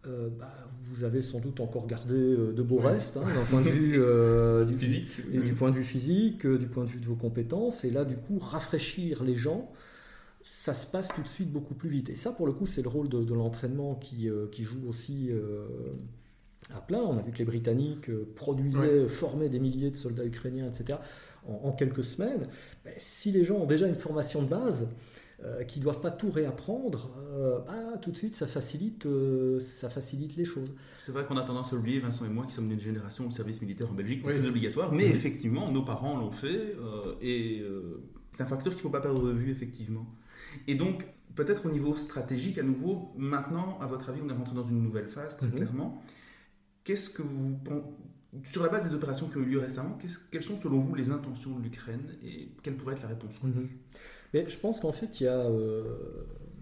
euh, 0.05 0.29
bah, 0.39 0.53
vous 0.83 1.03
avez 1.03 1.21
sans 1.21 1.39
doute 1.39 1.59
encore 1.59 1.87
gardé 1.87 2.13
de 2.15 2.61
beaux 2.63 2.77
Ouais. 2.77 2.91
restes, 2.93 3.17
hein, 3.17 3.25
d'un 3.35 3.43
point 3.49 3.61
de 3.61 3.69
vue 3.69 3.97
du, 4.67 4.77
Physique. 4.77 5.07
et 5.33 5.39
du 5.39 5.53
point 5.55 5.71
de 5.71 5.75
vue 5.75 5.83
physique, 5.83 6.47
du 6.47 6.67
point 6.67 6.85
de 6.85 6.89
vue 6.89 7.01
de 7.01 7.05
vos 7.05 7.15
compétences. 7.15 7.83
Et 7.83 7.89
là, 7.91 8.05
du 8.05 8.15
coup, 8.15 8.39
rafraîchir 8.39 9.23
les 9.25 9.35
gens, 9.35 9.69
ça 10.49 10.73
se 10.73 10.87
passe 10.87 11.09
tout 11.09 11.21
de 11.21 11.27
suite 11.27 11.51
beaucoup 11.51 11.73
plus 11.75 11.89
vite. 11.89 12.09
Et 12.09 12.15
ça, 12.15 12.31
pour 12.31 12.47
le 12.47 12.53
coup, 12.53 12.65
c'est 12.65 12.81
le 12.81 12.87
rôle 12.87 13.09
de, 13.09 13.21
de 13.23 13.33
l'entraînement 13.33 13.95
qui, 13.95 14.29
euh, 14.29 14.47
qui 14.49 14.63
joue 14.63 14.87
aussi 14.87 15.27
euh, 15.29 15.65
à 16.73 16.79
plein. 16.79 16.99
On 16.99 17.17
a 17.17 17.21
vu 17.21 17.31
que 17.31 17.37
les 17.39 17.45
Britanniques 17.45 18.09
euh, 18.09 18.31
produisaient, 18.35 19.07
formaient 19.07 19.49
des 19.49 19.59
milliers 19.59 19.91
de 19.91 19.97
soldats 19.97 20.25
ukrainiens, 20.25 20.67
etc., 20.67 20.99
en, 21.47 21.67
en 21.67 21.71
quelques 21.73 22.03
semaines. 22.03 22.47
Ben, 22.85 22.93
si 22.97 23.31
les 23.31 23.43
gens 23.43 23.55
ont 23.57 23.65
déjà 23.65 23.87
une 23.87 23.95
formation 23.95 24.41
de 24.41 24.47
base, 24.47 24.89
euh, 25.43 25.63
qui 25.65 25.79
ne 25.79 25.83
doivent 25.83 25.99
pas 26.01 26.11
tout 26.11 26.31
réapprendre, 26.31 27.11
euh, 27.19 27.59
bah, 27.59 27.97
tout 28.01 28.11
de 28.11 28.17
suite, 28.17 28.35
ça 28.35 28.47
facilite, 28.47 29.05
euh, 29.05 29.59
ça 29.59 29.89
facilite 29.89 30.35
les 30.37 30.45
choses. 30.45 30.73
C'est 30.91 31.11
vrai 31.11 31.25
qu'on 31.25 31.37
a 31.37 31.43
tendance 31.43 31.73
à 31.73 31.75
oublier, 31.75 31.99
Vincent 31.99 32.25
et 32.25 32.29
moi, 32.29 32.45
qui 32.47 32.53
sommes 32.53 32.69
d'une 32.69 32.79
génération 32.79 33.25
où 33.25 33.27
le 33.27 33.33
service 33.33 33.61
militaire 33.61 33.89
en 33.91 33.93
Belgique 33.93 34.23
n'est 34.25 34.31
Oui. 34.33 34.39
plus 34.39 34.47
obligatoire, 34.47 34.91
mais 34.93 35.05
effectivement, 35.07 35.69
nos 35.71 35.83
parents 35.83 36.17
l'ont 36.17 36.31
fait, 36.31 36.75
euh, 36.79 37.13
et 37.21 37.59
euh, 37.59 38.01
c'est 38.35 38.43
un 38.43 38.47
facteur 38.47 38.73
qu'il 38.73 38.77
ne 38.79 38.83
faut 38.83 38.89
pas 38.89 39.01
perdre 39.01 39.23
de 39.27 39.31
vue, 39.31 39.51
effectivement. 39.51 40.07
Et 40.67 40.75
donc, 40.75 41.05
peut-être 41.35 41.65
au 41.67 41.71
niveau 41.71 41.95
stratégique, 41.95 42.57
à 42.57 42.63
nouveau, 42.63 43.11
maintenant, 43.17 43.77
à 43.81 43.85
votre 43.87 44.09
avis, 44.09 44.21
on 44.23 44.29
est 44.29 44.33
rentré 44.33 44.55
dans 44.55 44.63
une 44.67 44.81
nouvelle 44.81 45.07
phase, 45.07 45.37
très 45.37 45.47
Mhm. 45.47 45.53
clairement. 45.55 46.01
Qu'est-ce 46.83 47.09
que 47.09 47.21
vous 47.21 47.57
sur 48.43 48.61
la 48.61 48.69
base 48.69 48.87
des 48.89 48.93
opérations 48.93 49.27
qui 49.29 49.37
ont 49.37 49.41
eu 49.41 49.45
lieu 49.45 49.59
récemment, 49.59 49.97
quelles 50.31 50.43
sont 50.43 50.59
selon 50.59 50.79
vous 50.79 50.93
les 50.95 51.09
intentions 51.09 51.57
de 51.57 51.63
l'Ukraine 51.63 52.01
et 52.23 52.49
quelle 52.61 52.75
pourrait 52.75 52.93
être 52.93 53.03
la 53.03 53.07
réponse 53.09 53.41
Mhm. 53.41 53.67
Mais 54.33 54.45
je 54.49 54.57
pense 54.57 54.79
qu'en 54.81 54.91
fait, 54.91 55.19
il 55.19 55.23
y 55.23 55.27
a. 55.27 55.39
euh, 55.39 55.83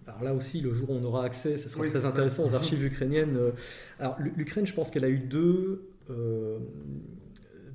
alors 0.08 0.24
là 0.24 0.34
aussi, 0.36 0.62
le 0.62 0.71
jour 0.74 0.91
où 0.91 0.93
on 0.93 1.04
aura 1.04 1.26
accès, 1.26 1.58
ce 1.58 1.67
sera 1.67 1.82
Oui, 1.82 1.89
très 1.89 2.02
ça. 2.02 2.10
intéressant 2.10 2.45
aux 2.48 2.54
archives 2.56 2.84
ukrainiennes. 2.84 3.36
euh, 3.36 3.52
Alors, 4.00 4.15
l'U- 4.21 4.34
l'Ukraine, 4.38 4.65
je 4.67 4.74
pense 4.74 4.91
qu'elle 4.91 5.04
a 5.06 5.10
eu 5.10 5.19
deux. 5.19 5.89
euh, 6.12 6.60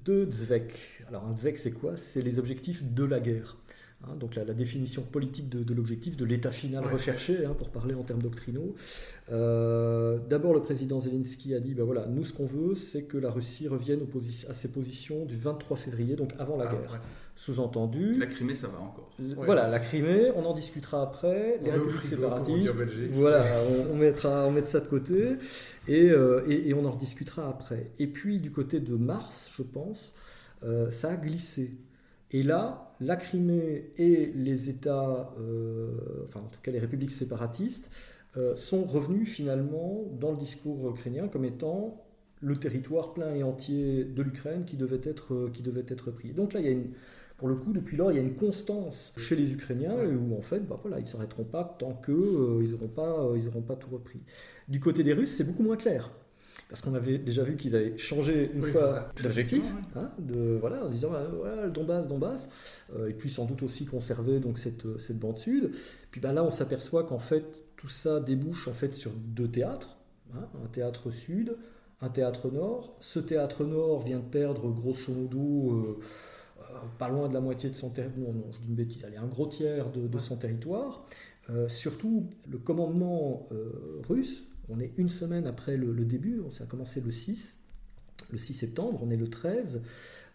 deux 0.04 0.30
Zvek. 0.30 0.72
Alors, 1.08 1.26
un 1.26 1.34
Zvek, 1.34 1.58
c'est 1.58 1.72
quoi? 1.72 1.96
C'est 1.96 2.22
les 2.22 2.38
objectifs 2.38 2.82
de 2.84 3.04
la 3.04 3.20
guerre. 3.20 3.56
Hein, 4.04 4.16
donc 4.18 4.34
la, 4.34 4.44
la 4.44 4.54
définition 4.54 5.02
politique 5.02 5.50
de, 5.50 5.62
de 5.62 5.74
l'objectif, 5.74 6.16
de 6.16 6.24
l'état 6.24 6.50
final 6.50 6.84
Ouais. 6.86 6.92
recherché, 6.92 7.44
hein, 7.44 7.54
pour 7.56 7.68
parler 7.68 7.94
en 7.94 8.02
termes 8.02 8.22
doctrinaux. 8.22 8.74
Euh, 9.30 10.18
D'abord, 10.28 10.54
le 10.54 10.60
président 10.62 11.00
Zelensky 11.00 11.54
a 11.54 11.60
dit, 11.60 11.74
ben 11.74 11.84
voilà, 11.84 12.06
nous 12.06 12.24
ce 12.24 12.32
qu'on 12.32 12.46
veut, 12.46 12.74
c'est 12.74 13.02
que 13.02 13.18
la 13.18 13.30
Russie 13.30 13.68
revienne 13.68 14.00
aux 14.02 14.18
à 14.48 14.54
ses 14.54 14.72
positions 14.72 15.24
du 15.26 15.36
23 15.36 15.76
février, 15.76 16.16
donc 16.16 16.32
avant 16.38 16.56
la 16.56 16.64
Ah, 16.68 16.72
guerre. 16.72 16.92
ouais. 16.92 16.98
Sous-entendu, 17.36 18.12
La 18.18 18.26
Crimée, 18.26 18.54
ça 18.54 18.68
va 18.68 18.80
encore. 18.80 19.10
Ouais, 19.18 19.34
voilà, 19.46 19.68
la. 19.68 19.78
Crimée, 19.78 20.30
on 20.36 20.44
en 20.44 20.52
discutera 20.54 21.02
après. 21.02 21.58
Les 21.62 21.70
On 21.70 21.74
au 21.74 21.78
républiques 21.84 22.02
séparatistes, 22.04 22.76
voilà, 23.10 23.44
on, 23.88 23.92
on 23.92 23.96
mettra, 23.96 24.46
on 24.46 24.50
met 24.50 24.64
ça 24.66 24.80
de 24.80 24.86
côté 24.88 25.36
et, 25.88 26.10
euh, 26.10 26.42
et, 26.48 26.68
et 26.68 26.74
on 26.74 26.84
en 26.84 26.90
rediscutera 26.90 27.48
après. 27.48 27.92
Et 27.98 28.08
puis 28.08 28.38
du 28.40 28.50
côté 28.50 28.78
de 28.80 28.94
Mars, 28.94 29.50
je 29.56 29.62
pense, 29.62 30.14
euh, 30.64 30.90
ça 30.90 31.12
a 31.12 31.16
glissé. 31.16 31.70
Et 32.32 32.42
là, 32.42 32.94
la 33.00 33.16
Crimée 33.16 33.90
et 33.98 34.26
les 34.34 34.70
États, 34.70 35.34
euh, 35.40 35.90
enfin 36.24 36.40
en 36.40 36.48
tout 36.48 36.60
cas 36.62 36.70
les 36.70 36.78
républiques 36.78 37.10
séparatistes, 37.10 37.90
euh, 38.36 38.54
sont 38.54 38.84
revenus 38.84 39.28
finalement 39.28 40.04
dans 40.20 40.30
le 40.30 40.36
discours 40.36 40.88
ukrainien 40.90 41.26
comme 41.26 41.44
étant 41.44 42.04
le 42.40 42.56
territoire 42.56 43.12
plein 43.12 43.34
et 43.34 43.42
entier 43.42 44.04
de 44.04 44.22
l'Ukraine 44.22 44.64
qui 44.64 44.76
devait 44.76 45.00
être 45.02 45.34
euh, 45.34 45.50
qui 45.52 45.62
devait 45.62 45.84
être 45.88 46.10
pris. 46.12 46.32
Donc 46.32 46.52
là, 46.52 46.60
il 46.60 46.66
y 46.66 46.68
a 46.68 46.72
une 46.72 46.92
pour 47.38 47.48
le 47.48 47.54
coup, 47.56 47.72
depuis 47.72 47.96
lors, 47.96 48.12
il 48.12 48.16
y 48.16 48.18
a 48.18 48.22
une 48.22 48.34
constance 48.34 49.14
chez 49.16 49.34
les 49.34 49.50
Ukrainiens 49.52 49.96
où 50.04 50.36
en 50.36 50.42
fait, 50.42 50.60
bah 50.60 50.76
voilà, 50.80 50.98
ils 50.98 51.04
ne 51.04 51.08
s'arrêteront 51.08 51.44
pas 51.44 51.64
tant 51.78 51.94
que 51.94 52.12
euh, 52.12 52.62
ils 52.62 52.72
n'auront 52.72 52.88
pas, 52.88 53.30
ils 53.34 53.48
auront 53.48 53.62
pas 53.62 53.76
tout 53.76 53.88
repris. 53.90 54.20
Du 54.68 54.78
côté 54.78 55.02
des 55.02 55.14
Russes, 55.14 55.32
c'est 55.36 55.44
beaucoup 55.44 55.62
moins 55.62 55.76
clair. 55.76 56.12
Parce 56.70 56.82
qu'on 56.82 56.94
avait 56.94 57.18
déjà 57.18 57.42
vu 57.42 57.56
qu'ils 57.56 57.74
avaient 57.74 57.98
changé 57.98 58.52
une 58.54 58.64
Oui, 58.64 58.70
fois 58.70 59.10
d'objectif, 59.20 59.64
Ouais, 59.64 60.00
hein, 60.00 60.10
de, 60.20 60.56
voilà, 60.60 60.84
en 60.84 60.88
disant 60.88 61.10
bah, 61.10 61.26
voilà, 61.36 61.64
le 61.64 61.70
Donbass, 61.72 62.06
Donbass, 62.06 62.48
euh, 62.94 63.08
et 63.08 63.12
puis 63.12 63.28
sans 63.28 63.44
doute 63.44 63.64
aussi 63.64 63.86
conserver 63.86 64.38
donc, 64.38 64.56
cette, 64.56 64.86
euh, 64.86 64.96
cette 64.96 65.18
bande 65.18 65.36
sud. 65.36 65.72
Puis 66.12 66.20
bah, 66.20 66.32
là, 66.32 66.44
on 66.44 66.50
s'aperçoit 66.50 67.02
qu'en 67.02 67.18
fait, 67.18 67.44
tout 67.76 67.88
ça 67.88 68.20
débouche 68.20 68.68
en 68.68 68.72
fait 68.72 68.94
sur 68.94 69.10
deux 69.10 69.48
théâtres, 69.48 69.98
hein, 70.32 70.46
un 70.64 70.68
théâtre 70.68 71.10
sud, 71.10 71.56
un 72.02 72.08
théâtre 72.08 72.48
nord. 72.52 72.96
Ce 73.00 73.18
théâtre 73.18 73.64
nord 73.64 74.04
vient 74.04 74.20
de 74.20 74.24
perdre 74.24 74.70
grosso 74.70 75.12
modo 75.12 75.72
euh, 75.72 75.98
euh, 76.60 76.62
pas 76.98 77.08
loin 77.08 77.28
de 77.28 77.34
la 77.34 77.40
moitié 77.40 77.68
de 77.68 77.74
son 77.74 77.90
territoire, 77.90 78.28
non, 78.28 78.32
non, 78.32 78.52
je 78.52 78.58
dis 78.60 78.68
une 78.68 78.76
bêtise, 78.76 79.04
allez, 79.04 79.16
un 79.16 79.26
gros 79.26 79.46
tiers 79.48 79.90
de, 79.90 80.06
de 80.06 80.18
son 80.18 80.36
territoire. 80.36 81.04
Surtout, 81.66 82.28
le 82.48 82.58
commandement 82.58 83.48
russe, 84.08 84.44
on 84.70 84.80
est 84.80 84.92
une 84.96 85.08
semaine 85.08 85.46
après 85.46 85.76
le, 85.76 86.04
début, 86.04 86.40
ça 86.50 86.64
a 86.64 86.66
commencé 86.66 87.00
le 87.00 87.10
6, 87.10 87.58
le 88.30 88.38
6 88.38 88.54
septembre, 88.54 89.00
on 89.02 89.10
est 89.10 89.16
le 89.16 89.28
13. 89.28 89.82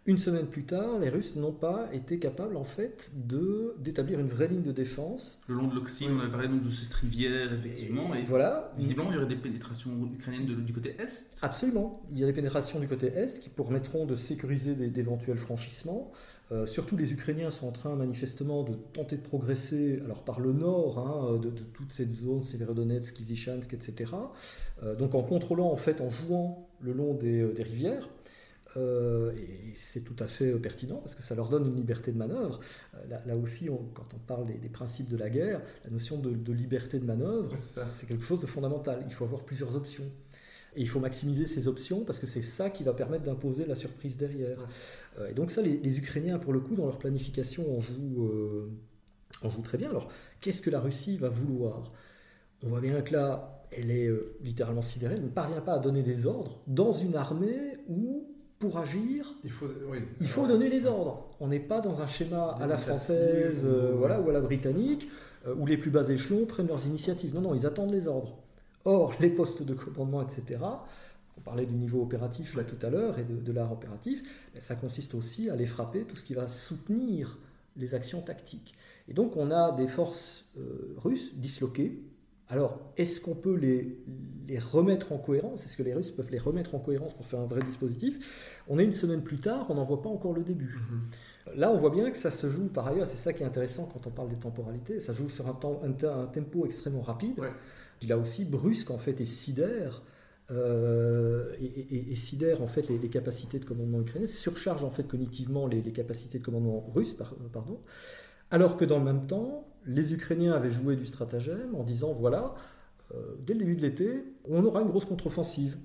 Une 0.08 0.20
semaine 0.20 0.46
plus 0.46 0.66
tard, 0.66 1.00
les 1.00 1.10
Russes 1.10 1.36
n'ont 1.36 1.52
pas 1.52 1.90
été 1.92 2.20
capables 2.20 2.58
en 2.58 2.64
fait 2.64 3.12
de 3.16 3.74
d'établir 3.80 4.20
une 4.20 4.28
vraie 4.28 4.48
ligne 4.48 4.62
de 4.62 4.72
défense. 4.72 5.42
Le 5.48 5.56
long 5.56 5.68
de 5.68 5.74
l'Oxy, 5.74 6.06
on 6.08 6.20
avait 6.20 6.30
parlé 6.30 6.48
donc 6.48 6.64
de 6.64 6.70
cette 6.70 6.94
rivière, 6.94 7.52
effectivement, 7.52 8.14
et, 8.14 8.22
voilà. 8.22 8.72
visiblement, 8.78 9.10
il 9.10 9.16
y 9.16 9.18
aurait 9.18 9.28
des 9.28 9.36
pénétrations 9.36 9.90
ukrainiennes 10.14 10.46
de- 10.46 10.54
du 10.62 10.74
côté 10.74 10.96
est. 11.00 11.32
Absolument. 11.42 12.04
Il 12.12 12.20
y 12.20 12.24
a 12.24 12.28
les 12.28 12.34
pénétrations 12.34 12.80
du 12.80 12.88
côté 12.88 13.08
est 13.08 13.40
qui 13.42 13.50
permettront 13.50 14.06
de 14.06 14.16
sécuriser 14.16 14.76
des- 14.76 14.90
d'éventuels 14.92 15.40
franchissements. 15.40 16.12
Euh, 16.52 16.68
surtout, 16.68 16.96
les 16.98 17.12
Ukrainiens 17.12 17.50
sont 17.50 17.68
en 17.68 17.72
train 17.72 17.96
manifestement 17.96 18.62
de 18.62 18.74
tenter 18.94 19.18
de 19.18 19.24
progresser 19.24 20.00
alors 20.06 20.24
par 20.24 20.40
le 20.40 20.54
nord 20.54 21.00
hein, 21.00 21.40
de, 21.40 21.50
de 21.50 21.64
toute 21.74 21.92
cette 21.92 22.12
zone, 22.12 22.44
Severodonetsk, 22.44 23.18
Lysychansk, 23.18 23.74
etc. 23.74 24.12
Euh, 24.84 24.94
donc 24.96 25.16
en 25.16 25.24
contrôlant, 25.24 25.72
en 25.72 25.78
fait, 25.78 26.00
en 26.00 26.12
jouant 26.12 26.70
le 26.80 26.94
long 26.94 27.16
des, 27.16 27.42
euh, 27.42 27.54
des 27.54 27.64
rivières. 27.64 28.08
Euh, 28.78 29.32
et 29.38 29.74
c'est 29.76 30.02
tout 30.02 30.16
à 30.20 30.28
fait 30.28 30.52
euh, 30.52 30.60
pertinent 30.60 30.98
parce 30.98 31.16
que 31.16 31.24
ça 31.24 31.34
leur 31.36 31.50
donne 31.50 31.66
une 31.66 31.76
liberté 31.76 32.12
de 32.12 32.18
manœuvre. 32.18 32.60
Euh, 32.96 33.08
là, 33.10 33.22
là 33.26 33.36
aussi, 33.38 33.70
on- 33.70 33.86
quand 33.94 34.14
on 34.14 34.20
parle 34.20 34.46
des, 34.46 34.56
des 34.56 34.70
principes 34.70 35.08
de 35.10 35.18
la 35.18 35.30
guerre, 35.30 35.62
la 35.86 35.92
notion 35.92 36.18
de, 36.20 36.32
de 36.32 36.54
liberté 36.54 37.00
de 37.00 37.06
manœuvre, 37.06 37.56
c'est 37.58 38.08
quelque 38.08 38.24
chose 38.24 38.42
de 38.42 38.46
fondamental. 38.48 39.04
Il 39.08 39.14
faut 39.14 39.24
avoir 39.24 39.44
plusieurs 39.44 39.76
options. 39.76 40.04
Et 40.76 40.82
il 40.82 40.90
faut 40.90 41.00
maximiser 41.00 41.48
ces 41.48 41.70
options 41.70 42.04
parce 42.04 42.20
que 42.20 42.28
c'est 42.28 42.42
ça 42.42 42.70
qui 42.70 42.84
va 42.84 42.94
permettre 42.94 43.24
d'imposer 43.24 43.66
la 43.66 43.76
surprise 43.76 44.18
derrière. 44.18 44.58
et 45.30 45.34
donc 45.34 45.50
ça, 45.50 45.62
les, 45.62 45.98
Ukrainiens, 45.98 46.38
pour 46.38 46.52
le 46.52 46.60
coup, 46.60 46.76
dans 46.76 46.86
leur 46.86 46.98
planification, 47.00 47.78
en 47.78 47.80
jouent, 47.80 48.30
en 49.42 49.48
jouent 49.48 49.62
très 49.62 49.78
bien. 49.78 49.90
Alors, 49.90 50.10
qu'est-ce 50.42 50.62
que 50.62 50.70
la 50.70 50.82
Russie 50.82 51.16
va 51.16 51.30
vouloir? 51.30 51.94
On 52.62 52.68
voit 52.68 52.82
bien 52.82 53.02
que 53.04 53.14
là, 53.14 53.64
elle 53.72 53.90
est 53.90 54.10
littéralement 54.42 54.82
sidérée, 54.82 55.16
elle 55.16 55.24
ne 55.24 55.30
parvient 55.30 55.62
pas 55.62 55.76
à 55.76 55.80
donner 55.80 56.04
des 56.04 56.26
ordres 56.26 56.62
dans 56.68 56.92
une 56.92 57.16
armée 57.16 57.78
où 57.88 58.35
pour 58.60 58.78
agir, 58.78 59.34
il 59.44 59.52
faut, 59.52 59.68
il 60.22 60.28
faut 60.28 60.48
donner 60.48 60.70
les 60.70 60.86
ordres. 60.86 61.26
On 61.40 61.48
n'est 61.48 61.60
pas 61.60 61.82
dans 61.82 62.02
un 62.02 62.08
schéma 62.08 62.56
à 62.60 62.68
la 62.68 62.78
française 62.78 63.66
euh, 63.66 63.94
voilà, 63.98 64.22
ou 64.22 64.30
à 64.30 64.34
la 64.34 64.40
britannique, 64.40 65.08
euh, 65.46 65.56
où 65.56 65.66
les 65.66 65.78
plus 65.78 65.92
bas 65.92 66.08
échelons 66.10 66.46
prennent 66.46 66.68
leurs 66.68 66.86
initiatives. 66.86 67.34
Non, 67.36 67.42
non, 67.42 67.54
ils 67.54 67.66
attendent 67.66 67.92
les 67.92 68.08
ordres. 68.08 68.38
Or, 68.86 69.14
les 69.20 69.30
postes 69.30 69.64
de 69.64 69.74
commandement, 69.74 70.22
etc., 70.22 70.60
on 71.38 71.42
parlait 71.42 71.66
du 71.66 71.76
niveau 71.76 72.02
opératif 72.02 72.56
là 72.56 72.64
tout 72.64 72.84
à 72.86 72.90
l'heure 72.90 73.20
et 73.20 73.24
de, 73.24 73.52
l'art 73.52 73.72
opératif, 73.72 74.24
ça 74.62 74.76
consiste 74.76 75.16
aussi 75.16 75.50
à 75.50 75.56
les 75.56 75.66
frapper, 75.66 76.04
tout 76.04 76.16
ce 76.16 76.24
qui 76.24 76.34
va 76.34 76.48
soutenir 76.48 77.38
les 77.76 77.94
actions 77.94 78.22
tactiques. 78.22 78.74
Et 79.10 79.14
donc 79.14 79.36
on 79.36 79.52
a 79.52 79.74
des 79.74 79.88
forces 79.88 80.46
euh, 80.58 80.96
russes 80.98 81.36
disloquées, 81.36 82.02
alors, 82.50 82.80
est-ce 82.96 83.20
qu'on 83.22 83.34
peut 83.34 83.56
les, 83.56 83.98
remettre 84.60 85.12
en 85.12 85.18
cohérence? 85.18 85.66
Est-ce 85.66 85.78
que 85.78 85.84
les 85.84 85.94
Russes 85.94 86.12
peuvent 86.12 86.30
les 86.30 86.38
remettre 86.38 86.76
en 86.76 86.80
cohérence 86.80 87.16
pour 87.16 87.26
faire 87.26 87.40
un 87.40 87.48
vrai 87.48 87.62
dispositif? 87.64 88.62
On 88.68 88.78
est 88.78 88.84
une 88.84 88.92
semaine 88.92 89.24
plus 89.24 89.38
tard, 89.38 89.66
on 89.70 89.76
n'en 89.76 89.84
voit 89.84 90.02
pas 90.02 90.10
encore 90.10 90.34
le 90.34 90.44
début. 90.44 90.76
Mhm. 90.76 91.58
Là, 91.58 91.72
on 91.72 91.78
voit 91.78 91.90
bien 91.90 92.12
que 92.12 92.18
ça 92.18 92.30
se 92.32 92.48
joue 92.48 92.68
par 92.68 92.88
ailleurs, 92.88 93.08
c'est 93.08 93.18
ça 93.18 93.34
qui 93.34 93.42
est 93.42 93.46
intéressant 93.46 93.90
quand 93.92 94.06
on 94.06 94.12
parle 94.12 94.30
des 94.30 94.36
temporalités, 94.36 95.00
ça 95.00 95.14
joue 95.14 95.30
sur 95.30 95.48
un, 95.48 95.54
tempo 95.54 96.66
extrêmement 96.66 97.02
rapide. 97.02 97.40
A 98.08 98.18
aussi 98.18 98.46
brusque 98.46 98.92
en 98.92 99.00
fait 99.00 99.20
et 99.20 99.26
sidère. 99.26 100.04
Euh, 100.52 101.56
et, 101.60 102.16
sidère 102.16 102.62
en 102.62 102.68
fait 102.68 102.88
les, 102.88 103.10
capacités 103.10 103.58
de 103.58 103.66
commandement 103.66 104.02
ukrainien, 104.02 104.28
surcharge 104.28 104.84
en 104.84 104.92
fait 104.92 105.08
cognitivement 105.08 105.66
les, 105.66 105.82
capacités 105.92 106.38
de 106.38 106.44
commandement 106.44 106.92
russe, 106.94 107.16
pardon, 107.52 107.80
alors 108.56 108.78
que 108.78 108.86
dans 108.86 109.00
le 109.00 109.04
même 109.04 109.28
temps, 109.28 109.68
les 109.86 110.14
Ukrainiens 110.14 110.54
avaient 110.54 110.72
joué 110.72 110.96
du 110.96 111.06
stratagème 111.06 111.76
en 111.76 111.84
disant 111.84 112.14
voilà, 112.14 112.56
euh, 113.14 113.36
dès 113.46 113.52
le 113.52 113.60
début 113.60 113.76
de 113.76 113.82
l'été, 113.82 114.24
on 114.46 114.64
aura 114.64 114.82
une 114.82 114.88
grosse 114.88 115.04
contre-offensive. 115.04 115.76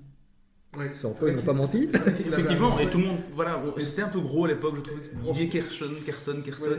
Oui, 0.77 0.85
ils 1.27 1.35
n'ont 1.35 1.41
pas 1.41 1.53
menti. 1.53 1.89
Effectivement, 1.93 2.79
et 2.79 2.87
tout 2.87 2.99
le 2.99 3.05
monde, 3.05 3.17
voilà, 3.33 3.61
c'était 3.77 4.03
un 4.03 4.07
peu 4.07 4.21
gros 4.21 4.45
à 4.45 4.47
l'époque, 4.47 4.75
je 4.77 4.81
trouvais 4.81 5.01
que 5.01 5.05
c'était 5.05 5.47
Kerson, 5.49 5.89
Kerson, 6.05 6.41
Kerson. 6.45 6.69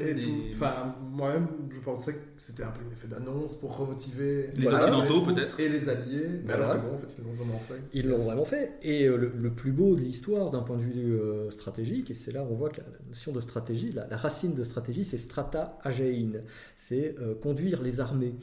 Enfin, 0.50 0.94
moi-même, 1.12 1.46
je 1.70 1.78
pensais 1.78 2.14
que 2.14 2.18
c'était 2.38 2.62
un 2.62 2.70
peu 2.70 2.80
un 2.88 2.90
effet 2.90 3.08
d'annonce 3.08 3.54
pour 3.54 3.76
remotiver 3.76 4.48
les 4.56 4.66
Occidentaux 4.66 5.22
peut-être. 5.22 5.60
Et 5.60 5.68
les 5.68 5.90
Alliés. 5.90 6.40
Mais 6.46 6.54
alors 6.54 6.78
bon, 6.78 6.94
en 6.94 6.98
fait, 6.98 7.14
ils 7.18 7.24
l'ont 7.24 7.34
vraiment 7.34 7.58
fait. 7.58 7.82
Ils 7.92 8.08
l'ont 8.08 8.18
vraiment 8.18 8.44
fait. 8.46 8.72
Et 8.82 9.04
euh, 9.04 9.16
le, 9.16 9.50
plus 9.50 9.72
beau 9.72 9.94
de 9.94 10.00
l'histoire 10.00 10.50
d'un 10.50 10.62
point 10.62 10.76
de 10.76 10.82
vue 10.82 11.12
euh, 11.12 11.50
stratégique, 11.50 12.10
et 12.10 12.14
c'est 12.14 12.32
là 12.32 12.42
où 12.42 12.46
on 12.50 12.54
voit 12.54 12.70
que 12.70 12.80
la, 12.80 12.86
notion 13.08 13.32
de 13.32 13.40
stratégie, 13.40 13.92
la, 13.92 14.16
racine 14.16 14.54
de 14.54 14.64
stratégie, 14.64 15.04
c'est 15.04 15.18
strata 15.18 15.78
agein, 15.82 16.40
c'est 16.78 17.14
euh, 17.20 17.34
conduire 17.34 17.82
les 17.82 18.00
armées. 18.00 18.34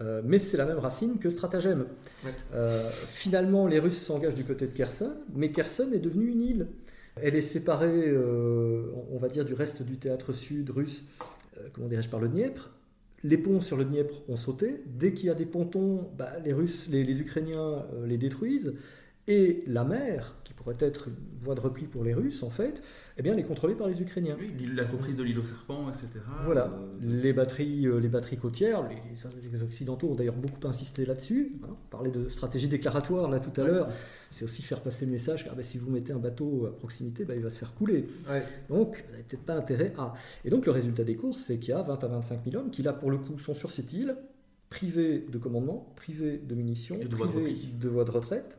Euh, 0.00 0.22
mais 0.24 0.38
c'est 0.38 0.56
la 0.56 0.64
même 0.64 0.78
racine 0.78 1.18
que 1.18 1.30
stratagème. 1.30 1.86
Euh, 2.54 2.88
finalement, 3.08 3.66
les 3.66 3.78
Russes 3.78 3.98
s'engagent 3.98 4.34
du 4.34 4.44
côté 4.44 4.66
de 4.66 4.72
Kherson, 4.72 5.12
mais 5.34 5.52
Kherson 5.52 5.90
est 5.92 5.98
devenue 5.98 6.28
une 6.28 6.40
île. 6.40 6.66
Elle 7.16 7.34
est 7.34 7.42
séparée, 7.42 8.08
euh, 8.08 8.86
on 9.10 9.18
va 9.18 9.28
dire, 9.28 9.44
du 9.44 9.54
reste 9.54 9.82
du 9.82 9.98
théâtre 9.98 10.32
sud 10.32 10.70
russe, 10.70 11.04
comment 11.72 11.86
dirais-je, 11.86 12.08
par 12.08 12.20
le 12.20 12.28
Dniepr. 12.28 12.70
Les 13.22 13.38
ponts 13.38 13.60
sur 13.60 13.76
le 13.76 13.84
Dniepr 13.84 14.14
ont 14.28 14.36
sauté. 14.36 14.82
Dès 14.86 15.12
qu'il 15.12 15.26
y 15.26 15.30
a 15.30 15.34
des 15.34 15.46
pontons, 15.46 16.10
bah, 16.16 16.32
les 16.44 16.52
Russes, 16.52 16.88
les 16.90 17.20
Ukrainiens 17.20 17.86
les 18.04 18.16
détruisent. 18.16 18.74
Et 19.28 19.62
la 19.68 19.84
mer, 19.84 20.34
pourrait 20.62 20.76
être 20.78 21.08
une 21.08 21.14
voie 21.38 21.54
de 21.54 21.60
repli 21.60 21.86
pour 21.86 22.04
les 22.04 22.14
Russes, 22.14 22.42
en 22.42 22.50
fait, 22.50 22.82
eh 23.18 23.22
bien, 23.22 23.32
elle 23.32 23.40
est 23.40 23.44
contrôlée 23.44 23.74
par 23.74 23.88
les 23.88 24.00
Ukrainiens. 24.00 24.36
Oui, 24.38 24.52
la 24.74 24.86
reprise 24.86 25.16
de 25.16 25.22
l'île 25.22 25.38
aux 25.38 25.44
serpents, 25.44 25.88
etc. 25.88 26.08
Voilà, 26.44 26.66
euh, 26.66 26.88
les, 27.00 27.32
batteries, 27.32 27.86
euh, 27.86 27.98
les 27.98 28.08
batteries 28.08 28.36
côtières, 28.36 28.88
les, 28.88 29.62
Occidentaux 29.62 30.08
ont 30.08 30.14
d'ailleurs 30.14 30.36
beaucoup 30.36 30.66
insisté 30.66 31.04
là-dessus. 31.04 31.52
Hein. 31.64 31.68
On 31.70 31.90
parlait 31.90 32.10
de 32.10 32.28
stratégie 32.28 32.68
déclaratoire 32.68 33.30
là 33.30 33.40
tout 33.40 33.60
à 33.60 33.64
l'heure. 33.64 33.88
C'est 34.30 34.44
aussi 34.44 34.62
faire 34.62 34.80
passer 34.80 35.04
le 35.06 35.12
message 35.12 35.44
car 35.44 35.54
ben, 35.54 35.62
si 35.62 35.78
vous 35.78 35.90
mettez 35.90 36.12
un 36.12 36.18
bateau 36.18 36.66
à 36.66 36.76
proximité, 36.76 37.24
ben, 37.24 37.34
il 37.34 37.42
va 37.42 37.50
se 37.50 37.58
faire 37.58 37.74
couler. 37.74 38.06
Donc, 38.68 39.04
vous 39.06 39.12
n'avez 39.12 39.24
peut-être 39.24 39.44
pas 39.44 39.54
intérêt 39.54 39.92
à. 39.98 40.14
Et 40.44 40.50
donc, 40.50 40.66
le 40.66 40.72
résultat 40.72 41.04
des 41.04 41.16
courses, 41.16 41.40
c'est 41.40 41.58
qu'il 41.58 41.70
y 41.70 41.72
a 41.72 41.82
20 41.82 42.04
à 42.04 42.06
25 42.06 42.40
000 42.44 42.56
hommes 42.56 42.70
qui, 42.70 42.82
là, 42.82 42.92
pour 42.92 43.10
le 43.10 43.18
coup, 43.18 43.38
sont 43.38 43.54
sur 43.54 43.70
cette 43.70 43.92
île, 43.92 44.16
privés 44.70 45.26
de 45.28 45.38
commandement, 45.38 45.92
privés 45.96 46.38
de 46.38 46.54
munitions, 46.54 46.98
de 46.98 47.06
privés 47.08 47.56
de 47.78 47.88
voies 47.88 48.04
de 48.04 48.10
retraite 48.10 48.58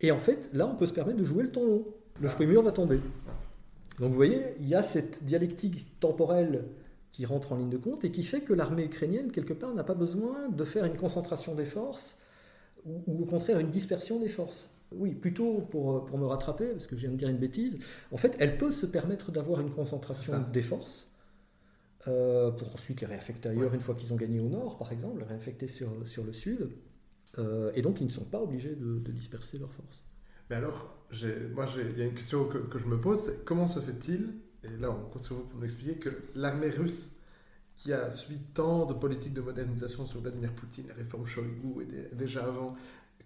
et 0.00 0.10
en 0.12 0.18
fait, 0.18 0.50
là, 0.52 0.66
on 0.66 0.76
peut 0.76 0.86
se 0.86 0.92
permettre 0.92 1.18
de 1.18 1.24
jouer 1.24 1.42
le 1.42 1.52
temps 1.52 1.64
long. 1.64 1.84
Le 2.20 2.28
fruit 2.28 2.46
mûr 2.46 2.62
va 2.62 2.72
tomber. 2.72 3.00
Donc 3.98 4.10
vous 4.10 4.16
voyez, 4.16 4.42
il 4.60 4.68
y 4.68 4.74
a 4.74 4.82
cette 4.82 5.24
dialectique 5.24 5.98
temporelle 6.00 6.64
qui 7.12 7.26
rentre 7.26 7.52
en 7.52 7.56
ligne 7.56 7.70
de 7.70 7.76
compte 7.76 8.04
et 8.04 8.10
qui 8.10 8.22
fait 8.22 8.40
que 8.40 8.52
l'armée 8.52 8.84
ukrainienne, 8.84 9.30
quelque 9.30 9.52
part, 9.52 9.74
n'a 9.74 9.84
pas 9.84 9.94
besoin 9.94 10.48
de 10.48 10.64
faire 10.64 10.84
une 10.84 10.96
concentration 10.96 11.54
des 11.54 11.64
forces 11.64 12.18
ou, 12.86 13.22
au 13.22 13.26
contraire 13.26 13.58
une 13.58 13.70
dispersion 13.70 14.18
des 14.18 14.28
forces. 14.28 14.70
Oui, 14.92 15.14
plutôt 15.14 15.60
pour, 15.70 16.04
pour, 16.06 16.18
me 16.18 16.26
rattraper, 16.26 16.68
parce 16.68 16.86
que 16.86 16.96
je 16.96 17.02
viens 17.02 17.10
de 17.10 17.16
dire 17.16 17.28
une 17.28 17.36
bêtise, 17.36 17.78
en 18.10 18.16
fait, 18.16 18.36
elle 18.40 18.58
peut 18.58 18.72
se 18.72 18.86
permettre 18.86 19.30
d'avoir 19.30 19.60
une 19.60 19.70
concentration 19.70 20.34
des 20.52 20.62
forces 20.62 21.12
euh, 22.08 22.50
pour 22.50 22.72
ensuite 22.72 23.00
les 23.02 23.06
réaffecter 23.06 23.50
ailleurs 23.50 23.72
une 23.74 23.80
fois 23.80 23.94
qu'ils 23.94 24.12
ont 24.12 24.16
gagné 24.16 24.40
au 24.40 24.48
nord, 24.48 24.78
par 24.78 24.90
exemple, 24.90 25.20
les 25.20 25.26
réaffecter 25.26 25.68
sur, 25.68 26.06
sur 26.06 26.24
le 26.24 26.32
sud. 26.32 26.70
Euh, 27.38 27.70
et 27.74 27.82
donc, 27.82 28.00
ils 28.00 28.06
ne 28.06 28.10
sont 28.10 28.24
pas 28.24 28.40
obligés 28.40 28.74
de, 28.74 28.98
disperser 29.10 29.58
leurs 29.58 29.72
forces. 29.72 30.04
Mais 30.48 30.56
alors, 30.56 30.96
moi, 31.54 31.66
il 31.76 31.98
y 31.98 32.02
a 32.02 32.06
une 32.06 32.14
question 32.14 32.44
que, 32.44 32.58
que 32.58 32.78
je 32.78 32.86
me 32.86 33.00
pose, 33.00 33.18
c'est 33.18 33.44
comment 33.44 33.66
se 33.66 33.80
fait-il, 33.80 34.34
et 34.64 34.80
là 34.80 34.90
on 34.90 35.08
compte 35.10 35.24
sur 35.24 35.36
vous 35.36 35.44
pour 35.44 35.58
nous 35.58 35.64
expliquer, 35.64 35.94
que 35.94 36.10
l'armée 36.34 36.70
russe, 36.70 37.16
qui 37.76 37.92
a 37.92 38.10
suivi 38.10 38.40
tant 38.52 38.84
de 38.84 38.92
politiques 38.92 39.32
de 39.32 39.40
modernisation 39.40 40.06
sur 40.06 40.20
Vladimir 40.20 40.52
Poutine, 40.52 40.84
les 40.88 40.92
réformes 40.92 41.24
Shoigu 41.24 41.82
et 41.82 42.14
déjà 42.14 42.44
avant, 42.44 42.74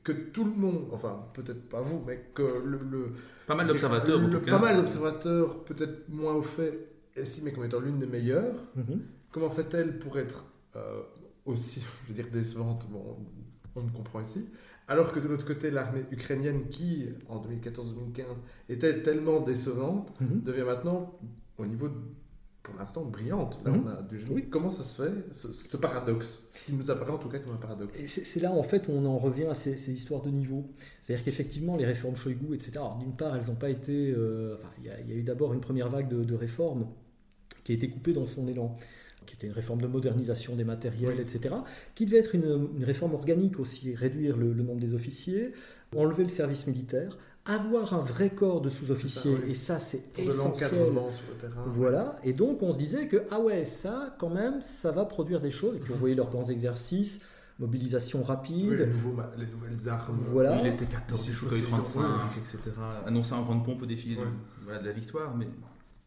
que 0.04 0.12
tout 0.12 0.44
le 0.44 0.52
monde, 0.52 0.88
enfin 0.92 1.26
peut-être 1.32 1.68
pas 1.68 1.80
vous, 1.80 2.02
mais 2.06 2.30
que 2.34 2.62
le... 2.64 3.14
pas 3.46 3.54
mal 3.54 3.66
d'observateurs, 3.66 4.20
en 4.20 4.30
tout 4.30 4.40
cas. 4.40 4.52
Pas 4.52 4.58
mal 4.60 4.76
d'observateurs, 4.76 5.64
peut-être 5.64 6.08
moins 6.08 6.34
au 6.34 6.42
fait, 6.42 6.88
estimé 7.16 7.52
comme 7.52 7.64
étant 7.64 7.80
l'une 7.80 7.98
des 7.98 8.06
meilleures. 8.06 8.54
Mhm. 8.76 9.00
Comment 9.32 9.50
fait-elle 9.50 9.98
pour 9.98 10.18
être 10.18 10.44
euh, 10.76 11.00
aussi, 11.46 11.80
je 12.04 12.08
veux 12.08 12.14
dire, 12.14 12.30
décevante? 12.30 12.86
Bon, 12.90 13.16
on 13.76 13.82
me 13.82 13.90
comprend 13.90 14.20
ici. 14.20 14.48
Alors 14.86 15.12
que 15.12 15.20
de 15.20 15.28
l'autre 15.28 15.46
côté, 15.46 15.70
l'armée 15.70 16.04
ukrainienne, 16.10 16.68
qui 16.68 17.08
en 17.28 17.42
2014-2015 17.42 18.24
était 18.68 19.02
tellement 19.02 19.40
décevante, 19.40 20.12
mhm. 20.20 20.42
devient 20.42 20.64
maintenant, 20.64 21.18
au 21.56 21.64
niveau, 21.64 21.88
pour 22.62 22.74
l'instant, 22.76 23.04
brillante. 23.06 23.58
Là, 23.64 23.70
mhm. 23.70 23.82
on 23.84 23.88
a 23.88 24.02
du 24.02 24.22
Oui. 24.30 24.48
Comment 24.50 24.70
ça 24.70 24.84
se 24.84 25.02
fait, 25.02 25.32
ce, 25.32 25.76
paradoxe? 25.78 26.38
Ce 26.52 26.64
qui 26.64 26.74
nous 26.74 26.90
apparaît 26.90 27.12
en 27.12 27.18
tout 27.18 27.30
cas 27.30 27.38
comme 27.38 27.54
un 27.54 27.58
paradoxe. 27.58 27.98
C'est 28.06 28.40
là, 28.40 28.52
en 28.52 28.62
fait, 28.62 28.86
où 28.88 28.92
on 28.92 29.06
en 29.06 29.16
revient 29.16 29.46
à 29.46 29.54
ces, 29.54 29.90
histoires 29.90 30.20
de 30.20 30.30
niveau. 30.30 30.66
C'est-à-dire 31.02 31.24
qu'effectivement, 31.24 31.76
les 31.76 31.86
réformes 31.86 32.16
Shoigu, 32.16 32.54
etc., 32.54 32.72
d'une 33.00 33.16
part, 33.16 33.34
elles 33.36 33.46
n'ont 33.46 33.56
pas 33.56 33.70
été. 33.70 34.10
Euh, 34.10 34.56
enfin, 34.58 34.68
il 34.78 34.86
y, 34.86 35.12
a 35.12 35.16
eu 35.16 35.22
d'abord 35.22 35.54
une 35.54 35.60
première 35.60 35.88
vague 35.88 36.08
de, 36.08 36.24
de 36.24 36.34
réformes 36.34 36.88
qui 37.64 37.72
a 37.72 37.74
été 37.74 37.88
coupée 37.88 38.12
dans 38.12 38.26
son 38.26 38.46
élan 38.46 38.74
qui 39.26 39.34
était 39.34 39.46
une 39.46 39.52
réforme 39.52 39.80
de 39.80 39.86
modernisation 39.86 40.54
des 40.54 40.64
matériels, 40.64 41.20
etc., 41.20 41.54
qui 41.94 42.06
devait 42.06 42.18
être 42.18 42.34
une, 42.34 42.68
réforme 42.82 43.14
organique 43.14 43.58
aussi, 43.60 43.94
réduire 43.94 44.36
le, 44.36 44.54
nombre 44.54 44.80
des 44.80 44.94
officiers, 44.94 45.52
enlever 45.96 46.24
le 46.24 46.28
service 46.28 46.66
militaire, 46.66 47.16
avoir 47.46 47.92
un 47.92 48.00
vrai 48.00 48.30
corps 48.30 48.60
de 48.60 48.70
sous-officiers, 48.70 49.36
et 49.48 49.54
ça 49.54 49.78
c'est 49.78 50.18
essentiel. 50.18 50.70
sur 50.70 50.78
le 50.78 51.38
terrain. 51.40 51.62
Voilà, 51.66 52.18
et 52.24 52.32
donc 52.32 52.62
on 52.62 52.72
se 52.72 52.78
disait 52.78 53.06
que, 53.06 53.22
ah 53.30 53.40
ouais, 53.40 53.64
ça 53.64 54.16
quand 54.18 54.30
même, 54.30 54.62
ça 54.62 54.92
va 54.92 55.04
produire 55.04 55.40
des 55.40 55.50
choses, 55.50 55.76
et 55.76 55.80
puis 55.80 55.92
on 55.92 55.96
voyait 55.96 56.14
leurs 56.14 56.30
grands 56.30 56.48
exercices, 56.48 57.20
mobilisation 57.58 58.22
rapide. 58.22 58.88
les, 59.36 59.46
nouvelles 59.46 59.88
armes. 59.88 60.18
Voilà. 60.30 60.60
Il 60.60 60.66
était 60.66 60.86
14, 60.86 61.30
35, 61.68 62.02
etc. 62.38 62.58
Annoncer 63.06 63.34
un 63.34 63.42
grand 63.42 63.60
pompe 63.60 63.82
au 63.82 63.86
défilé 63.86 64.16
de, 64.16 64.78
de 64.78 64.84
la 64.84 64.92
victoire, 64.92 65.36
mais 65.36 65.46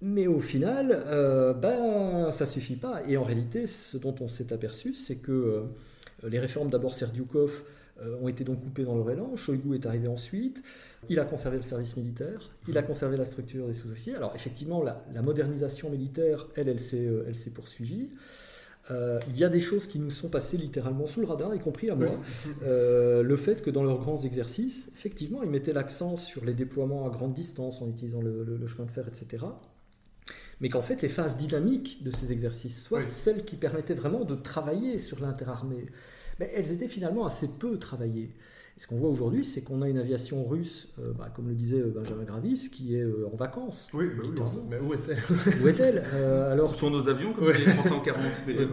mais 0.01 0.27
au 0.27 0.39
final, 0.39 1.03
euh, 1.07 1.53
ben, 1.53 2.31
ça 2.31 2.45
suffit 2.45 2.75
pas. 2.75 3.01
Et 3.07 3.17
en 3.17 3.23
réalité, 3.23 3.65
ce 3.65 3.97
dont 3.97 4.15
on 4.19 4.27
s'est 4.27 4.53
aperçu, 4.53 4.93
c'est 4.93 5.17
que 5.17 5.31
euh, 5.31 5.61
les 6.29 6.39
réformes 6.39 6.69
d'abord 6.69 6.93
Serdyukov 6.93 7.63
euh, 8.01 8.15
ont 8.21 8.27
été 8.27 8.43
donc 8.43 8.61
coupées 8.61 8.83
dans 8.83 8.95
leur 8.95 9.09
élan. 9.09 9.35
Shoigu 9.35 9.73
est 9.73 9.87
arrivé 9.87 10.07
ensuite. 10.07 10.61
Il 11.09 11.19
a 11.19 11.25
conservé 11.25 11.57
le 11.57 11.63
service 11.63 11.97
militaire. 11.97 12.51
Il 12.67 12.77
a 12.77 12.83
conservé 12.83 13.17
la 13.17 13.25
structure 13.25 13.65
des 13.65 13.73
sous-officiers. 13.73 14.15
Alors 14.15 14.33
effectivement, 14.35 14.83
la, 14.83 15.21
modernisation 15.23 15.89
militaire, 15.89 16.47
elle, 16.55 16.69
elle 16.69 16.79
s'est, 16.79 17.09
s'est 17.33 17.51
poursuivie. 17.51 18.09
il 18.91 19.37
y 19.37 19.43
a 19.43 19.49
des 19.49 19.59
choses 19.59 19.87
qui 19.87 19.97
nous 19.97 20.11
sont 20.11 20.29
passées 20.29 20.57
littéralement 20.57 21.07
sous 21.07 21.21
le 21.21 21.27
radar, 21.27 21.55
y 21.55 21.59
compris 21.59 21.89
à 21.89 21.95
moi. 21.95 22.09
le 22.61 23.35
fait 23.35 23.63
que 23.63 23.71
dans 23.71 23.83
leurs 23.83 23.99
grands 23.99 24.21
exercices, 24.21 24.91
effectivement, 24.95 25.41
ils 25.41 25.49
mettaient 25.49 25.73
l'accent 25.73 26.17
sur 26.17 26.45
les 26.45 26.53
déploiements 26.53 27.07
à 27.07 27.09
grande 27.09 27.33
distance 27.33 27.81
en 27.81 27.89
utilisant 27.89 28.21
le, 28.21 28.43
le 28.43 28.67
chemin 28.67 28.85
de 28.85 28.91
fer, 28.91 29.07
etc 29.07 29.45
mais 30.61 30.69
qu'en 30.69 30.81
fait 30.81 31.01
les 31.01 31.09
phases 31.09 31.37
dynamiques 31.37 32.03
de 32.03 32.11
ces 32.11 32.31
exercices, 32.31 32.83
soit 32.83 33.09
celles 33.09 33.45
qui 33.45 33.55
permettaient 33.55 33.93
vraiment 33.93 34.25
de 34.25 34.35
travailler 34.35 34.99
sur 34.99 35.19
l'interarmée, 35.21 35.85
mais 36.39 36.51
elles 36.55 36.71
étaient 36.71 36.87
finalement 36.87 37.25
assez 37.25 37.57
peu 37.59 37.77
travaillées. 37.77 38.31
Et 38.77 38.79
ce 38.79 38.85
qu'on 38.85 38.97
voit 38.97 39.09
aujourd'hui, 39.09 39.43
c'est 39.43 39.63
qu'on 39.63 39.81
a 39.81 39.89
une 39.89 39.97
aviation 39.97 40.45
russe, 40.45 40.89
euh, 40.99 41.11
bah, 41.17 41.31
comme 41.35 41.47
le 41.47 41.55
disait 41.55 41.79
euh, 41.79 41.91
Benjamin 41.95 42.23
Gravis, 42.25 42.69
qui 42.71 42.95
est 42.95 43.01
euh, 43.01 43.27
en 43.33 43.35
vacances. 43.35 43.87
Oui, 43.91 44.05
bah 44.15 44.45
mais 44.69 44.77
où 44.77 44.93
est-elle 44.93 45.17
Où 45.63 45.67
est-elle 45.67 46.03
Alors, 46.51 46.75
sont 46.75 46.91
nos 46.91 47.09
avions, 47.09 47.33
comme 47.33 47.49
les 47.49 47.65
340 47.65 48.21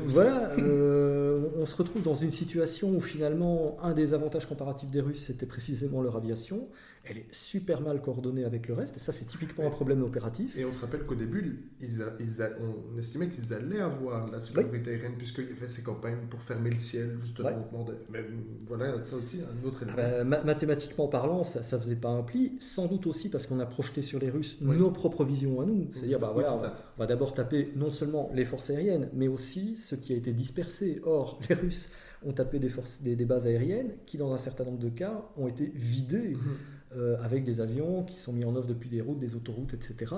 Voilà, 0.07 0.52
on 0.59 1.64
se 1.64 1.76
retrouve 1.76 2.02
dans 2.02 2.14
une 2.14 2.32
situation 2.32 2.94
où 2.94 3.00
finalement, 3.00 3.78
un 3.82 3.94
des 3.94 4.12
avantages 4.12 4.46
comparatifs 4.46 4.90
des 4.90 5.00
Russes, 5.00 5.24
c'était 5.26 5.46
précisément 5.46 6.02
leur 6.02 6.16
aviation 6.16 6.68
elle 7.07 7.18
est 7.18 7.34
super 7.34 7.80
mal 7.80 8.00
coordonnée 8.00 8.44
avec 8.44 8.68
le 8.68 8.74
reste. 8.74 8.98
Ça, 8.98 9.12
c'est 9.12 9.26
typiquement 9.26 9.66
un 9.66 9.70
problème 9.70 10.02
opératif. 10.02 10.57
Et 10.57 10.64
on 10.64 10.70
se 10.70 10.80
rappelle 10.80 11.05
qu'au 11.05 11.14
début, 11.14 11.70
ils 11.80 12.02
on 12.02 12.98
estimait 12.98 13.28
qu'ils 13.28 13.52
allaient 13.52 13.80
avoir 13.80 14.30
la 14.30 14.40
supériorité 14.40 14.92
aérienne, 14.92 15.14
puisqu'ils 15.16 15.52
avaient 15.52 15.68
ces 15.68 15.82
campagnes 15.82 16.26
pour 16.30 16.40
fermer 16.42 16.70
le 16.70 16.76
ciel, 16.76 17.16
justement. 17.20 17.66
Mais 18.11 18.24
voilà, 18.66 19.00
ça 19.00 19.16
aussi, 19.16 19.40
un 19.42 19.66
autre 19.66 19.80
ah 19.82 20.00
élément. 20.00 20.30
Ben, 20.30 20.44
mathématiquement 20.44 21.09
parlant, 21.09 21.44
ça 21.44 21.61
ne 21.61 21.82
faisait 21.82 21.96
pas 21.96 22.11
un 22.11 22.22
pli, 22.22 22.57
sans 22.61 22.86
doute 22.86 23.07
aussi 23.07 23.30
parce 23.30 23.46
qu'on 23.46 23.61
a 23.61 23.66
projeté 23.66 24.02
sur 24.02 24.18
les 24.18 24.30
Russes 24.30 24.61
nos 24.61 24.90
propres 24.90 25.24
visions 25.24 25.61
à 25.61 25.66
nous. 25.66 25.88
C'est-à-dire, 25.92 26.18
bah, 26.18 26.30
voilà, 26.32 26.55
on 26.55 27.00
va 27.00 27.07
d'abord 27.07 27.32
taper 27.32 27.70
non 27.76 27.90
seulement 27.90 28.30
les 28.34 28.44
forces 28.44 28.70
aériennes, 28.70 29.09
mais 29.14 29.28
aussi 29.28 29.76
ce 29.76 29.94
qui 29.94 30.12
a 30.12 30.16
été 30.16 30.32
dispersé. 30.32 31.00
Or, 31.05 31.40
les 31.48 31.55
Russes 31.55 31.90
ont 32.24 32.32
tapé 32.32 32.59
des, 32.59 32.68
forces, 32.68 33.02
des, 33.02 33.16
bases 33.24 33.46
aériennes 33.46 33.92
qui, 34.07 34.16
dans 34.16 34.32
un 34.32 34.38
certain 34.38 34.64
nombre 34.64 34.78
de 34.78 34.88
cas, 34.88 35.22
ont 35.36 35.48
été 35.48 35.70
vidées. 35.74 36.34
Mhm. 36.34 36.57
Euh, 36.97 37.16
avec 37.24 37.45
des 37.45 37.61
avions 37.61 38.05
qui 38.05 38.18
sont 38.18 38.32
mis 38.32 38.45
en 38.45 38.55
œuvre 38.55 38.68
depuis 38.68 38.88
des 38.88 39.01
routes, 39.01 39.18
des 39.18 39.34
autoroutes, 39.34 39.74
etc. 39.74 40.14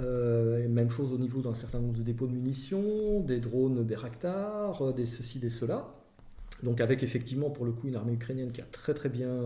Euh, 0.00 0.68
même 0.68 0.90
chose 0.90 1.12
au 1.12 1.18
niveau 1.18 1.40
d'un 1.40 1.54
certain 1.54 1.80
nombre 1.80 1.96
de 1.96 2.02
dépôts 2.02 2.26
de 2.26 2.32
munitions, 2.32 3.20
des 3.20 3.40
drones 3.40 3.82
Beraktar, 3.82 4.80
euh, 4.82 4.92
des 4.92 5.06
ceci, 5.06 5.40
des 5.40 5.50
cela. 5.50 5.88
Donc 6.62 6.80
avec 6.80 7.02
effectivement 7.02 7.50
pour 7.50 7.64
le 7.64 7.72
coup 7.72 7.88
une 7.88 7.96
armée 7.96 8.12
ukrainienne 8.12 8.52
qui 8.52 8.60
a 8.60 8.64
très 8.64 8.94
très 8.94 9.08
bien, 9.08 9.42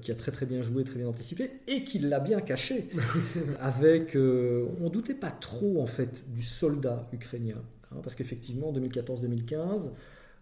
qui 0.00 0.10
a 0.10 0.14
très 0.14 0.32
très 0.32 0.46
bien 0.46 0.60
joué, 0.62 0.82
très 0.82 0.96
bien 0.96 1.06
anticipé 1.06 1.50
et 1.68 1.84
qui 1.84 1.98
l'a 1.98 2.20
bien 2.20 2.40
caché. 2.40 2.88
avec, 3.60 4.16
on 4.16 4.88
doutait 4.88 5.14
pas 5.14 5.30
trop 5.30 5.80
en 5.80 5.86
fait 5.86 6.24
du 6.32 6.42
soldat 6.42 7.06
ukrainien, 7.12 7.62
hein, 7.92 7.98
parce 8.02 8.16
qu'effectivement 8.16 8.70
en 8.70 8.72
2014-2015 8.72 9.90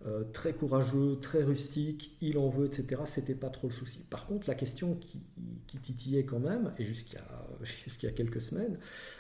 euh, 0.07 0.22
très 0.32 0.53
courageux, 0.53 1.18
très 1.20 1.42
rustique, 1.42 2.16
il 2.20 2.38
en 2.38 2.49
veut, 2.49 2.66
etc. 2.66 3.03
C'était 3.05 3.34
pas 3.34 3.51
trop 3.51 3.66
le 3.66 3.72
souci. 3.72 3.99
Par 4.09 4.26
contre, 4.26 4.49
la 4.49 4.55
question 4.55 4.94
qui, 4.94 5.20
titillait 5.82 6.24
quand 6.24 6.38
même, 6.38 6.72
et 6.78 6.84
jusqu'à 6.84 7.20
jusqu'à 7.62 8.11
quelques 8.11 8.40
semaines, 8.40 8.78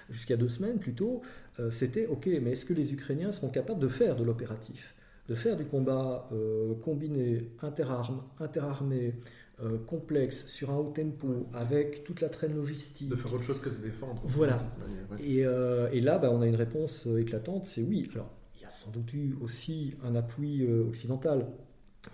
jusqu'à 0.08 0.36
deux 0.36 0.48
semaines 0.48 0.78
plutôt, 0.78 1.22
euh, 1.58 1.72
c'était 1.72 2.06
ok, 2.06 2.28
mais 2.40 2.52
est-ce 2.52 2.64
que 2.64 2.74
les 2.74 2.92
Ukrainiens 2.92 3.32
seront 3.32 3.48
capables 3.48 3.80
de 3.80 3.88
faire 3.88 4.14
de 4.14 4.22
l'opératif, 4.22 4.94
de 5.28 5.34
faire 5.34 5.56
du 5.56 5.64
combat 5.64 6.28
euh, 6.32 6.74
combiné, 6.76 7.50
interarmes, 7.60 8.22
interarmé, 8.38 9.14
complexe, 9.88 10.46
sur 10.46 10.70
un 10.70 10.76
haut 10.76 10.92
tempo, 10.92 11.48
avec 11.52 12.04
toute 12.04 12.20
la 12.20 12.28
traîne 12.28 12.54
logistique. 12.54 13.08
De 13.08 13.16
faire 13.16 13.34
autre 13.34 13.42
chose 13.42 13.60
que 13.60 13.70
se 13.70 13.82
défendre. 13.82 14.22
Voilà. 14.26 14.54
et, 15.18 15.38
et, 15.38 16.00
là, 16.00 16.18
bah, 16.18 16.30
on 16.30 16.42
a 16.42 16.46
une 16.46 16.54
réponse 16.54 17.06
éclatante, 17.06 17.66
c'est 17.66 17.82
oui. 17.82 18.08
Alors, 18.14 18.37
sans 18.68 18.90
doute 18.90 19.12
eu 19.12 19.36
aussi 19.40 19.94
un 20.04 20.14
appui 20.14 20.62
euh, 20.62 20.86
occidental. 20.88 21.46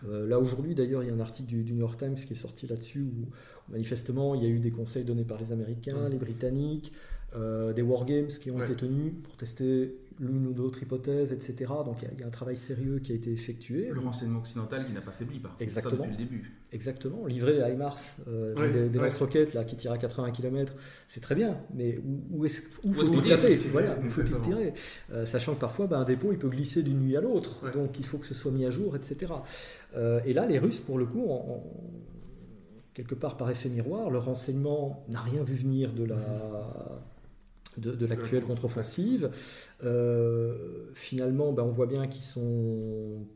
Euh, 0.08 0.26
là 0.26 0.40
aujourd'hui 0.40 0.74
d'ailleurs 0.74 1.02
il 1.02 1.08
y 1.08 1.12
a 1.12 1.14
un 1.14 1.20
article 1.20 1.48
du, 1.48 1.62
New 1.72 1.78
York 1.78 1.98
Times 1.98 2.14
qui 2.14 2.32
est 2.32 2.36
sorti 2.36 2.66
là-dessus 2.66 3.02
où, 3.02 3.28
manifestement 3.70 4.34
il 4.34 4.42
y 4.42 4.46
a 4.46 4.48
eu 4.48 4.58
des 4.58 4.70
conseils 4.70 5.04
donnés 5.04 5.24
par 5.24 5.38
les 5.38 5.52
Américains, 5.52 6.08
les 6.08 6.18
Britanniques, 6.18 6.92
euh, 7.36 7.72
des 7.72 7.82
wargames 7.82 8.28
qui 8.28 8.50
ont 8.50 8.62
été 8.62 8.74
tenus 8.74 9.12
pour 9.22 9.36
tester 9.36 9.94
l'une 10.20 10.46
ou 10.46 10.54
l'autre 10.54 10.82
hypothèse, 10.82 11.32
etc. 11.32 11.72
Donc 11.84 11.98
il 12.02 12.20
y, 12.20 12.22
a 12.22 12.26
un 12.26 12.30
travail 12.30 12.56
sérieux 12.56 12.98
qui 12.98 13.12
a 13.12 13.14
été 13.14 13.32
effectué. 13.32 13.90
Le 13.92 14.00
renseignement 14.00 14.38
occidental 14.38 14.84
qui 14.84 14.92
n'a 14.92 15.00
pas 15.00 15.10
faibli 15.10 15.38
par 15.38 15.56
Exactement. 15.60 16.04
Ça, 16.04 16.08
depuis 16.08 16.10
le 16.10 16.16
début. 16.16 16.52
Exactement. 16.72 17.26
Livrer 17.26 17.62
à 17.62 17.70
HIMARS, 17.70 17.98
euh, 18.28 18.88
des, 18.88 18.98
lance-roquettes 18.98 19.54
là, 19.54 19.64
qui 19.64 19.76
tirent 19.76 19.92
à 19.92 19.98
80 19.98 20.32
km, 20.32 20.74
c'est 21.08 21.20
très 21.20 21.34
bien, 21.34 21.58
mais 21.74 22.00
où, 22.30 22.44
est-ce 22.44 22.62
où 22.82 22.92
faut-il 22.92 23.22
taper 23.22 23.56
Voilà, 23.70 23.96
où 23.98 24.08
faut-il 24.08 24.40
tirer 24.40 24.74
euh, 25.12 25.24
Sachant 25.24 25.54
que 25.54 25.60
parfois, 25.60 25.86
ben, 25.86 26.00
un 26.00 26.04
dépôt, 26.04 26.32
il 26.32 26.38
peut 26.38 26.48
glisser 26.48 26.82
d'une 26.82 27.00
nuit 27.00 27.16
à 27.16 27.20
l'autre, 27.20 27.70
donc 27.72 27.98
il 27.98 28.04
faut 28.04 28.18
que 28.18 28.26
ce 28.26 28.34
soit 28.34 28.50
mis 28.50 28.64
à 28.66 28.70
jour, 28.70 28.96
etc. 28.96 29.32
Euh, 29.96 30.20
et 30.24 30.32
là, 30.32 30.46
les 30.46 30.58
Russes, 30.58 30.80
pour 30.80 30.98
le 30.98 31.06
coup, 31.06 31.28
quelque 32.92 33.14
part 33.14 33.36
par 33.36 33.50
effet 33.50 33.68
miroir, 33.68 34.10
le 34.10 34.18
renseignement 34.18 35.04
n'a 35.08 35.20
rien 35.20 35.42
vu 35.42 35.54
venir 35.54 35.92
de 35.92 36.04
la 36.04 36.18
de, 37.78 38.06
l'actuelle 38.06 38.44
contre-offensive. 38.44 39.30
Euh, 39.82 40.90
finalement, 40.94 41.52
ben, 41.52 41.62
on 41.62 41.70
voit 41.70 41.86
bien 41.86 42.06
qu'ils 42.06 42.22
sont. 42.22 43.26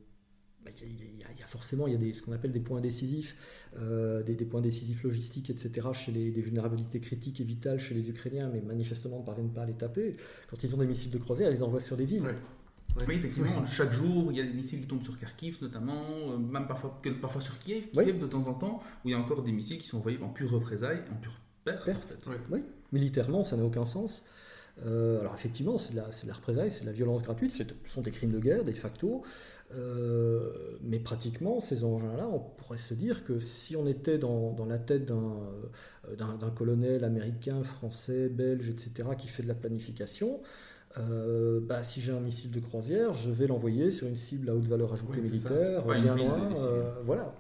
Ben, 0.65 0.73
il 0.83 1.39
y, 1.39 1.43
a 1.43 1.47
forcément 1.47 1.87
il 1.87 1.93
y 1.93 1.97
a 1.97 1.99
des, 1.99 2.13
ce 2.13 2.23
qu'on 2.23 2.33
appelle 2.33 2.53
des 2.53 2.61
points 2.61 2.81
décisifs, 2.81 3.37
euh, 3.79 4.23
des, 4.23 4.35
points 4.45 4.61
décisifs 4.61 5.03
logistiques, 5.03 5.51
etc., 5.51 5.89
chez 5.93 6.13
les, 6.13 6.31
des 6.31 6.41
vulnérabilités 6.41 7.01
critiques 7.01 7.41
et 7.41 7.45
vitales 7.45 7.79
chez 7.79 7.95
les 7.95 8.11
Ukrainiens, 8.11 8.51
mais 8.53 8.61
manifestement 8.61 9.21
ne 9.21 9.25
parviennent 9.25 9.53
pas 9.53 9.63
à 9.63 9.67
les 9.67 9.75
taper. 9.75 10.17
Quand 10.51 10.63
ils 10.63 10.75
ont 10.75 10.79
des 10.79 10.87
missiles 10.87 11.11
de 11.11 11.19
croisière, 11.19 11.51
ils 11.51 11.55
les 11.55 11.63
envoient 11.63 11.81
sur 11.81 11.97
des 11.97 12.05
villes. 12.05 12.35
Oui, 13.07 13.15
effectivement, 13.15 13.65
chaque 13.65 13.93
jour, 13.93 14.33
il 14.33 14.39
y 14.39 14.41
a 14.41 14.45
des 14.45 14.53
missiles 14.53 14.81
qui 14.81 14.87
tombent 14.87 15.03
sur 15.03 15.19
Kharkiv 15.19 15.59
notamment, 15.63 16.03
euh, 16.31 16.39
même 16.39 16.67
parfois, 16.67 17.01
parfois 17.21 17.41
sur 17.41 17.59
Kiev, 17.59 17.87
Kiev 17.93 18.19
de 18.19 18.27
temps 18.27 18.47
en 18.47 18.55
temps, 18.55 18.83
où 19.05 19.09
il 19.09 19.13
y 19.13 19.15
a 19.15 19.19
encore 19.19 19.43
des 19.43 19.53
missiles 19.53 19.79
qui 19.79 19.87
sont 19.87 19.99
envoyés 19.99 20.19
en 20.23 20.29
pure 20.29 20.51
représailles, 20.51 21.03
en 21.13 21.17
pure 21.17 21.39
perte. 21.65 22.17
Oui. 22.51 22.63
Militairement, 22.93 23.43
ça 23.43 23.57
n'a 23.57 23.65
aucun 23.65 23.85
sens. 23.85 24.25
Euh, 24.87 25.21
alors 25.21 25.35
effectivement, 25.35 25.79
c'est 25.79 25.93
de, 25.93 25.97
la, 25.97 26.05
de 26.05 26.29
la 26.29 26.35
représaille, 26.35 26.71
c'est 26.71 26.83
de 26.83 26.87
la 26.87 26.93
violence 26.93 27.23
gratuite, 27.23 27.53
ce 27.53 27.65
sont 27.87 28.03
des 28.03 28.11
crimes 28.11 28.33
de 28.33 28.39
guerre, 28.39 28.65
de 28.65 28.73
facto. 28.73 29.23
Euh, 29.75 30.51
mais 30.83 30.99
pratiquement, 30.99 31.61
ces 31.61 31.85
engins-là, 31.85 32.27
on 32.33 32.39
pourrait 32.39 32.79
se 32.79 32.95
dire 32.95 33.25
que 33.25 33.39
si 33.39 33.77
on 33.77 33.87
était 33.87 34.19
dans, 34.19 34.53
dans 34.53 34.65
la 34.65 34.79
tête 34.79 35.11
euh, 35.11 36.17
d'un 36.17 36.51
colonel 36.51 37.05
américain, 37.05 37.63
français, 37.63 38.29
belge, 38.29 38.69
etc., 38.69 39.11
qui 39.19 39.29
fait 39.29 39.43
de 39.43 39.49
la 39.49 39.55
planification, 39.55 40.41
bah, 40.97 41.85
si 41.85 42.01
j'ai 42.01 42.11
un 42.11 42.19
missile 42.19 42.51
de 42.51 42.59
croisière, 42.59 43.15
je 43.15 43.31
vais 43.31 43.47
l'envoyer 43.47 43.93
sur 43.93 44.09
une 44.09 44.17
cible 44.17 44.51
à 44.51 44.57
haute 44.57 44.67
valeur 44.67 44.93
ajoutée 44.93 45.21
militaire, 45.21 45.85
bien 45.85 46.17
loin. 46.17 46.53
voilà. 47.05 47.37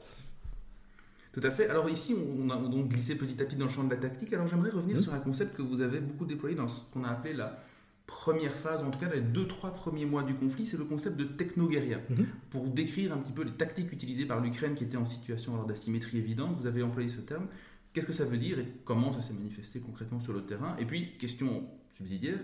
Tout 1.33 1.41
à 1.43 1.51
fait. 1.51 1.69
Alors 1.69 1.89
ici, 1.91 2.15
on 2.15 2.51
a 2.51 2.57
donc 2.57 2.89
glissé 2.89 3.17
petit 3.17 3.41
à 3.41 3.45
petit 3.45 3.57
dans 3.57 3.67
le 3.67 3.71
champ 3.71 3.85
de 3.85 3.91
la 3.91 3.97
tactique. 3.97 4.33
Alors 4.33 4.47
j'aimerais 4.47 4.71
revenir 4.71 4.97
mmh. 4.97 5.01
sur 5.01 5.15
un 5.15 5.21
concept 5.21 5.57
que 5.57 5.63
vous 5.63 5.81
avez 5.81 6.01
beaucoup 6.01 6.25
déployé 6.25 6.57
dans 6.57 6.69
ce 6.69 6.85
qu'on 6.93 7.05
a 7.05 7.11
appelé 7.11 7.35
la 7.35 7.59
première 8.07 8.53
phase, 8.53 8.83
en 8.83 8.91
tout 8.91 8.99
cas 8.99 9.11
les 9.13 9.21
deux, 9.21 9.47
trois 9.47 9.75
premiers 9.75 10.07
mois 10.07 10.23
du 10.23 10.35
conflit, 10.35 10.65
c'est 10.65 10.79
le 10.79 10.85
concept 10.85 11.19
de 11.19 11.25
technoguerilla. 11.25 11.99
Mmh. 12.09 12.23
Pour 12.51 12.67
décrire 12.67 13.13
un 13.13 13.19
petit 13.19 13.33
peu 13.33 13.45
les 13.45 13.53
tactiques 13.53 13.93
utilisées 13.93 14.25
par 14.25 14.41
l'Ukraine 14.41 14.75
qui 14.75 14.85
était 14.85 14.97
en 14.97 15.05
situation 15.05 15.63
d'asymétrie 15.65 16.17
évidente, 16.17 16.57
vous 16.59 16.67
avez 16.67 16.83
employé 16.83 17.09
ce 17.09 17.21
terme. 17.21 17.47
Qu'est-ce 17.93 18.07
que 18.07 18.13
ça 18.13 18.25
veut 18.25 18.39
dire 18.39 18.59
et 18.59 18.67
comment 18.85 19.13
ça 19.13 19.21
s'est 19.21 19.35
manifesté 19.35 19.81
concrètement 19.81 20.21
sur 20.21 20.33
le 20.33 20.43
terrain? 20.43 20.77
Et 20.79 20.87
puis, 20.87 21.19
question 21.19 21.69
subsidiaire, 21.97 22.39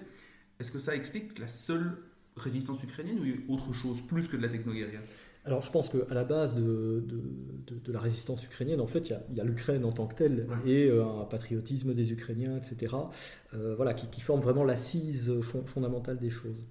est-ce 0.60 0.70
que 0.70 0.78
ça 0.78 0.94
explique 0.94 1.38
la 1.38 1.48
seule 1.48 1.96
résistance 2.36 2.82
ukrainienne 2.82 3.18
ou 3.48 3.54
autre 3.54 3.72
chose 3.72 4.00
plus 4.02 4.28
que 4.28 4.36
de 4.36 4.42
la 4.42 4.48
technoguerilla? 4.48 5.00
Alors 5.44 5.60
je 5.60 5.70
pense 5.70 5.90
qu'à 5.90 6.14
la 6.14 6.24
base 6.24 6.54
de, 6.54 7.04
de, 7.06 7.92
la 7.92 8.00
résistance 8.00 8.44
ukrainienne, 8.44 8.80
en 8.80 8.86
fait, 8.86 9.10
il 9.10 9.36
y 9.36 9.40
a, 9.40 9.44
l'Ukraine 9.44 9.84
en 9.84 9.92
tant 9.92 10.06
que 10.06 10.14
telle 10.14 10.46
et 10.64 10.86
euh, 10.86 11.04
un 11.04 11.24
patriotisme 11.24 11.92
des 11.92 12.12
Ukrainiens, 12.12 12.56
etc., 12.56 12.94
euh, 13.52 13.74
voilà, 13.76 13.92
qui, 13.92 14.06
qui 14.06 14.22
forment 14.22 14.40
vraiment 14.40 14.64
l'assise 14.64 15.30
fondamentale 15.42 16.18
des 16.18 16.30
choses. 16.30 16.64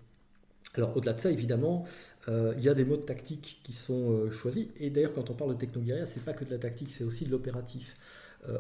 Alors 0.76 0.98
au-delà 0.98 1.14
de 1.14 1.20
ça, 1.20 1.30
évidemment, 1.30 1.86
euh, 2.28 2.56
il 2.58 2.64
y 2.64 2.70
a 2.70 2.74
des 2.74 2.84
modes 2.84 3.06
tactiques 3.06 3.62
qui 3.64 3.74
sont 3.74 4.30
choisis. 4.32 4.68
Et 4.78 4.90
d'ailleurs, 4.90 5.14
quand 5.14 5.30
on 5.30 5.36
parle 5.36 5.52
de 5.54 5.60
technoguerilla, 5.60 6.08
c'est 6.08 6.26
pas 6.26 6.34
que 6.34 6.44
de 6.44 6.50
la 6.50 6.58
tactique, 6.58 6.90
c'est 6.90 7.04
aussi 7.04 7.26
de 7.26 7.32
l'opératif. 7.32 7.96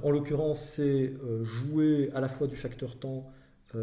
en 0.04 0.12
l'occurrence, 0.12 0.62
c'est 0.62 1.14
jouer 1.42 2.12
à 2.14 2.22
la 2.22 2.30
fois 2.30 2.46
du 2.46 2.56
facteur 2.56 2.98
temps 2.98 3.32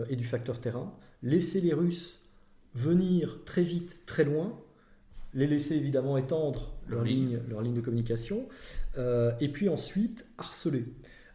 et 0.09 0.14
du 0.14 0.24
facteur 0.24 0.61
terrain, 0.61 0.95
laisser 1.24 1.61
les 1.61 1.74
Russes 1.74 2.20
venir 2.76 3.41
très 3.45 3.62
vite, 3.62 4.03
très 4.07 4.22
loin, 4.22 4.57
les 5.35 5.47
laisser 5.47 5.76
évidemment 5.76 6.16
étendre 6.16 6.72
leur, 6.89 7.05
ligne, 7.05 7.41
leur 7.49 7.62
ligne 7.62 7.74
de 7.74 7.81
communication, 7.81 8.49
euh, 8.99 9.33
et 9.41 9.49
puis 9.49 9.68
ensuite 9.68 10.26
harceler. 10.39 10.85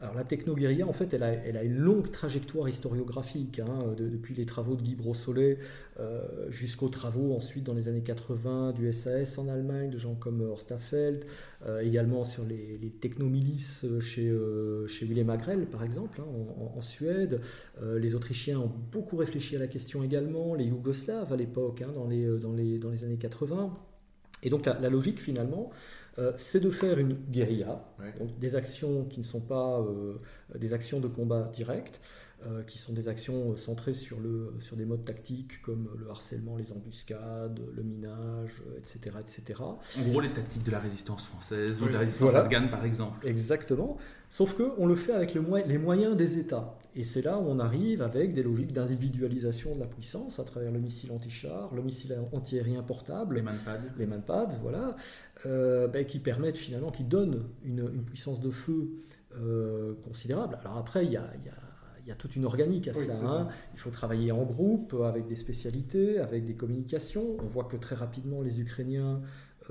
Alors 0.02 0.14
la 0.14 0.24
technoguérilla, 0.24 0.88
en 0.88 0.94
fait, 0.94 1.14
elle 1.14 1.24
a, 1.24 1.64
une 1.64 1.78
longue 1.78 2.12
trajectoire 2.12 2.68
historiographique, 2.68 3.60
hein, 3.60 3.96
depuis 3.98 4.36
les 4.36 4.46
travaux 4.46 4.76
de 4.76 4.82
Guy 4.82 4.96
Brossolet 4.96 5.58
euh, 6.00 6.22
jusqu'aux 6.50 6.90
travaux 6.90 7.34
ensuite 7.34 7.64
dans 7.64 7.74
les 7.74 7.88
années 7.88 8.04
80 8.04 8.74
du 8.74 8.92
SAS 8.92 9.38
en 9.38 9.48
Allemagne, 9.48 9.90
de 9.90 9.98
gens 9.98 10.16
comme 10.16 10.42
Horstafeld, 10.42 11.26
euh, 11.66 11.80
également 11.80 12.24
sur 12.24 12.44
les, 12.44 12.78
les 12.82 12.90
technomilices 12.90 13.86
chez, 14.02 14.28
euh, 14.28 14.86
chez 14.88 15.06
Willem 15.06 15.30
Agrel, 15.30 15.66
par 15.66 15.84
exemple, 15.84 16.22
hein, 16.22 16.26
en, 16.76 16.82
Suède. 16.82 17.42
les 17.82 18.14
Autrichiens 18.14 18.60
ont 18.60 18.72
beaucoup 18.92 19.16
réfléchi 19.16 19.56
à 19.56 19.60
la 19.60 19.68
question 19.68 20.04
également, 20.04 20.54
les 20.54 20.66
Yougoslaves 20.66 21.34
à 21.34 21.36
l'époque, 21.36 21.82
hein, 21.82 21.92
dans, 21.96 22.08
les, 22.08 22.28
dans, 22.38 22.54
les, 22.54 22.78
dans 22.78 22.92
les 22.92 23.04
années 23.04 23.18
80. 23.18 23.74
Et 24.46 24.50
donc 24.50 24.66
la, 24.66 24.90
logique 24.90 25.20
finalement, 25.20 25.72
c'est 26.36 26.62
de 26.62 26.70
faire 26.70 26.98
une 26.98 27.14
guérilla, 27.14 27.78
donc 28.20 28.40
des 28.40 28.56
actions 28.56 29.06
qui 29.06 29.20
ne 29.20 29.26
sont 29.26 29.42
pas 29.42 29.86
des 30.58 30.74
actions 30.74 31.00
de 31.00 31.08
combat 31.08 31.52
direct, 31.54 32.00
euh, 32.00 32.25
qui 32.68 32.78
sont 32.78 32.94
des 32.94 33.08
actions 33.08 33.56
centrées 33.58 33.94
sur, 33.94 34.20
le, 34.20 34.54
sur 34.60 34.76
des 34.76 34.86
modes 34.86 35.06
tactiques 35.06 35.62
comme 35.62 35.90
le 35.98 36.10
harcèlement, 36.10 36.58
les 36.58 36.72
embuscades, 36.72 37.60
le 37.76 37.84
minage, 37.84 38.64
etc. 38.78 39.18
etc. 39.20 39.62
En 39.62 40.02
gros, 40.10 40.22
les 40.22 40.32
tactiques 40.32 40.64
de 40.64 40.72
la 40.72 40.80
résistance 40.80 41.26
française 41.26 41.82
ou 41.82 41.88
de 41.88 41.94
la 41.94 42.00
résistance 42.00 42.36
afghane, 42.36 42.70
par 42.70 42.86
exemple. 42.86 43.28
Exactement. 43.28 43.98
Sauf 44.30 44.56
qu'on 44.56 44.86
le 44.86 44.96
fait 44.96 45.14
avec 45.14 45.34
les 45.34 45.78
moyens 45.78 46.16
des 46.16 46.38
États. 46.38 46.78
Et 46.96 47.04
c'est 47.04 47.22
là 47.22 47.38
où 47.38 47.44
on 47.48 47.60
arrive 47.60 48.02
avec 48.02 48.34
des 48.34 48.42
logiques 48.42 48.72
d'individualisation 48.72 49.76
de 49.76 49.82
la 49.82 49.86
puissance 49.86 50.40
à 50.40 50.46
travers 50.46 50.72
le 50.72 50.80
missile 50.80 51.12
anti-char, 51.12 51.74
le 51.76 51.82
missile 51.82 52.18
antiaérien 52.32 52.84
portable, 52.84 53.36
les 53.36 53.42
manpads, 53.42 53.80
les 53.98 54.06
manpads 54.06 54.58
voilà, 54.62 54.96
euh, 55.46 55.88
ben, 55.88 56.06
qui 56.06 56.20
permettent 56.20 56.58
finalement, 56.58 56.92
qui 56.92 57.04
donnent 57.04 57.44
une, 57.66 58.04
puissance 58.04 58.40
de 58.40 58.50
feu 58.50 58.92
euh, 59.38 59.94
considérable. 60.06 60.58
Alors 60.62 60.78
après, 60.78 61.06
il 61.06 61.12
y 61.12 61.18
a 61.18 61.30
y 62.08 62.12
a 62.12 62.16
toute 62.16 62.36
une 62.36 62.46
organique 62.46 62.88
à 62.88 62.94
cela. 62.94 63.16
Hein. 63.26 63.48
Il 63.74 63.80
faut 63.80 63.90
travailler 63.90 64.32
en 64.32 64.44
groupe, 64.44 64.96
avec 65.04 65.28
des 65.28 65.36
spécialités, 65.36 66.20
avec 66.20 66.46
des 66.46 66.54
communications. 66.54 67.38
On 67.40 67.48
voit 67.48 67.66
que 67.66 67.78
très 67.78 67.96
rapidement, 67.96 68.42
les 68.42 68.62
Ukrainiens 68.62 69.22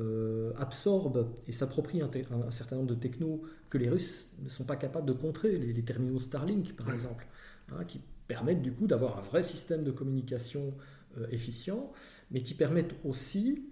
euh, 0.01 0.53
absorbent 0.57 1.29
et 1.47 1.53
s'approprient 1.53 2.03
un, 2.03 2.51
certain 2.51 2.77
nombre 2.77 2.89
de 2.89 2.97
technos 2.97 3.43
que 3.71 3.79
les 3.79 3.89
Russes 3.89 4.25
ne 4.43 4.49
sont 4.49 4.65
pas 4.65 4.75
capables 4.75 5.07
de 5.07 5.13
contrer, 5.13 5.57
les, 5.57 5.83
terminaux 5.85 6.19
Starlink 6.19 6.75
par 6.75 6.91
exemple, 6.91 7.29
hein, 7.73 7.85
qui 7.85 8.01
permettent 8.27 8.63
du 8.63 8.73
coup 8.73 8.89
d'avoir 8.89 9.19
un 9.19 9.21
vrai 9.21 9.45
système 9.45 9.85
de 9.85 9.93
communication 9.93 10.75
euh, 11.19 11.29
efficient, 11.31 11.91
mais 12.33 12.43
qui 12.43 12.55
permettent 12.55 12.97
aussi 13.05 13.69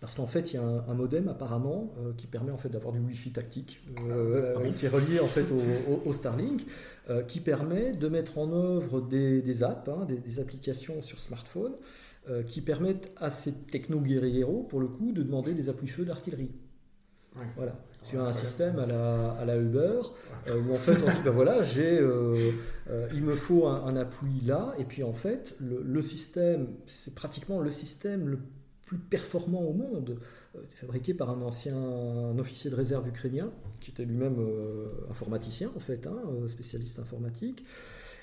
parce 0.00 0.14
qu'en 0.14 0.26
fait, 0.26 0.52
il 0.52 0.54
y 0.54 0.58
a 0.58 0.62
un, 0.62 0.94
modem 0.94 1.28
apparemment 1.28 1.92
euh, 1.98 2.12
qui 2.16 2.26
permet 2.26 2.50
en 2.50 2.56
fait 2.56 2.68
d'avoir 2.68 2.92
du 2.92 3.00
Wi-Fi 3.00 3.32
tactique, 3.32 3.82
euh, 4.08 4.54
ah 4.56 4.68
qui 4.78 4.86
est 4.86 4.88
relié 4.88 5.20
en 5.20 5.26
fait 5.26 5.46
au, 6.04 6.12
Starlink, 6.12 6.62
euh, 7.08 7.22
qui 7.22 7.40
permet 7.40 7.92
de 7.92 8.08
mettre 8.08 8.38
en 8.38 8.52
œuvre 8.52 9.00
des, 9.00 9.62
apps, 9.62 9.88
hein, 9.88 10.06
des, 10.06 10.38
applications 10.38 11.02
sur 11.02 11.18
smartphone, 11.18 11.72
qui 12.46 12.60
permettent 12.60 13.10
à 13.16 13.28
ces 13.28 13.50
techno-guerrieros, 13.50 14.62
pour 14.62 14.78
le 14.78 14.86
coup, 14.86 15.10
de 15.10 15.24
demander 15.24 15.52
des 15.52 15.68
appuis-feu 15.68 16.04
d'artillerie. 16.04 16.52
voilà. 17.56 17.72
Sur 18.02 18.22
un 18.22 18.32
système 18.32 18.78
à 18.78 18.86
la, 18.86 19.32
à 19.32 19.44
la 19.44 19.56
Uber, 19.56 20.00
où 20.48 20.72
en 20.72 20.76
fait 20.76 20.92
on 20.92 21.06
dit 21.06 21.22
ben 21.24 21.32
voilà, 21.32 21.62
j'ai, 21.62 21.98
il 23.12 23.22
me 23.22 23.34
faut 23.34 23.66
un, 23.66 23.96
appui 23.96 24.42
là, 24.46 24.74
et 24.78 24.84
puis 24.84 25.02
en 25.02 25.12
fait 25.12 25.56
le, 25.58 25.82
le 25.82 26.02
système, 26.02 26.68
c'est 26.86 27.16
pratiquement 27.16 27.58
le 27.60 27.70
système 27.70 28.28
le 28.28 28.38
plus 28.90 28.98
performant 28.98 29.62
au 29.62 29.72
monde, 29.72 30.18
euh, 30.56 30.58
fabriqué 30.74 31.14
par 31.14 31.30
un 31.30 31.40
ancien 31.42 31.76
officier 32.36 32.70
de 32.70 32.74
réserve 32.74 33.06
ukrainien, 33.06 33.52
qui 33.78 33.92
était 33.92 34.04
lui-même 34.04 34.40
euh, 34.40 34.88
informaticien, 35.08 35.70
en 35.76 35.78
fait, 35.78 36.08
hein, 36.08 36.16
euh, 36.26 36.48
spécialiste 36.48 36.98
informatique. 36.98 37.64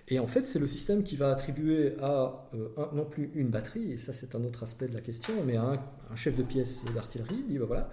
Et 0.10 0.20
en 0.20 0.28
fait, 0.28 0.46
c'est 0.46 0.60
le 0.60 0.68
système 0.68 1.04
qui 1.04 1.16
va 1.16 1.32
attribuer 1.32 1.96
à, 2.02 2.50
non 2.94 3.06
plus 3.06 3.32
une 3.34 3.48
batterie, 3.48 3.94
et 3.94 3.98
ça 3.98 4.12
c'est 4.12 4.36
un 4.36 4.44
autre 4.44 4.64
aspect 4.64 4.90
de 4.90 4.94
la 4.94 5.00
question, 5.00 5.36
mais 5.46 5.56
à 5.56 5.82
un, 6.12 6.16
chef 6.16 6.36
de 6.36 6.44
pièce 6.44 6.82
d'artillerie, 6.94 7.36
il 7.40 7.48
dit, 7.48 7.60
ben 7.60 7.66
voilà, 7.66 7.90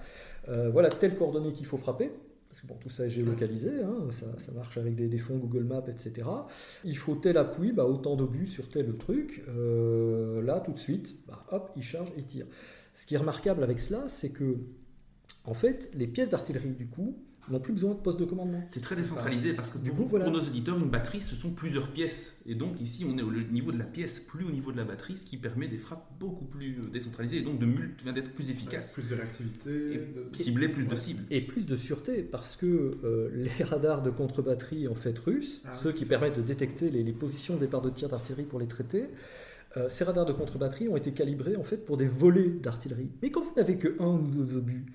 voilà 0.70 0.89
telle 0.89 1.16
coordonnée 1.16 1.53
qu'il 1.53 1.66
faut 1.66 1.77
frapper, 1.77 2.12
parce 2.55 2.63
que 2.63 2.69
bon, 2.69 2.77
tout 2.77 2.89
ça 2.89 3.07
est 3.07 3.11
géolocalisé, 3.11 3.83
hein, 3.83 4.13
ça, 4.13 4.53
marche 4.53 4.79
avec 4.79 4.95
des, 4.95 5.19
fonds 5.19 5.39
Google 5.39 5.65
Maps, 5.65 5.83
etc. 5.89 6.29
Il 6.85 6.97
faut 6.97 7.17
tel 7.17 7.37
appui, 7.37 7.73
bah, 7.73 7.85
autant 7.85 8.15
d'obus 8.15 8.47
sur 8.47 8.69
tel 8.69 8.97
truc, 8.97 9.43
euh, 9.49 10.41
là 10.41 10.61
tout 10.61 10.71
de 10.71 10.79
suite, 10.79 11.17
bah, 11.27 11.45
hop, 11.51 11.73
il 11.75 11.83
charge, 11.83 12.13
il 12.17 12.25
tire. 12.25 12.47
Ce 12.95 13.07
qui 13.07 13.17
est 13.17 13.19
remarquable 13.19 13.65
avec 13.65 13.81
cela, 13.81 14.07
c'est 14.07 14.31
que, 14.31 14.59
en 15.45 15.53
fait, 15.53 15.91
les 15.95 16.07
pièces 16.07 16.31
d'artillerie, 16.31 16.75
du 16.75 16.87
coup, 16.87 17.19
n'ont 17.53 17.61
plus 17.61 17.72
besoin 17.72 17.95
de 17.95 18.01
poste 18.01 18.18
de 18.18 18.24
commandement. 18.24 18.62
C'est 18.66 18.80
très 18.80 18.97
décentralisé 18.97 19.55
parce 19.55 19.70
que 19.70 19.78
pour, 19.78 20.09
pour, 20.09 20.18
nos 20.18 20.40
éditeurs, 20.40 20.78
une 20.78 20.88
batterie, 20.88 21.20
ce 21.20 21.34
sont 21.34 21.51
plusieurs 21.51 21.88
pièces. 21.88 22.40
Et 22.47 22.55
donc 22.55 22.80
ici, 22.80 23.07
on 23.09 23.18
est 23.18 23.22
au 23.22 23.32
niveau 23.32 23.72
de 23.72 23.78
la 23.78 23.84
pièce, 23.84 24.18
plus 24.18 24.45
au 24.45 24.51
niveau 24.51 24.72
de 24.72 24.76
la 24.76 24.84
batterie, 24.84 25.16
ce 25.16 25.24
qui 25.24 25.36
permet 25.36 25.68
des 25.68 25.78
frappes 25.78 26.07
beaucoup 26.18 26.45
plus 26.45 26.78
euh, 26.78 26.90
décentralisées 26.90 27.38
et 27.38 27.42
donc 27.42 27.59
d'être 27.59 28.32
plus 28.32 28.51
efficaces. 28.51 28.92
plus 28.92 29.11
de 29.11 29.14
réactivité. 29.16 30.01
Cibler 30.32 30.68
plus 30.68 30.86
de 30.86 30.97
cibles. 30.97 31.24
Et 31.30 31.40
plus 31.40 31.66
de 31.66 31.76
sûreté 31.76 32.22
parce 32.22 32.57
que 32.57 32.90
euh, 33.05 33.30
les 33.32 33.64
radars 33.64 34.03
de 34.03 34.11
contre-batterie 34.11 34.88
en 34.88 34.95
fait 34.95 35.18
russes, 35.18 35.62
ah 35.64 35.74
ceux 35.82 35.92
qui 35.92 36.05
permettent 36.05 36.36
de 36.36 36.42
détecter 36.42 36.90
les, 36.90 37.12
positions 37.12 37.55
de 37.55 37.61
départ 37.61 37.82
de 37.82 37.90
tir 37.90 38.09
d'artillerie 38.09 38.45
pour 38.45 38.59
les 38.59 38.66
traiter, 38.66 39.07
euh, 39.76 39.88
ces 39.88 40.05
radars 40.05 40.26
de 40.26 40.32
contre-batterie 40.32 40.88
ont 40.88 40.97
été 40.97 41.12
calibrés 41.12 41.57
en 41.57 41.62
fait 41.62 41.78
pour 41.78 41.97
des 41.97 42.07
volets 42.07 42.49
d'artillerie. 42.49 43.11
Mais 43.22 43.30
quand 43.30 43.42
vous 43.42 43.55
n'avez 43.57 43.76
que 43.76 43.97
un 44.01 44.07
ou 44.07 44.26
deux 44.26 44.57
obus, 44.57 44.86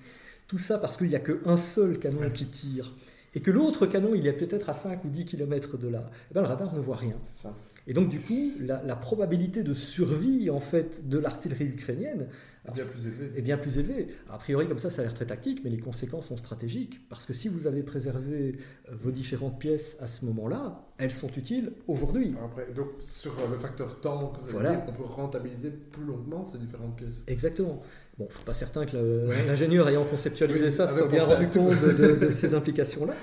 tout 0.50 0.58
ça 0.58 0.78
parce 0.78 0.96
qu'il 0.96 1.06
n'y 1.06 1.14
a 1.14 1.20
qu'un 1.20 1.56
seul 1.56 2.00
canon 2.00 2.28
qui 2.28 2.44
tire. 2.46 2.92
Et 3.36 3.40
que 3.40 3.52
l'autre 3.52 3.86
canon, 3.86 4.16
il 4.16 4.26
est 4.26 4.32
peut-être 4.32 4.68
à 4.68 4.74
5 4.74 5.04
ou 5.04 5.08
10 5.08 5.24
km 5.24 5.78
de 5.78 5.86
là. 5.86 6.00
Et 6.00 6.02
eh 6.32 6.34
ben, 6.34 6.40
le 6.40 6.48
radar 6.48 6.74
ne 6.74 6.80
voit 6.80 6.96
rien. 6.96 7.14
Ça. 7.22 7.54
Et 7.86 7.94
donc, 7.94 8.08
du 8.08 8.20
coup, 8.20 8.50
la, 8.60 8.96
probabilité 8.96 9.62
de 9.62 9.74
survie 9.74 10.50
en 10.50 10.58
fait, 10.58 11.08
de 11.08 11.18
l'artillerie 11.18 11.66
ukrainienne 11.66 12.26
est 12.66 12.72
bien 12.72 12.84
plus 12.84 13.06
élevée. 13.06 13.38
Est 13.38 13.42
bien 13.42 13.56
plus 13.58 13.78
élevée. 13.78 14.08
A 14.28 14.38
priori, 14.38 14.66
comme 14.66 14.78
ça, 14.78 14.90
ça 14.90 15.02
a 15.02 15.04
l'air 15.04 15.14
très 15.14 15.26
tactique, 15.26 15.60
mais 15.62 15.70
les 15.70 15.78
conséquences 15.78 16.26
sont 16.26 16.36
stratégiques. 16.36 17.08
Parce 17.08 17.24
que 17.24 17.32
si 17.32 17.46
vous 17.46 17.68
avez 17.68 17.84
préservé 17.84 18.56
euh, 18.88 18.94
vos 19.00 19.12
différentes 19.12 19.60
pièces 19.60 19.96
à 20.00 20.08
ce 20.08 20.24
moment-là, 20.24 20.84
elles 20.98 21.12
sont 21.12 21.30
utiles 21.36 21.72
aujourd'hui. 21.86 22.34
Donc, 22.74 22.88
sur 23.06 23.32
euh, 23.38 23.52
le 23.52 23.58
facteur 23.58 24.00
temps, 24.00 24.32
voilà. 24.42 24.84
on 24.88 24.92
peut 24.92 25.04
rentabiliser 25.04 25.70
plus 25.70 26.04
longuement 26.04 26.44
ces 26.44 26.58
différentes 26.58 26.96
pièces. 26.96 27.22
Exactement. 27.28 27.80
Bon, 28.20 28.26
je 28.28 28.34
ne 28.34 28.36
suis 28.36 28.44
pas 28.44 28.52
certain 28.52 28.84
que 28.84 28.98
l'ingénieur 29.46 29.88
ayant 29.88 30.04
conceptualisé 30.04 30.70
ça 30.70 30.86
soit 30.86 31.08
bien 31.08 31.24
rendu 31.24 31.48
compte 31.48 31.80
de, 31.80 32.28
ces 32.30 32.52
implications-là. 32.54 33.14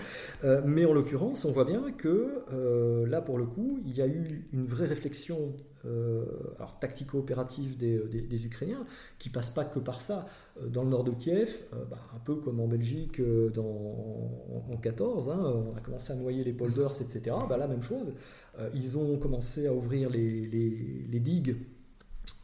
Euh, 0.44 0.64
mais 0.66 0.86
en 0.86 0.94
l'occurrence, 0.94 1.46
on 1.46 1.52
voit 1.52 1.66
bien 1.66 1.92
que 1.92 2.42
euh, 2.52 3.06
là, 3.06 3.22
pour 3.22 3.38
le 3.38 3.46
coup, 3.46 3.78
il 3.86 3.96
y 3.96 4.02
a 4.02 4.08
eu 4.08 4.48
une 4.54 4.66
vraie 4.66 4.88
réflexion 4.88 5.56
euh, 5.86 6.26
tactico-opérative 6.82 7.78
des, 7.78 8.46
Ukrainiens 8.48 8.84
qui 9.20 9.30
passe 9.30 9.52
pas 9.52 9.66
que 9.66 9.78
par 9.78 10.02
ça. 10.02 10.28
Dans 10.68 10.82
le 10.82 10.90
nord 10.90 11.04
de 11.04 11.12
Kiev, 11.12 11.56
bah, 11.92 12.00
un 12.16 12.20
peu 12.20 12.38
comme 12.38 12.60
en 12.60 12.68
Belgique 12.68 13.22
dans, 13.54 13.62
en, 14.72 14.78
14, 14.78 15.30
hein, 15.30 15.64
on 15.72 15.78
a 15.78 15.82
commencé 15.82 16.12
à 16.12 16.16
noyer 16.16 16.44
les 16.44 16.54
polders, 16.54 17.00
etc. 17.00 17.36
Bah, 17.48 17.58
la 17.58 17.68
même 17.68 17.84
chose. 17.84 18.14
ils 18.74 18.98
ont 18.98 19.20
commencé 19.20 19.68
à 19.68 19.74
ouvrir 19.74 20.10
les, 20.10 20.48
les 20.48 21.20
digues 21.20 21.58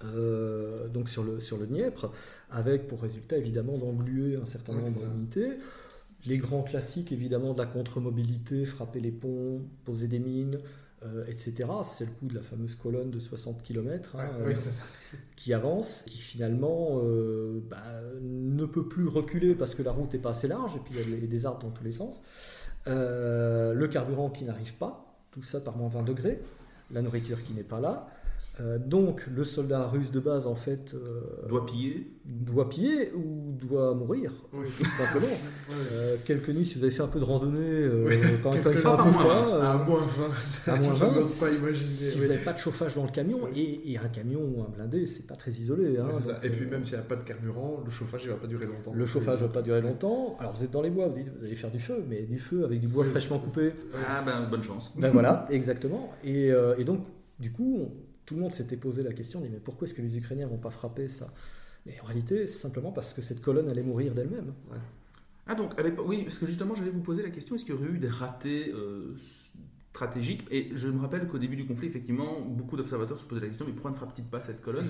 euh, 0.04 0.88
donc 0.88 1.10
sur 1.10 1.24
le, 1.24 1.40
sur 1.40 1.58
le 1.58 1.66
Dniepr, 1.66 2.10
avec 2.52 2.88
pour 2.88 3.02
résultat 3.02 3.38
évidemment 3.38 3.78
d'engluer 3.78 4.36
un 4.36 4.46
certain 4.46 4.74
nombre 4.74 5.00
d'unités. 5.00 5.52
Les 6.26 6.38
grands 6.38 6.64
classiques 6.64 7.12
évidemment 7.12 7.54
de 7.54 7.60
la 7.60 7.66
contre-mobilité, 7.66 8.66
frapper 8.66 9.00
les 9.00 9.12
ponts, 9.12 9.62
poser 9.84 10.08
des 10.08 10.20
mines, 10.20 10.58
euh, 11.04 11.26
etc. 11.28 11.66
C'est 11.84 12.06
le 12.06 12.12
coup 12.12 12.28
de 12.28 12.36
la 12.36 12.42
fameuse 12.42 12.76
colonne 12.76 13.12
de 13.12 13.20
60 13.20 13.62
km 13.62 14.16
hein, 14.16 14.30
euh, 14.40 14.56
qui 15.36 15.54
avance, 15.54 16.04
qui 16.08 16.18
finalement 16.18 17.02
bah, 17.70 17.84
ne 18.22 18.66
peut 18.66 18.88
plus 18.88 19.08
reculer 19.08 19.54
parce 19.54 19.76
que 19.76 19.84
la 19.84 19.92
route 19.92 20.14
n'est 20.14 20.20
pas 20.20 20.30
assez 20.30 20.48
large 20.48 20.76
et 20.78 20.80
puis 20.80 20.96
il 20.98 21.20
y 21.20 21.24
a 21.24 21.28
des 21.28 21.46
arbres 21.46 21.60
dans 21.60 21.72
tous 21.72 21.84
les 21.84 21.92
sens. 21.92 22.22
le 22.86 23.88
carburant 23.88 24.30
qui 24.30 24.46
n'arrive 24.46 24.76
pas, 24.76 25.14
tout 25.32 25.44
ça 25.44 25.60
par 25.60 25.76
moins 25.76 25.90
20 25.90 26.04
degrés, 26.04 26.42
la 26.92 27.02
nourriture 27.02 27.44
qui 27.44 27.54
n'est 27.54 27.64
pas 27.64 27.82
là. 27.82 28.08
Euh, 28.60 28.78
donc 28.78 29.26
le 29.26 29.44
soldat 29.44 29.88
russe 29.88 30.12
de 30.12 30.20
base 30.20 30.46
en 30.46 30.54
fait 30.54 30.94
euh, 30.94 31.48
doit 31.50 31.66
piller. 31.66 32.12
doit 32.24 32.70
piller 32.70 33.12
ou 33.14 33.52
doit 33.54 33.96
mourir 33.96 34.32
tout 34.52 34.86
simplement. 34.86 35.28
Euh, 35.92 36.18
quelques 36.26 36.50
nuits 36.50 36.66
si 36.66 36.78
vous 36.78 36.84
avez 36.84 36.94
fait 36.94 37.02
un 37.02 37.08
peu 37.08 37.20
de 37.20 37.24
randonnée 37.24 37.88
quand, 38.44 38.54
il 38.54 38.62
fait 38.62 38.70
un 38.70 38.72
peu 38.72 39.12
froid 39.12 39.44
à 39.62 39.78
moins 39.78 40.00
20 40.66 40.74
à 40.74 40.78
moins 40.78 40.94
20 40.94 41.40
pas 41.40 41.52
imaginer, 41.52 41.88
si 41.88 42.20
vous 42.20 42.28
n'avez 42.28 42.44
pas 42.44 42.54
de 42.54 42.60
chauffage 42.60 42.96
dans 42.96 43.04
le 43.04 43.10
camion 43.10 43.48
et, 43.56 43.98
un 43.98 44.08
camion 44.10 44.42
ou 44.42 44.62
un 44.62 44.70
blindé 44.70 45.06
c'est 45.06 45.26
pas 45.26 45.36
très 45.36 45.52
isolé 45.52 45.98
hein, 45.98 46.10
et 46.44 46.50
puis 46.50 46.66
même 46.66 46.86
s'il 46.86 46.96
n'y 46.98 47.04
a 47.04 47.06
pas 47.06 47.16
de 47.16 47.24
carburant 47.24 47.82
le 47.84 47.92
chauffage 47.92 48.22
il 48.24 48.30
va 48.30 48.36
pas 48.36 48.48
durer 48.48 48.66
longtemps. 48.66 48.94
Le 48.94 49.06
chauffage 49.06 49.42
va 49.42 49.48
pas 49.48 49.62
durer 49.62 49.82
longtemps. 49.82 50.36
Alors 50.40 50.54
vous 50.54 50.64
êtes 50.64 50.72
dans 50.72 50.82
les 50.82 50.92
bois 50.92 51.08
vous, 51.08 51.18
dites, 51.18 51.32
vous 51.38 51.46
allez 51.46 51.56
faire 51.56 51.72
du 51.72 51.80
feu 51.80 52.04
mais 52.08 52.22
du 52.22 52.40
feu 52.40 52.66
avec 52.66 52.80
du 52.82 52.88
bois 52.88 53.06
fraîchement 53.06 53.40
coupé. 53.40 53.72
Ah 54.08 54.22
ben 54.26 54.48
bonne 54.50 54.64
chance. 54.64 54.94
Ben 54.98 55.12
voilà 55.12 55.48
exactement. 55.50 56.12
Et, 56.24 56.50
et 56.78 56.84
donc 56.84 57.00
du 57.40 57.52
coup 57.52 57.90
tout 58.26 58.36
le 58.36 58.42
monde 58.42 58.54
s'était 58.54 58.78
posé 58.78 59.04
la 59.04 59.14
question, 59.14 59.42
dit 59.42 59.50
mais 59.50 59.60
pourquoi 59.60 59.88
est-ce 59.88 59.94
que 59.94 60.02
les 60.02 60.18
Ukrainiens 60.18 60.48
vont 60.48 60.58
pas 60.58 60.70
frapper 60.70 61.08
ça? 61.08 61.34
Mais 61.86 62.00
en 62.02 62.06
réalité, 62.06 62.48
c'est 62.48 62.60
simplement 62.60 62.92
parce 62.92 63.14
que 63.14 63.22
cette 63.22 63.42
colonne 63.42 63.70
allait 63.70 63.84
mourir 63.84 64.14
d'elle-même. 64.14 64.54
Ah 65.46 65.56
donc, 65.56 65.74
oui, 66.06 66.24
parce 66.24 66.38
que 66.38 66.46
justement, 66.46 66.74
j'allais 66.76 66.92
vous 66.92 67.02
poser 67.02 67.22
la 67.22 67.30
question, 67.30 67.56
est-ce 67.56 67.66
qu'il 67.66 67.76
y 67.76 67.78
aurait 67.78 67.90
eu 67.90 67.98
des 67.98 68.08
ratés 68.08 68.72
euh, 68.74 69.16
stratégiques? 69.90 70.46
Et 70.50 70.72
je 70.74 70.88
me 70.88 71.02
rappelle 71.02 71.28
qu'au 71.28 71.38
début 71.38 71.58
du 71.58 71.66
conflit, 71.66 71.88
effectivement, 71.88 72.40
beaucoup 72.40 72.78
d'observateurs 72.78 73.20
se 73.20 73.26
posaient 73.26 73.42
la 73.42 73.48
question, 73.48 73.66
mais 73.66 73.74
pourquoi 73.74 73.92
ne 73.92 73.98
frappe-t-il 73.98 74.26
pas 74.28 74.42
cette 74.42 74.62
colonne? 74.62 74.86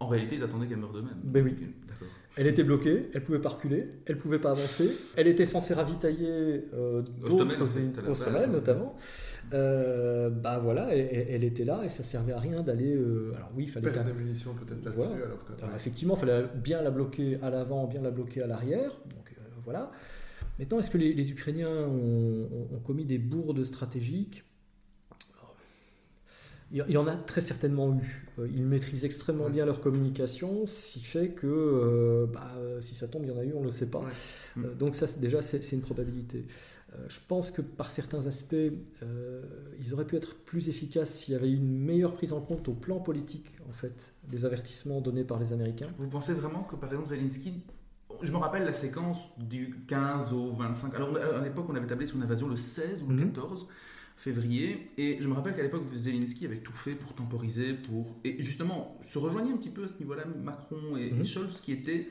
En 0.00 0.06
réalité, 0.06 0.36
ils 0.36 0.44
attendaient 0.44 0.66
qu'elle 0.66 0.78
meure 0.78 0.92
d'eux-mêmes. 0.92 1.18
Ben 1.24 1.44
oui. 1.44 1.56
Elle 2.36 2.46
était 2.46 2.62
bloquée, 2.62 3.10
elle 3.14 3.22
pouvait 3.22 3.40
pas 3.40 3.48
reculer, 3.48 3.88
elle 4.06 4.16
pouvait 4.16 4.38
pas 4.38 4.50
avancer. 4.50 4.96
Elle 5.16 5.26
était 5.26 5.46
censée 5.46 5.74
ravitailler 5.74 6.64
euh, 6.74 7.02
d'autres 7.20 7.56
au 8.08 8.14
sommet, 8.14 8.46
notamment. 8.46 8.96
Euh, 9.54 10.30
bah 10.30 10.58
voilà, 10.58 10.94
elle, 10.94 11.42
était 11.42 11.64
là 11.64 11.82
et 11.84 11.88
ça 11.88 12.02
servait 12.02 12.32
à 12.32 12.38
rien 12.38 12.62
d'aller. 12.62 12.94
Euh, 12.94 13.32
alors 13.34 13.50
oui, 13.56 13.64
il 13.64 13.70
fallait. 13.70 13.90
Perdre 13.90 14.12
des 14.12 14.18
munitions 14.18 14.54
peut-être 14.54 14.84
là-dessus. 14.84 15.08
Alors, 15.62 15.74
effectivement, 15.74 16.14
il 16.14 16.20
fallait 16.20 16.44
bien 16.54 16.82
la 16.82 16.90
bloquer 16.90 17.38
à 17.42 17.50
l'avant, 17.50 17.86
bien 17.86 18.02
la 18.02 18.10
bloquer 18.10 18.42
à 18.42 18.46
l'arrière. 18.46 18.90
Donc 19.06 19.34
voilà. 19.64 19.90
Maintenant, 20.58 20.78
est-ce 20.78 20.90
que 20.90 20.98
les, 20.98 21.30
Ukrainiens 21.30 21.70
ont, 21.70 22.48
ont, 22.72 22.80
commis 22.84 23.04
des 23.04 23.18
bourdes 23.18 23.62
stratégiques? 23.64 24.44
Il 26.70 26.90
y 26.90 26.96
en 26.96 27.06
a 27.06 27.16
très 27.16 27.40
certainement 27.40 27.94
eu. 27.94 28.26
Euh, 28.38 28.48
ils 28.54 28.64
maîtrisent 28.64 29.04
extrêmement 29.04 29.48
bien 29.48 29.64
leur 29.64 29.80
communication, 29.80 30.66
ce 30.66 30.92
qui 30.92 31.00
fait 31.00 31.30
que 31.30 31.46
euh, 31.46 32.26
bah, 32.26 32.52
si 32.80 32.94
ça 32.94 33.08
tombe, 33.08 33.22
il 33.24 33.30
y 33.30 33.32
en 33.32 33.38
a 33.38 33.44
eu, 33.44 33.54
on 33.54 33.60
ne 33.60 33.66
le 33.66 33.72
sait 33.72 33.86
pas. 33.86 34.02
Euh, 34.58 34.74
donc 34.74 34.94
ça, 34.94 35.06
déjà, 35.18 35.40
c'est 35.40 35.72
une 35.72 35.80
probabilité. 35.80 36.46
je 37.08 37.18
pense 37.26 37.50
que 37.50 37.62
par 37.62 37.90
certains 37.90 38.26
aspects, 38.26 38.56
ils 39.80 39.94
auraient 39.94 40.06
pu 40.06 40.16
être 40.16 40.36
plus 40.36 40.68
efficaces 40.68 41.14
s'il 41.14 41.34
y 41.34 41.36
avait 41.36 41.50
une 41.50 41.78
meilleure 41.78 42.14
prise 42.14 42.32
en 42.32 42.40
compte 42.40 42.68
au 42.68 42.74
plan 42.74 43.00
politique, 43.00 43.46
en 43.68 43.72
fait, 43.72 44.12
des 44.28 44.44
avertissements 44.44 45.00
donnés 45.00 45.24
par 45.24 45.38
les 45.38 45.52
Américains. 45.52 45.88
Vous 45.98 46.08
pensez 46.08 46.34
vraiment 46.34 46.64
que, 46.64 46.76
par 46.76 46.90
exemple, 46.90 47.08
Zelensky 47.08 47.62
je 48.20 48.32
me 48.32 48.38
rappelle 48.38 48.64
la 48.64 48.72
séquence 48.72 49.38
du 49.38 49.84
15 49.86 50.32
au 50.32 50.50
25. 50.50 50.92
Alors, 50.96 51.16
à 51.16 51.40
l'époque, 51.44 51.66
on 51.68 51.76
avait 51.76 51.86
tablé 51.86 52.04
sur 52.04 52.16
une 52.16 52.24
invasion 52.24 52.48
le 52.48 52.56
16 52.56 53.04
ou 53.04 53.10
le 53.10 53.16
14. 53.16 53.62
Mhm 53.62 53.68
février. 54.18 54.90
Et 54.98 55.18
je 55.20 55.28
me 55.28 55.32
rappelle 55.32 55.54
qu'à 55.54 55.62
l'époque, 55.62 55.84
Zelensky 55.94 56.44
avait 56.44 56.58
tout 56.58 56.72
fait 56.72 56.92
pour 56.92 57.14
temporiser, 57.14 57.72
pour 57.72 58.16
et 58.24 58.42
justement 58.42 58.98
se 59.00 59.18
rejoignait 59.18 59.52
un 59.52 59.56
petit 59.56 59.70
peu 59.70 59.84
à 59.84 59.88
ce 59.88 59.98
niveau-là 60.00 60.24
Macron 60.42 60.96
et, 60.98 61.12
mhm. 61.12 61.24
Scholz, 61.24 61.60
qui 61.60 61.72
étaient 61.72 62.08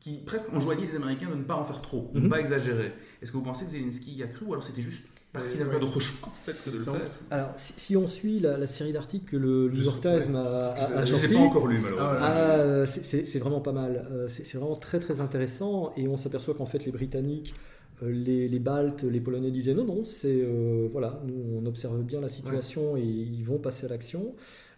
qui 0.00 0.14
presque 0.24 0.54
enjoignaient 0.54 0.86
les 0.86 0.96
Américains 0.96 1.28
de 1.28 1.34
ne 1.34 1.44
pas 1.44 1.56
en 1.56 1.64
faire 1.64 1.82
trop, 1.82 2.10
de 2.14 2.20
ne 2.20 2.24
mhm. 2.24 2.30
pas 2.30 2.40
exagérer. 2.40 2.92
Est-ce 3.20 3.30
que 3.30 3.36
vous 3.36 3.42
pensez 3.42 3.66
que 3.66 3.70
Zelensky 3.70 4.12
y 4.12 4.22
a 4.22 4.26
cru 4.26 4.46
ou 4.46 4.52
alors 4.52 4.64
c'était 4.64 4.80
juste 4.80 5.04
parce 5.32 5.50
qu'il 5.50 5.60
n'avait 5.60 5.74
pas 5.74 5.78
d'autre 5.78 6.00
choix 6.00 6.28
en 6.28 6.32
fait, 6.32 6.56
que 6.64 6.70
de 6.70 6.78
le 6.78 6.82
faire 6.82 7.10
Alors, 7.30 7.52
si, 7.54 7.96
on 7.96 8.08
suit 8.08 8.40
la, 8.40 8.66
série 8.66 8.92
d'articles 8.92 9.30
que 9.30 9.36
le 9.36 9.68
New 9.68 9.84
York 9.84 10.00
Times 10.00 10.34
a, 10.34 10.96
a, 10.96 11.06
sorti, 11.06 11.28
pas 11.28 11.38
encore 11.38 11.68
lu 11.68 11.78
malheureusement. 11.78 12.18
Ah, 12.20 12.84
c'est 12.86 13.38
vraiment 13.38 13.60
pas 13.60 13.70
mal. 13.70 14.08
Euh, 14.10 14.26
c'est 14.26 14.58
vraiment 14.58 14.74
très 14.74 14.98
très 14.98 15.20
intéressant 15.20 15.92
et 15.96 16.08
on 16.08 16.16
s'aperçoit 16.16 16.54
qu'en 16.54 16.66
fait 16.66 16.84
les 16.84 16.90
Britanniques 16.90 17.54
euh, 18.02 18.10
les, 18.10 18.58
Baltes, 18.58 19.02
les 19.04 19.20
Polonais 19.20 19.50
disaient 19.50 19.74
non, 19.74 19.84
non, 19.84 20.04
c'est 20.04 20.42
euh, 20.42 20.88
voilà, 20.90 21.22
nous 21.26 21.60
on 21.60 21.66
observe 21.66 22.02
bien 22.02 22.20
la 22.20 22.28
situation 22.28 22.96
et 22.96 23.02
ils 23.02 23.44
vont 23.44 23.58
passer 23.58 23.86
à 23.86 23.88
l'action. 23.88 24.34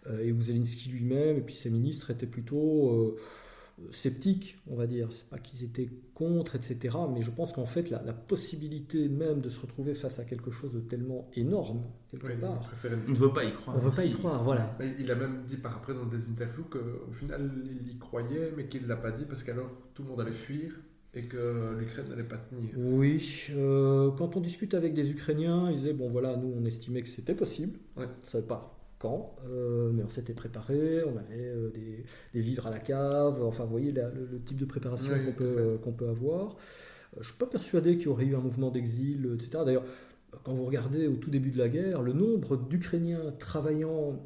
Euh, 0.07 0.19
et 0.19 0.35
Zelensky 0.41 0.89
lui-même 0.89 1.37
et 1.37 1.41
puis 1.41 1.55
ses 1.55 1.69
ministres 1.69 2.11
étaient 2.11 2.27
plutôt 2.27 3.17
sceptiques, 3.91 4.57
on 4.67 4.75
va 4.75 4.87
dire. 4.87 5.07
C'est 5.11 5.29
pas 5.29 5.37
qu'ils 5.37 5.63
étaient 5.63 5.89
contre, 6.13 6.55
etc. 6.55 6.97
Mais 7.13 7.21
je 7.21 7.31
pense 7.31 7.53
qu'en 7.53 7.65
fait, 7.65 7.89
la, 7.89 7.99
possibilité 8.13 9.07
même 9.07 9.41
de 9.41 9.49
se 9.49 9.59
retrouver 9.59 9.93
face 9.93 10.19
à 10.19 10.25
quelque 10.25 10.51
chose 10.51 10.73
de 10.73 10.79
tellement 10.81 11.29
énorme, 11.35 11.83
quelque 12.11 12.33
part. 12.39 12.69
On 13.07 13.11
ne 13.11 13.15
veut 13.15 13.31
pas 13.31 13.45
y 13.45 13.53
croire. 13.53 13.77
On 13.77 13.79
ne 13.79 13.89
veut 13.89 13.95
pas 13.95 14.05
y 14.05 14.11
croire, 14.11 14.43
voilà. 14.43 14.77
Il 14.99 15.09
a 15.09 15.15
même 15.15 15.41
dit 15.43 15.57
par 15.57 15.77
après 15.77 15.93
dans 15.93 16.05
des 16.05 16.29
interviews 16.29 16.65
qu'au 16.65 17.11
final, 17.11 17.51
il 17.65 17.93
y 17.93 17.97
croyait, 17.97 18.53
mais 18.57 18.67
qu'il 18.67 18.83
ne 18.83 18.87
l'a 18.87 18.97
pas 18.97 19.11
dit 19.11 19.25
parce 19.25 19.43
qu'alors 19.43 19.71
tout 19.93 20.03
le 20.03 20.09
monde 20.09 20.21
allait 20.21 20.31
fuir 20.31 20.73
et 21.15 21.23
que 21.23 21.75
l'Ukraine 21.77 22.07
n'allait 22.09 22.23
pas 22.23 22.37
tenir. 22.37 22.71
Oui, 22.75 23.47
euh, 23.51 24.11
quand 24.17 24.35
on 24.35 24.39
discute 24.39 24.73
avec 24.73 24.93
des 24.93 25.11
Ukrainiens, 25.11 25.69
ils 25.69 25.77
disaient 25.77 25.93
bon 25.93 26.09
voilà, 26.09 26.35
nous 26.35 26.53
on 26.57 26.65
estimait 26.65 27.01
que 27.01 27.09
c'était 27.09 27.35
possible, 27.35 27.77
ouais. 27.97 28.05
on 28.05 28.25
ne 28.25 28.29
savait 28.29 28.47
pas 28.47 28.79
quand, 28.97 29.35
euh, 29.45 29.91
mais 29.93 30.03
on 30.03 30.09
s'était 30.09 30.33
préparé, 30.33 31.03
on 31.03 31.17
avait 31.17 31.45
euh, 31.45 31.69
des, 31.71 32.03
des, 32.33 32.41
vivres 32.41 32.67
à 32.67 32.71
la 32.71 32.79
cave, 32.79 33.43
enfin 33.43 33.65
vous 33.65 33.71
voyez 33.71 33.91
le, 33.91 34.39
type 34.45 34.57
de 34.57 34.65
préparation 34.65 35.13
qu'on 35.25 35.33
peut, 35.33 35.77
qu'on 35.83 35.91
peut 35.91 36.07
avoir. 36.07 36.55
je 37.13 37.19
ne 37.19 37.23
suis 37.23 37.37
pas 37.37 37.45
persuadé 37.45 37.97
qu'il 37.97 38.05
y 38.05 38.09
aurait 38.09 38.25
eu 38.25 38.35
un 38.35 38.39
mouvement 38.39 38.71
d'exil, 38.71 39.29
etc. 39.35 39.63
D'ailleurs, 39.65 39.85
quand 40.43 40.53
vous 40.53 40.65
regardez 40.65 41.07
au 41.07 41.15
tout 41.15 41.29
début 41.29 41.51
de 41.51 41.57
la 41.57 41.69
guerre, 41.69 42.01
le 42.01 42.13
nombre 42.13 42.57
d'Ukrainiens 42.57 43.33
travaillant 43.39 44.19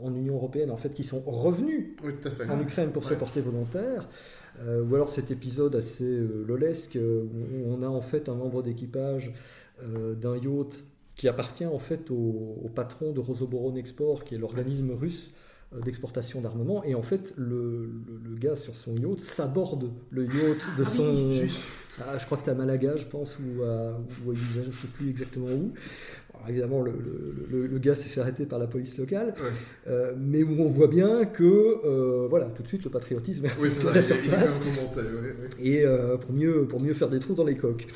en 0.00 0.14
Union 0.14 0.34
européenne, 0.34 0.70
en 0.70 0.76
fait, 0.76 0.92
qui 0.92 1.02
sont 1.02 1.22
revenus 1.26 1.92
en 2.48 2.60
Ukraine 2.60 2.90
pour 2.90 3.04
se 3.04 3.14
porter 3.14 3.40
volontaires, 3.40 4.06
euh, 4.60 4.84
ou 4.84 4.94
alors 4.94 5.08
cet 5.08 5.30
épisode 5.30 5.74
assez 5.74 6.04
euh, 6.04 6.44
lolesque 6.46 6.96
où 6.96 7.64
on 7.66 7.82
a 7.82 7.88
en 7.88 8.00
fait 8.00 8.28
un 8.28 8.34
membre 8.34 8.62
d'équipage 8.62 9.32
euh, 9.82 10.14
d'un 10.14 10.36
yacht 10.36 10.84
qui 11.16 11.28
appartient 11.28 11.66
en 11.66 11.78
fait 11.78 12.10
au, 12.10 12.70
patron 12.74 13.12
de 13.12 13.20
Rosoboron 13.20 13.74
Export, 13.76 14.24
qui 14.24 14.34
est 14.34 14.38
l'organisme 14.38 14.92
russe 14.92 15.32
d'exportation 15.82 16.40
d'armement. 16.40 16.84
Et 16.84 16.94
en 16.94 17.02
fait, 17.02 17.34
le, 17.36 17.90
gars 18.38 18.56
sur 18.56 18.74
son 18.74 18.96
yacht 18.96 19.20
s'aborde 19.20 19.90
le 20.10 20.24
yacht 20.24 20.58
de 20.78 20.84
ah 20.84 20.88
son. 20.88 21.46
Ah, 22.00 22.18
je 22.18 22.24
crois 22.26 22.36
que 22.36 22.40
c'était 22.40 22.50
à 22.50 22.54
Malaga, 22.54 22.96
je 22.96 23.04
pense, 23.04 23.38
ou 23.38 23.62
à, 23.62 24.00
ou 24.26 24.32
à 24.32 24.34
je 24.34 24.60
ne 24.60 24.72
sais 24.72 24.88
plus 24.88 25.10
exactement 25.10 25.46
où 25.46 25.72
évidemment, 26.48 26.82
le, 26.82 27.78
gars 27.78 27.94
s'est 27.94 28.08
fait 28.08 28.20
arrêter 28.20 28.46
par 28.46 28.58
la 28.58 28.66
police 28.66 28.98
locale, 28.98 29.34
euh, 29.86 30.14
mais 30.18 30.42
où 30.42 30.60
on 30.60 30.68
voit 30.68 30.88
bien 30.88 31.24
que, 31.24 31.44
euh, 31.84 32.26
voilà, 32.28 32.46
tout 32.46 32.62
de 32.62 32.68
suite, 32.68 32.84
le 32.84 32.90
patriotisme 32.90 33.46
oui, 33.60 33.68
est 33.88 33.94
la 33.94 34.02
surface. 34.02 34.60
Et 35.58 35.84
euh, 35.84 36.16
pour, 36.16 36.32
mieux, 36.32 36.66
pour 36.66 36.80
mieux 36.80 36.94
faire 36.94 37.08
des 37.08 37.20
trous 37.20 37.34
dans 37.34 37.44
les 37.44 37.56
coques. 37.56 37.86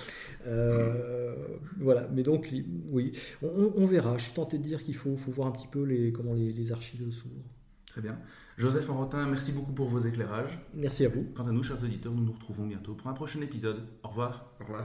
voilà, 1.80 2.08
mais 2.14 2.22
donc, 2.22 2.52
oui, 2.90 3.12
on, 3.42 3.86
verra. 3.86 4.16
Je 4.18 4.24
suis 4.24 4.34
tenté 4.34 4.58
de 4.58 4.62
dire 4.62 4.82
qu'il 4.82 4.94
faut, 4.94 5.16
faut, 5.16 5.30
voir 5.30 5.48
un 5.48 5.52
petit 5.52 5.68
peu 5.68 5.82
les, 5.82 6.12
comment 6.12 6.34
les, 6.34 6.52
les 6.52 6.72
archives 6.72 7.10
s'ouvrent. 7.10 7.57
Très 7.98 8.06
bien. 8.06 8.18
Joseph 8.56 8.88
Enrotin, 8.90 9.26
merci 9.26 9.50
beaucoup 9.50 9.72
pour 9.72 9.88
vos 9.88 9.98
éclairages. 9.98 10.56
Merci 10.72 11.04
à 11.04 11.08
vous. 11.08 11.26
Quant 11.34 11.44
à 11.48 11.50
nous, 11.50 11.64
chers 11.64 11.82
auditeurs, 11.82 12.12
nous 12.12 12.22
nous 12.22 12.32
retrouvons 12.32 12.64
bientôt 12.64 12.94
pour 12.94 13.08
un 13.08 13.12
prochain 13.12 13.40
épisode. 13.40 13.88
Au 14.04 14.08
revoir. 14.08 14.52
Au 14.60 14.62
revoir. 14.62 14.84